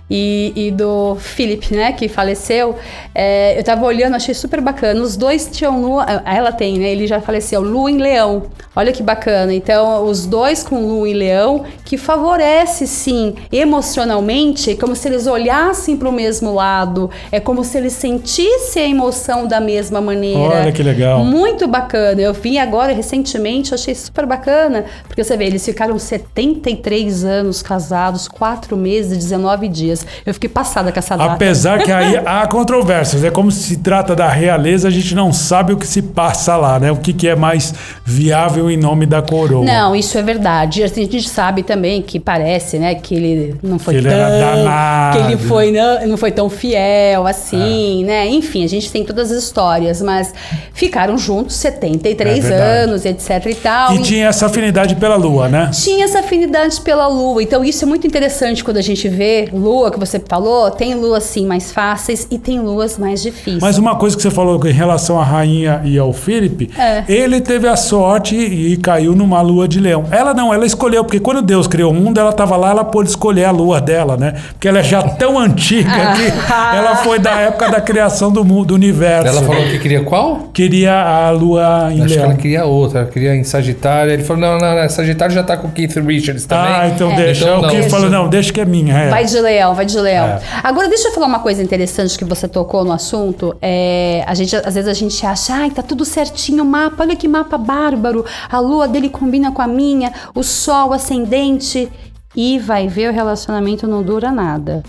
E, 0.10 0.54
e 0.56 0.72
do 0.72 1.16
Philip, 1.16 1.74
né, 1.74 1.92
que 1.92 2.08
faleceu, 2.08 2.76
É, 3.18 3.58
eu 3.58 3.64
tava 3.64 3.86
olhando, 3.86 4.16
achei 4.16 4.34
super 4.34 4.60
bacana. 4.60 5.02
Os 5.02 5.16
dois 5.16 5.48
tinham 5.50 5.82
lua, 5.82 6.06
ela 6.26 6.52
tem, 6.52 6.78
né? 6.78 6.92
Ele 6.92 7.08
já 7.08 7.22
faleceu, 7.22 7.62
lua 7.62 7.90
em 7.90 7.98
leão. 7.98 8.44
Olha 8.76 8.92
que 8.92 9.02
bacana. 9.02 9.54
Então, 9.54 10.06
os 10.06 10.26
dois 10.26 10.62
com 10.62 10.86
lua 10.86 11.08
em 11.08 11.14
leão, 11.14 11.64
que 11.86 11.98
favorece, 11.98 12.86
sim, 12.86 13.36
emocionalmente, 13.50 14.72
é 14.72 14.76
como 14.76 14.96
se 14.98 15.08
eles 15.08 15.28
olhassem 15.28 15.96
para 15.96 16.10
o 16.10 16.12
mesmo 16.12 16.54
lado, 16.54 17.10
é 17.32 17.40
como 17.40 17.64
se 17.64 17.78
eles 17.78 17.94
sentissem 17.94 18.84
a 18.84 18.88
emoção 18.90 19.48
da 19.48 19.62
mesma 19.62 20.02
maneira. 20.02 20.40
Olha 20.40 20.72
que 20.74 20.84
legal. 20.84 21.24
Muito 21.24 21.68
bacana. 21.68 22.22
Eu 22.22 22.34
vim 22.34 22.58
agora 22.58 22.92
recentemente, 22.92 23.74
achei 23.74 23.96
super 23.96 24.26
bacana, 24.26 24.84
porque 25.08 25.24
você 25.24 25.38
vê, 25.38 25.46
eles 25.46 25.64
ficaram 25.64 25.98
73 25.98 27.24
anos 27.24 27.62
casados, 27.62 28.28
4 28.28 28.76
meses 28.76 29.14
e 29.14 29.18
19 29.18 29.70
dias. 29.76 30.06
Eu 30.26 30.34
fiquei 30.34 30.50
passada 30.50 30.92
com 30.92 31.00
essa 31.00 31.16
data. 31.16 31.34
Apesar 31.34 31.80
que 31.84 31.92
aí 31.92 32.18
há 32.26 32.46
controvérsias, 32.48 33.24
é 33.24 33.30
como 33.30 33.52
se 33.52 33.78
trata 33.78 34.16
da 34.16 34.28
realeza, 34.28 34.88
a 34.88 34.92
gente 34.92 35.14
não 35.14 35.32
sabe 35.34 35.74
o 35.74 35.78
que 35.78 35.88
se 35.88 36.02
passa 36.02 36.56
lá, 36.56 36.80
né? 36.80 36.92
O 36.92 36.98
que, 36.98 37.14
que 37.14 37.28
é 37.28 37.36
mais 37.36 37.74
viável 38.04 38.70
em 38.70 38.78
nome 38.78 39.06
da 39.06 39.22
coroa. 39.22 39.66
Não, 39.66 39.96
isso 39.96 40.18
é 40.18 40.22
verdade. 40.22 40.84
Assim, 40.84 41.02
a 41.02 41.06
gente 41.06 41.28
sabe 41.30 41.64
também 41.64 42.02
que 42.02 42.20
parece, 42.20 42.78
né, 42.78 42.96
que 42.96 43.16
ele 43.16 43.56
não 43.64 43.78
foi 43.80 43.96
Que 43.96 44.00
ele 44.02 44.10
tão, 44.10 44.18
era 44.18 44.30
danado. 44.56 45.18
que 45.18 45.24
ele 45.26 45.38
foi 45.38 45.72
não, 45.72 46.08
não 46.08 46.18
foi 46.18 46.32
tão 46.32 46.50
fiel 46.50 47.26
assim, 47.28 48.04
É. 48.04 48.06
né? 48.06 48.28
Enfim, 48.28 48.64
a 48.64 48.68
gente 48.68 48.92
tem 48.92 49.04
todas 49.04 49.32
as 49.32 49.44
histórias, 49.44 50.02
mas 50.02 50.34
ficaram 50.74 51.18
juntos 51.18 51.56
73 51.56 52.46
É 52.50 52.82
anos, 52.84 53.06
etc 53.06 53.46
e 53.48 53.56
tal. 53.56 53.94
E 53.96 54.02
tinha 54.02 54.28
essa 54.28 54.46
afinidade 54.46 54.96
pela 54.96 55.16
lua, 55.16 55.48
né? 55.48 55.70
tinha 55.74 56.06
essa 56.06 56.20
afinidade 56.20 56.80
pela 56.82 57.08
lua. 57.08 57.42
Então, 57.42 57.64
isso 57.64 57.84
é 57.86 57.88
muito 57.88 58.06
interessante 58.08 58.64
quando 58.64 58.78
a 58.78 58.82
gente 58.82 59.08
vê 59.08 59.48
lua, 59.66 59.90
que 59.92 60.00
você 60.00 60.22
falou, 60.30 60.70
tem 60.72 60.94
luas 60.96 61.24
sim 61.24 61.46
mais 61.46 61.72
fáceis 61.72 62.28
e 62.30 62.38
tem 62.38 62.60
luas 62.60 62.98
mais 62.98 63.22
difíceis. 63.22 63.62
Mas 63.62 63.78
uma 63.78 63.96
coisa 63.96 64.16
que 64.16 64.22
você 64.22 64.30
falou 64.32 64.60
em 64.68 64.72
relação 64.72 65.20
à 65.20 65.24
rainha 65.24 65.82
e 65.84 65.98
ao 65.98 66.14
Felipe, 66.14 66.70
É. 66.78 67.04
ele 67.08 67.42
teve 67.42 67.68
a 67.68 67.76
sorte 67.76 68.36
e 68.36 68.78
caiu 68.78 69.16
numa 69.16 69.42
lua 69.42 69.68
de 69.68 69.80
leão. 69.80 70.06
Ela 70.12 70.34
não, 70.34 70.54
ela 70.54 70.66
escolheu, 70.66 71.04
porque 71.04 71.20
quando 71.20 71.42
Deus 71.42 71.68
criou 71.68 71.92
o 71.92 71.94
mundo, 71.94 72.20
ela 72.20 72.30
estava 72.30 72.56
lá, 72.56 72.70
ela 72.70 72.84
pôde 72.84 73.10
escolher 73.10 73.46
a 73.46 73.52
lua 73.52 73.82
dela, 73.82 74.16
né? 74.18 74.36
Porque 74.52 74.68
ela 74.68 74.80
é 74.80 74.84
já 74.84 75.02
tão 75.02 75.38
antiga 75.40 75.90
que 75.90 76.76
ela 76.78 76.98
foi 76.98 77.18
da 77.20 77.32
época 77.40 77.70
da 77.72 77.82
criação 77.82 78.32
do, 78.32 78.44
mu- 78.46 78.66
do 78.66 78.76
universo. 78.76 79.28
Ela 79.28 79.42
falou 79.42 79.64
que 79.64 79.80
queria 79.80 80.04
qual? 80.04 80.50
Queria 80.54 80.94
a 80.94 81.32
lua 81.32 81.90
em 81.92 82.02
Acho 82.02 82.08
que 82.08 82.14
leão. 82.16 82.26
ela 82.26 82.34
queria 82.36 82.66
outra, 82.66 83.00
ela 83.02 83.10
queria 83.10 83.36
em 83.36 83.44
Sagitário. 83.44 84.12
Ele 84.12 84.24
falou: 84.24 84.42
não, 84.42 84.58
não, 84.58 84.76
não, 84.76 84.90
Sagitário 84.90 85.34
já 85.34 85.44
tá 85.44 85.58
com 85.58 85.68
o 85.68 85.72
Keith 85.72 85.96
Richards 85.98 86.46
também. 86.46 86.66
Ah, 86.72 86.88
então 86.94 87.12
É. 87.12 87.16
deixa. 87.16 87.46
Então 87.46 87.62
o 87.62 87.70
que 87.70 87.78
não. 87.78 87.90
falou, 87.90 88.10
não, 88.10 88.28
deixa 88.28 88.52
que 88.54 88.62
é 88.62 88.66
minha. 88.66 88.94
É. 88.98 89.10
Vai 89.10 89.26
de 89.26 89.40
leão, 89.40 89.55
vai 89.74 89.86
de 89.86 90.00
leão. 90.00 90.26
É. 90.28 90.42
Agora, 90.64 90.88
deixa 90.88 91.08
eu 91.08 91.14
falar 91.14 91.28
uma 91.28 91.40
coisa 91.40 91.62
interessante 91.62 92.18
que 92.18 92.26
você 92.26 92.48
tocou 92.48 92.84
no 92.84 92.92
assunto. 92.92 93.56
É, 93.62 94.24
a 94.28 94.34
gente, 94.34 94.56
às 94.56 94.74
vezes 94.76 94.88
a 94.88 94.94
gente 94.94 95.26
acha, 95.26 95.54
ai, 95.54 95.72
tá 95.72 95.82
tudo 95.82 96.04
certinho 96.04 96.64
o 96.64 96.68
mapa, 96.68 97.04
olha 97.04 97.16
que 97.16 97.28
mapa 97.28 97.58
bárbaro. 97.58 98.26
A 98.50 98.60
lua 98.60 98.88
dele 98.88 99.10
combina 99.10 99.52
com 99.52 99.62
a 99.62 99.68
minha, 99.68 100.12
o 100.34 100.44
sol 100.44 100.94
ascendente. 100.94 101.90
E 102.36 102.60
vai 102.60 102.88
ver, 102.88 103.10
o 103.10 103.14
relacionamento 103.14 103.88
não 103.88 104.04
dura 104.04 104.30
nada. 104.30 104.84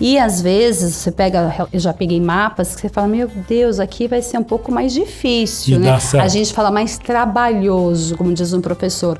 E 0.00 0.18
às 0.18 0.40
vezes 0.40 0.94
você 0.94 1.12
pega, 1.12 1.68
eu 1.72 1.78
já 1.78 1.92
peguei 1.92 2.20
mapas 2.20 2.74
que 2.74 2.80
você 2.80 2.88
fala, 2.88 3.06
meu 3.06 3.28
Deus, 3.48 3.78
aqui 3.78 4.08
vai 4.08 4.22
ser 4.22 4.38
um 4.38 4.42
pouco 4.42 4.72
mais 4.72 4.92
difícil, 4.92 5.76
E 5.76 5.78
né? 5.78 5.98
A 6.18 6.28
gente 6.28 6.52
fala 6.52 6.70
mais 6.70 6.96
trabalhoso, 6.96 8.16
como 8.16 8.32
diz 8.32 8.52
um 8.52 8.60
professor. 8.60 9.18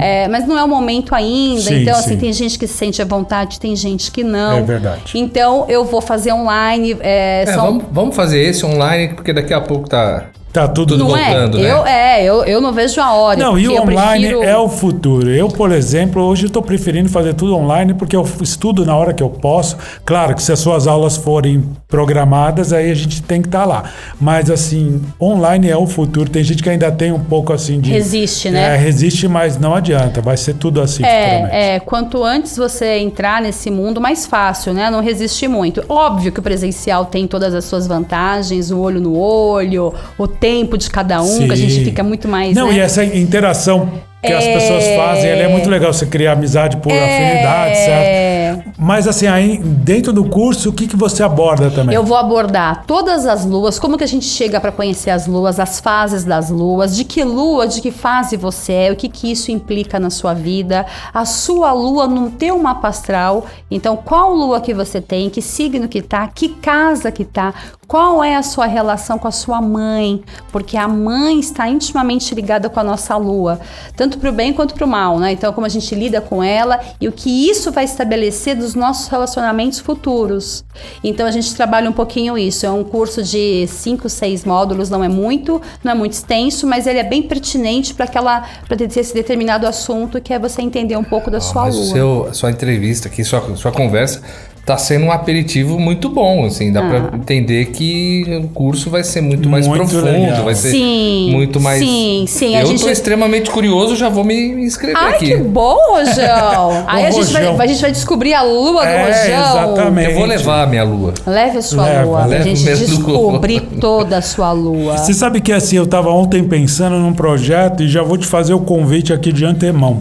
É, 0.00 0.28
mas 0.28 0.46
não 0.46 0.58
é 0.58 0.64
o 0.64 0.68
momento 0.68 1.14
ainda, 1.14 1.32
Uhum. 1.52 1.58
Sim, 1.60 1.82
então 1.82 1.94
sim. 1.94 2.00
assim 2.00 2.16
tem 2.16 2.32
gente 2.32 2.58
que 2.58 2.66
se 2.66 2.74
sente 2.74 3.00
à 3.02 3.04
vontade, 3.04 3.58
tem 3.60 3.74
gente 3.76 4.10
que 4.10 4.22
não. 4.24 4.58
É 4.58 4.62
verdade. 4.62 5.02
Então 5.14 5.66
eu 5.68 5.84
vou 5.84 6.00
fazer 6.00 6.32
online. 6.32 6.96
É, 7.00 7.44
É, 7.46 7.54
só- 7.54 7.62
vamos, 7.66 7.84
vamos 7.90 8.16
fazer 8.16 8.40
esse 8.42 8.64
online, 8.64 9.14
porque 9.14 9.32
daqui 9.32 9.52
a 9.54 9.60
pouco 9.60 9.88
tá. 9.88 10.26
Tá 10.52 10.68
tudo 10.68 10.98
Tudo 10.98 11.16
é? 11.16 11.24
voltando, 11.24 11.58
né? 11.58 11.70
Eu, 11.70 11.86
é, 11.86 12.24
eu, 12.24 12.44
eu 12.44 12.60
não 12.60 12.72
vejo 12.72 13.00
a 13.00 13.14
hora. 13.14 13.38
Não, 13.38 13.58
e 13.58 13.66
o 13.68 13.80
online 13.80 14.26
prefiro- 14.26 14.42
é 14.42 14.56
o 14.56 14.68
futuro. 14.68 15.30
Eu, 15.30 15.48
por 15.48 15.72
exemplo, 15.72 16.22
hoje 16.22 16.46
estou 16.46 16.60
preferindo 16.60 17.08
fazer 17.08 17.32
tudo 17.32 17.56
online 17.56 17.94
porque 17.94 18.14
eu 18.14 18.26
estudo 18.42 18.84
na 18.84 18.94
hora 18.94 19.14
que 19.14 19.22
eu 19.22 19.30
posso. 19.30 19.78
Claro 20.04 20.34
que 20.34 20.42
se 20.42 20.52
as 20.52 20.58
suas 20.58 20.86
aulas 20.86 21.16
forem 21.16 21.64
programadas, 21.88 22.70
aí 22.72 22.90
a 22.90 22.94
gente 22.94 23.22
tem 23.22 23.40
que 23.40 23.48
estar 23.48 23.64
lá. 23.64 23.84
Mas 24.20 24.50
assim, 24.50 25.00
online 25.20 25.70
é 25.70 25.76
o 25.76 25.86
futuro. 25.86 26.28
Tem 26.28 26.44
gente 26.44 26.62
que 26.62 26.68
ainda 26.68 26.92
tem 26.92 27.12
um 27.12 27.20
pouco 27.20 27.52
assim 27.52 27.80
de. 27.80 27.90
Resiste, 27.90 28.50
né? 28.50 28.74
É, 28.74 28.76
resiste, 28.76 29.26
mas 29.26 29.56
não 29.58 29.74
adianta. 29.74 30.20
Vai 30.20 30.36
ser 30.36 30.54
tudo 30.54 30.82
assim. 30.82 31.02
É, 31.02 31.76
é, 31.76 31.80
quanto 31.80 32.22
antes 32.22 32.58
você 32.58 32.98
entrar 32.98 33.40
nesse 33.40 33.70
mundo, 33.70 34.02
mais 34.02 34.26
fácil, 34.26 34.74
né? 34.74 34.90
Não 34.90 35.00
resistir 35.00 35.48
muito. 35.48 35.82
Óbvio 35.88 36.30
que 36.30 36.40
o 36.40 36.42
presencial 36.42 37.06
tem 37.06 37.26
todas 37.26 37.54
as 37.54 37.64
suas 37.64 37.86
vantagens, 37.86 38.70
o 38.70 38.78
olho 38.78 39.00
no 39.00 39.16
olho, 39.18 39.94
o 40.18 40.26
tempo 40.42 40.76
de 40.76 40.90
cada 40.90 41.22
um, 41.22 41.46
que 41.46 41.52
a 41.52 41.56
gente 41.56 41.74
Sim. 41.74 41.84
fica 41.84 42.02
muito 42.02 42.26
mais. 42.26 42.56
Não, 42.56 42.66
né? 42.66 42.74
e 42.74 42.80
essa 42.80 43.04
interação 43.04 43.88
que 44.20 44.32
as 44.32 44.44
É. 44.44 44.54
pessoas 44.54 44.84
fazem, 44.96 45.30
ela 45.30 45.42
é 45.42 45.48
muito 45.48 45.68
legal. 45.70 45.92
Você 45.92 46.06
criar 46.06 46.32
amizade 46.32 46.76
por 46.76 46.92
afinidade, 46.92 47.76
certo? 47.76 48.06
É. 48.06 48.32
Mas 48.78 49.08
assim, 49.08 49.26
aí 49.26 49.58
dentro 49.58 50.12
do 50.12 50.24
curso, 50.24 50.70
o 50.70 50.72
que, 50.72 50.86
que 50.86 50.96
você 50.96 51.22
aborda 51.22 51.70
também? 51.70 51.94
Eu 51.94 52.04
vou 52.04 52.16
abordar 52.16 52.84
todas 52.86 53.26
as 53.26 53.44
luas, 53.44 53.78
como 53.78 53.96
que 53.96 54.04
a 54.04 54.06
gente 54.06 54.26
chega 54.26 54.60
para 54.60 54.70
conhecer 54.70 55.10
as 55.10 55.26
luas, 55.26 55.58
as 55.58 55.80
fases 55.80 56.24
das 56.24 56.50
luas, 56.50 56.94
de 56.96 57.04
que 57.04 57.24
lua, 57.24 57.66
de 57.66 57.80
que 57.80 57.90
fase 57.90 58.36
você 58.36 58.72
é, 58.72 58.92
o 58.92 58.96
que 58.96 59.08
que 59.08 59.30
isso 59.30 59.50
implica 59.50 59.98
na 59.98 60.10
sua 60.10 60.34
vida, 60.34 60.86
a 61.12 61.24
sua 61.24 61.72
lua 61.72 62.06
no 62.06 62.30
teu 62.30 62.58
mapa 62.58 62.88
astral, 62.88 63.46
então 63.70 63.96
qual 63.96 64.34
lua 64.34 64.60
que 64.60 64.74
você 64.74 65.00
tem, 65.00 65.30
que 65.30 65.40
signo 65.42 65.88
que 65.88 66.02
tá, 66.02 66.28
que 66.32 66.48
casa 66.48 67.10
que 67.10 67.24
tá, 67.24 67.54
qual 67.92 68.24
é 68.24 68.36
a 68.36 68.42
sua 68.42 68.64
relação 68.64 69.18
com 69.18 69.28
a 69.28 69.30
sua 69.30 69.60
mãe, 69.60 70.24
porque 70.50 70.78
a 70.78 70.88
mãe 70.88 71.38
está 71.38 71.68
intimamente 71.68 72.34
ligada 72.34 72.70
com 72.70 72.80
a 72.80 72.82
nossa 72.82 73.14
lua, 73.18 73.60
tanto 73.94 74.16
para 74.16 74.30
o 74.30 74.32
bem 74.32 74.50
quanto 74.54 74.72
para 74.72 74.86
o 74.86 74.88
mal, 74.88 75.18
né? 75.18 75.32
Então 75.32 75.52
como 75.52 75.66
a 75.66 75.68
gente 75.68 75.94
lida 75.94 76.18
com 76.18 76.42
ela 76.42 76.80
e 76.98 77.06
o 77.06 77.12
que 77.12 77.50
isso 77.50 77.70
vai 77.70 77.84
estabelecer 77.84 78.56
dos 78.56 78.74
nossos 78.74 79.08
relacionamentos 79.08 79.78
futuros. 79.78 80.64
Então 81.04 81.26
a 81.26 81.30
gente 81.30 81.54
trabalha 81.54 81.90
um 81.90 81.92
pouquinho 81.92 82.38
isso. 82.38 82.64
É 82.64 82.70
um 82.70 82.82
curso 82.82 83.22
de 83.22 83.66
cinco, 83.66 84.08
seis 84.08 84.42
módulos, 84.42 84.88
não 84.88 85.04
é 85.04 85.08
muito, 85.08 85.60
não 85.84 85.92
é 85.92 85.94
muito 85.94 86.14
extenso, 86.14 86.66
mas 86.66 86.86
ele 86.86 86.98
é 86.98 87.04
bem 87.04 87.20
pertinente 87.20 87.92
para 87.92 88.06
aquela, 88.06 88.48
para 88.66 88.74
ter 88.74 88.88
esse 88.98 89.12
determinado 89.12 89.66
assunto 89.66 90.18
que 90.18 90.32
é 90.32 90.38
você 90.38 90.62
entender 90.62 90.96
um 90.96 91.04
pouco 91.04 91.30
da 91.30 91.40
sua 91.40 91.64
Mas 91.64 91.74
o 91.74 91.80
lua. 91.80 91.92
seu, 91.92 92.28
sua 92.32 92.50
entrevista 92.50 93.08
aqui, 93.08 93.22
sua, 93.22 93.54
sua 93.54 93.70
conversa, 93.70 94.22
tá 94.64 94.76
sendo 94.78 95.06
um 95.06 95.12
aperitivo 95.12 95.78
muito 95.78 96.08
bom, 96.08 96.44
assim. 96.46 96.72
Dá 96.72 96.80
Ah. 96.80 96.88
pra 97.08 97.18
entender 97.18 97.66
que 97.66 98.24
o 98.44 98.48
curso 98.48 98.88
vai 98.90 99.02
ser 99.02 99.20
muito 99.20 99.48
mais 99.48 99.66
Muito 99.66 99.80
profundo, 99.88 100.04
legal. 100.04 100.44
vai 100.44 100.54
ser 100.54 100.70
Sim, 100.70 101.30
muito 101.32 101.60
mais... 101.60 101.80
sim, 101.80 102.24
sim, 102.28 102.54
a 102.54 102.60
Eu 102.60 102.66
gente- 102.68 102.84
tô 102.84 102.88
extremamente 102.88 103.50
curioso, 103.50 103.96
já 103.96 104.08
vou 104.08 104.22
me 104.22 104.34
inscrever 104.64 104.96
Ai, 104.96 105.14
aqui. 105.14 105.26
que 105.26 105.36
bom, 105.38 105.76
Rojão! 105.90 106.84
Aí 106.86 107.06
a 107.06 107.10
gente, 107.10 107.32
vai, 107.32 107.46
a 107.46 107.66
gente 107.66 107.80
vai 107.82 107.90
descobrir 107.90 108.34
a 108.34 108.42
lua 108.42 108.82
do 108.82 108.88
É, 108.88 109.02
Rojão. 109.04 109.50
exatamente. 109.72 110.10
Eu 110.12 110.16
vou 110.18 110.26
levar 110.26 110.62
a 110.62 110.66
minha 110.66 110.84
lua. 110.84 111.12
Leve 111.26 111.58
a 111.58 111.62
sua 111.62 111.84
Leva, 111.84 112.04
lua, 112.04 112.18
pra 112.18 112.26
leva 112.26 112.44
gente 112.44 112.62
mesmo. 112.64 112.86
descobrir 112.86 113.60
toda 113.80 114.18
a 114.18 114.22
sua 114.22 114.52
lua. 114.52 114.96
Você 114.96 115.12
sabe 115.12 115.40
que 115.40 115.52
assim, 115.52 115.76
eu 115.76 115.84
estava 115.84 116.10
ontem 116.10 116.44
pensando 116.44 116.96
num 116.96 117.12
projeto 117.12 117.82
e 117.82 117.88
já 117.88 118.02
vou 118.02 118.16
te 118.16 118.26
fazer 118.26 118.54
o 118.54 118.60
convite 118.60 119.12
aqui 119.12 119.32
de 119.32 119.44
antemão. 119.44 120.00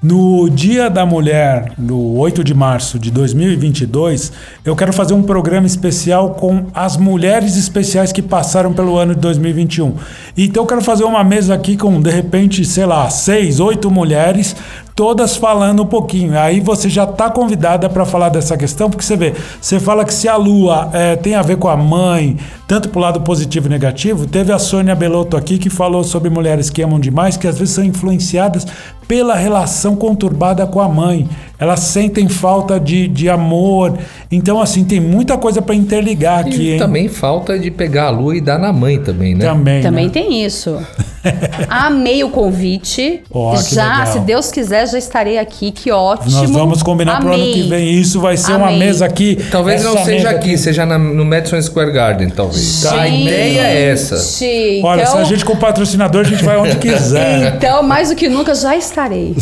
No 0.00 0.48
Dia 0.48 0.88
da 0.88 1.04
Mulher, 1.04 1.72
no 1.76 2.16
8 2.18 2.44
de 2.44 2.54
março 2.54 3.00
de 3.00 3.10
2022, 3.10 4.30
eu 4.64 4.76
quero 4.76 4.92
fazer 4.92 5.12
um 5.12 5.24
programa 5.24 5.66
especial 5.66 6.34
com 6.34 6.66
as 6.72 6.96
mulheres 6.96 7.56
especiais 7.56 8.12
que 8.12 8.22
passaram 8.22 8.72
pelo 8.72 8.96
ano 8.96 9.12
de 9.12 9.20
2021. 9.20 9.94
Então 10.36 10.62
eu 10.62 10.68
quero 10.68 10.82
fazer 10.82 11.02
uma 11.02 11.24
mesa 11.24 11.52
aqui 11.52 11.76
com, 11.76 12.00
de 12.00 12.10
repente, 12.10 12.64
sei 12.64 12.86
lá, 12.86 13.10
seis, 13.10 13.58
oito 13.58 13.90
mulheres, 13.90 14.54
todas 14.94 15.36
falando 15.36 15.82
um 15.82 15.86
pouquinho. 15.86 16.38
Aí 16.38 16.60
você 16.60 16.88
já 16.88 17.02
está 17.02 17.28
convidada 17.28 17.88
para 17.88 18.06
falar 18.06 18.28
dessa 18.28 18.56
questão, 18.56 18.88
porque 18.88 19.04
você 19.04 19.16
vê, 19.16 19.34
você 19.60 19.80
fala 19.80 20.04
que 20.04 20.14
se 20.14 20.28
a 20.28 20.36
Lua 20.36 20.90
eh, 20.92 21.16
tem 21.16 21.34
a 21.34 21.42
ver 21.42 21.56
com 21.56 21.68
a 21.68 21.76
mãe, 21.76 22.36
tanto 22.68 22.88
pro 22.88 23.00
lado 23.00 23.20
positivo 23.22 23.66
e 23.66 23.70
negativo, 23.70 24.26
teve 24.28 24.52
a 24.52 24.58
Sônia 24.60 24.94
Belotto 24.94 25.36
aqui 25.36 25.58
que 25.58 25.70
falou 25.70 26.04
sobre 26.04 26.30
mulheres 26.30 26.70
que 26.70 26.82
amam 26.82 27.00
demais, 27.00 27.36
que 27.36 27.48
às 27.48 27.58
vezes 27.58 27.74
são 27.74 27.84
influenciadas 27.84 28.66
pela 29.08 29.34
relação 29.34 29.87
conturbada 29.96 30.66
com 30.66 30.80
a 30.80 30.88
mãe. 30.88 31.28
Elas 31.58 31.80
sentem 31.80 32.28
falta 32.28 32.78
de, 32.78 33.08
de 33.08 33.28
amor. 33.28 33.98
Então, 34.30 34.60
assim, 34.60 34.84
tem 34.84 35.00
muita 35.00 35.36
coisa 35.36 35.60
para 35.60 35.74
interligar 35.74 36.40
aqui, 36.40 36.62
E 36.62 36.70
hein? 36.72 36.78
também 36.78 37.08
falta 37.08 37.58
de 37.58 37.70
pegar 37.70 38.04
a 38.06 38.10
lua 38.10 38.36
e 38.36 38.40
dar 38.40 38.58
na 38.58 38.72
mãe 38.72 38.98
também, 38.98 39.34
né? 39.34 39.44
Também. 39.44 39.82
Também 39.82 40.06
né? 40.06 40.10
tem 40.12 40.44
isso. 40.44 40.78
Amei 41.68 42.22
o 42.24 42.30
convite. 42.30 43.22
Que 43.28 43.74
já, 43.74 43.98
legal. 43.98 44.06
se 44.12 44.18
Deus 44.20 44.50
quiser, 44.52 44.86
já 44.88 44.98
estarei 44.98 45.38
aqui. 45.38 45.72
Que 45.72 45.90
ótimo. 45.90 46.30
Nós 46.30 46.50
vamos 46.50 46.82
combinar 46.82 47.20
pro 47.20 47.32
ano 47.32 47.42
Amei. 47.42 47.52
que 47.54 47.62
vem. 47.62 47.92
Isso 47.94 48.20
vai 48.20 48.36
ser 48.36 48.52
uma 48.52 48.68
Amei. 48.68 48.78
mesa 48.78 49.04
aqui. 49.04 49.36
Talvez 49.50 49.82
não 49.82 49.96
seja 49.98 50.10
mesa 50.28 50.30
aqui, 50.30 50.56
seja 50.56 50.86
na- 50.86 50.98
no 50.98 51.24
Madison 51.24 51.60
Square 51.60 51.92
Garden, 51.92 52.30
talvez. 52.30 52.82
Tá, 52.82 53.00
a 53.02 53.08
ideia 53.08 53.60
é 53.62 53.90
essa. 53.90 54.16
Gente, 54.16 54.84
Olha, 54.84 55.04
se 55.04 55.10
então, 55.12 55.22
a 55.22 55.24
gente 55.24 55.44
com 55.44 55.56
patrocinador, 55.56 56.20
a 56.22 56.28
gente 56.28 56.44
vai 56.44 56.56
onde 56.56 56.76
quiser. 56.78 57.56
então, 57.56 57.82
mais 57.82 58.10
do 58.10 58.14
que 58.14 58.28
nunca, 58.28 58.54
já 58.54 58.76
estarei. 58.76 59.36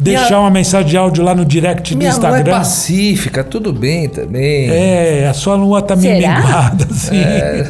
deixar 0.00 0.26
Minha- 0.28 0.38
uma 0.40 0.50
mensagem 0.50 0.88
de 0.88 0.96
áudio 0.96 1.22
lá 1.24 1.34
no 1.34 1.44
direct 1.44 1.94
do 1.94 1.98
Minha 1.98 2.10
lua 2.14 2.26
é 2.26 2.30
Instagram. 2.30 2.58
pacífica, 2.58 3.44
tudo 3.44 3.72
bem 3.72 4.08
também. 4.08 4.70
É, 4.70 5.26
a 5.28 5.34
sua 5.34 5.54
lua 5.54 5.82
tá 5.82 5.94
meio 5.96 6.20
Será? 6.20 6.36
minguada, 6.40 6.86
assim. 6.90 7.22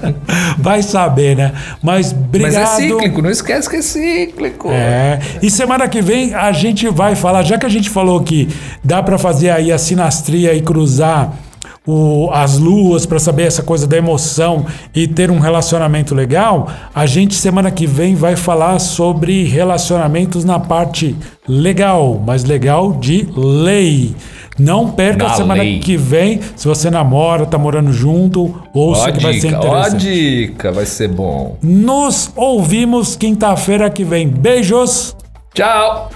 Vai 0.59 0.83
saber, 0.83 1.37
né? 1.37 1.53
Mas 1.83 2.13
obrigado. 2.13 2.53
Mas 2.55 2.73
é 2.73 2.77
cíclico, 2.77 3.23
não 3.23 3.31
esquece 3.31 3.69
que 3.69 3.77
é 3.77 3.83
cíclico. 3.83 4.71
É. 4.71 5.19
E 5.43 5.51
semana 5.51 5.89
que 5.89 6.01
vem 6.01 6.35
a 6.35 6.53
gente 6.53 6.89
vai 6.89 7.15
falar, 7.15 7.43
já 7.43 7.59
que 7.59 7.67
a 7.67 7.69
gente 7.69 7.91
falou 7.91 8.23
que 8.23 8.49
dá 8.83 9.03
pra 9.03 9.19
fazer 9.19 9.51
aí 9.51 9.71
a 9.73 9.79
sinastria 9.79 10.55
e 10.55 10.61
cruzar 10.63 11.33
o- 11.87 12.31
as 12.33 12.59
luas 12.59 13.05
pra 13.07 13.19
saber 13.19 13.45
essa 13.45 13.63
coisa 13.63 13.87
da 13.87 13.97
emoção 13.97 14.67
e 14.95 15.07
ter 15.07 15.31
um 15.31 15.39
relacionamento 15.39 16.15
legal, 16.15 16.69
a 16.95 17.07
gente 17.07 17.35
semana 17.35 17.71
que 17.71 17.87
vem 17.87 18.15
vai 18.15 18.37
falar 18.37 18.79
sobre 18.79 19.45
relacionamentos 19.45 20.45
na 20.45 20.59
parte 20.59 21.17
legal, 21.49 22.23
mas 22.27 22.45
legal 22.45 22.93
de 22.93 23.29
lei. 23.37 24.15
Não 24.59 24.89
perca 24.91 25.25
Na 25.25 25.33
a 25.33 25.35
semana 25.37 25.63
lei. 25.63 25.81
que 25.81 25.97
vem, 25.97 26.41
se 26.55 26.69
você 26.69 26.89
namora, 26.89 27.45
tá 27.45 27.59
morando 27.59 27.93
junto, 27.93 28.55
ouça 28.73 29.09
Ó 29.09 29.13
que 29.13 29.21
vai 29.23 29.35
ser 29.35 29.49
dica, 29.49 29.59
ó 29.61 29.75
a 29.75 29.79
interessante. 29.89 30.01
dica, 30.07 30.73
vai 30.73 30.87
ser 30.87 31.09
bom. 31.09 31.57
Nos 31.61 32.31
ouvimos 32.37 33.17
quinta-feira 33.17 33.91
que 33.91 34.05
vem. 34.05 34.29
Beijos! 34.29 35.17
Tchau! 35.53 36.09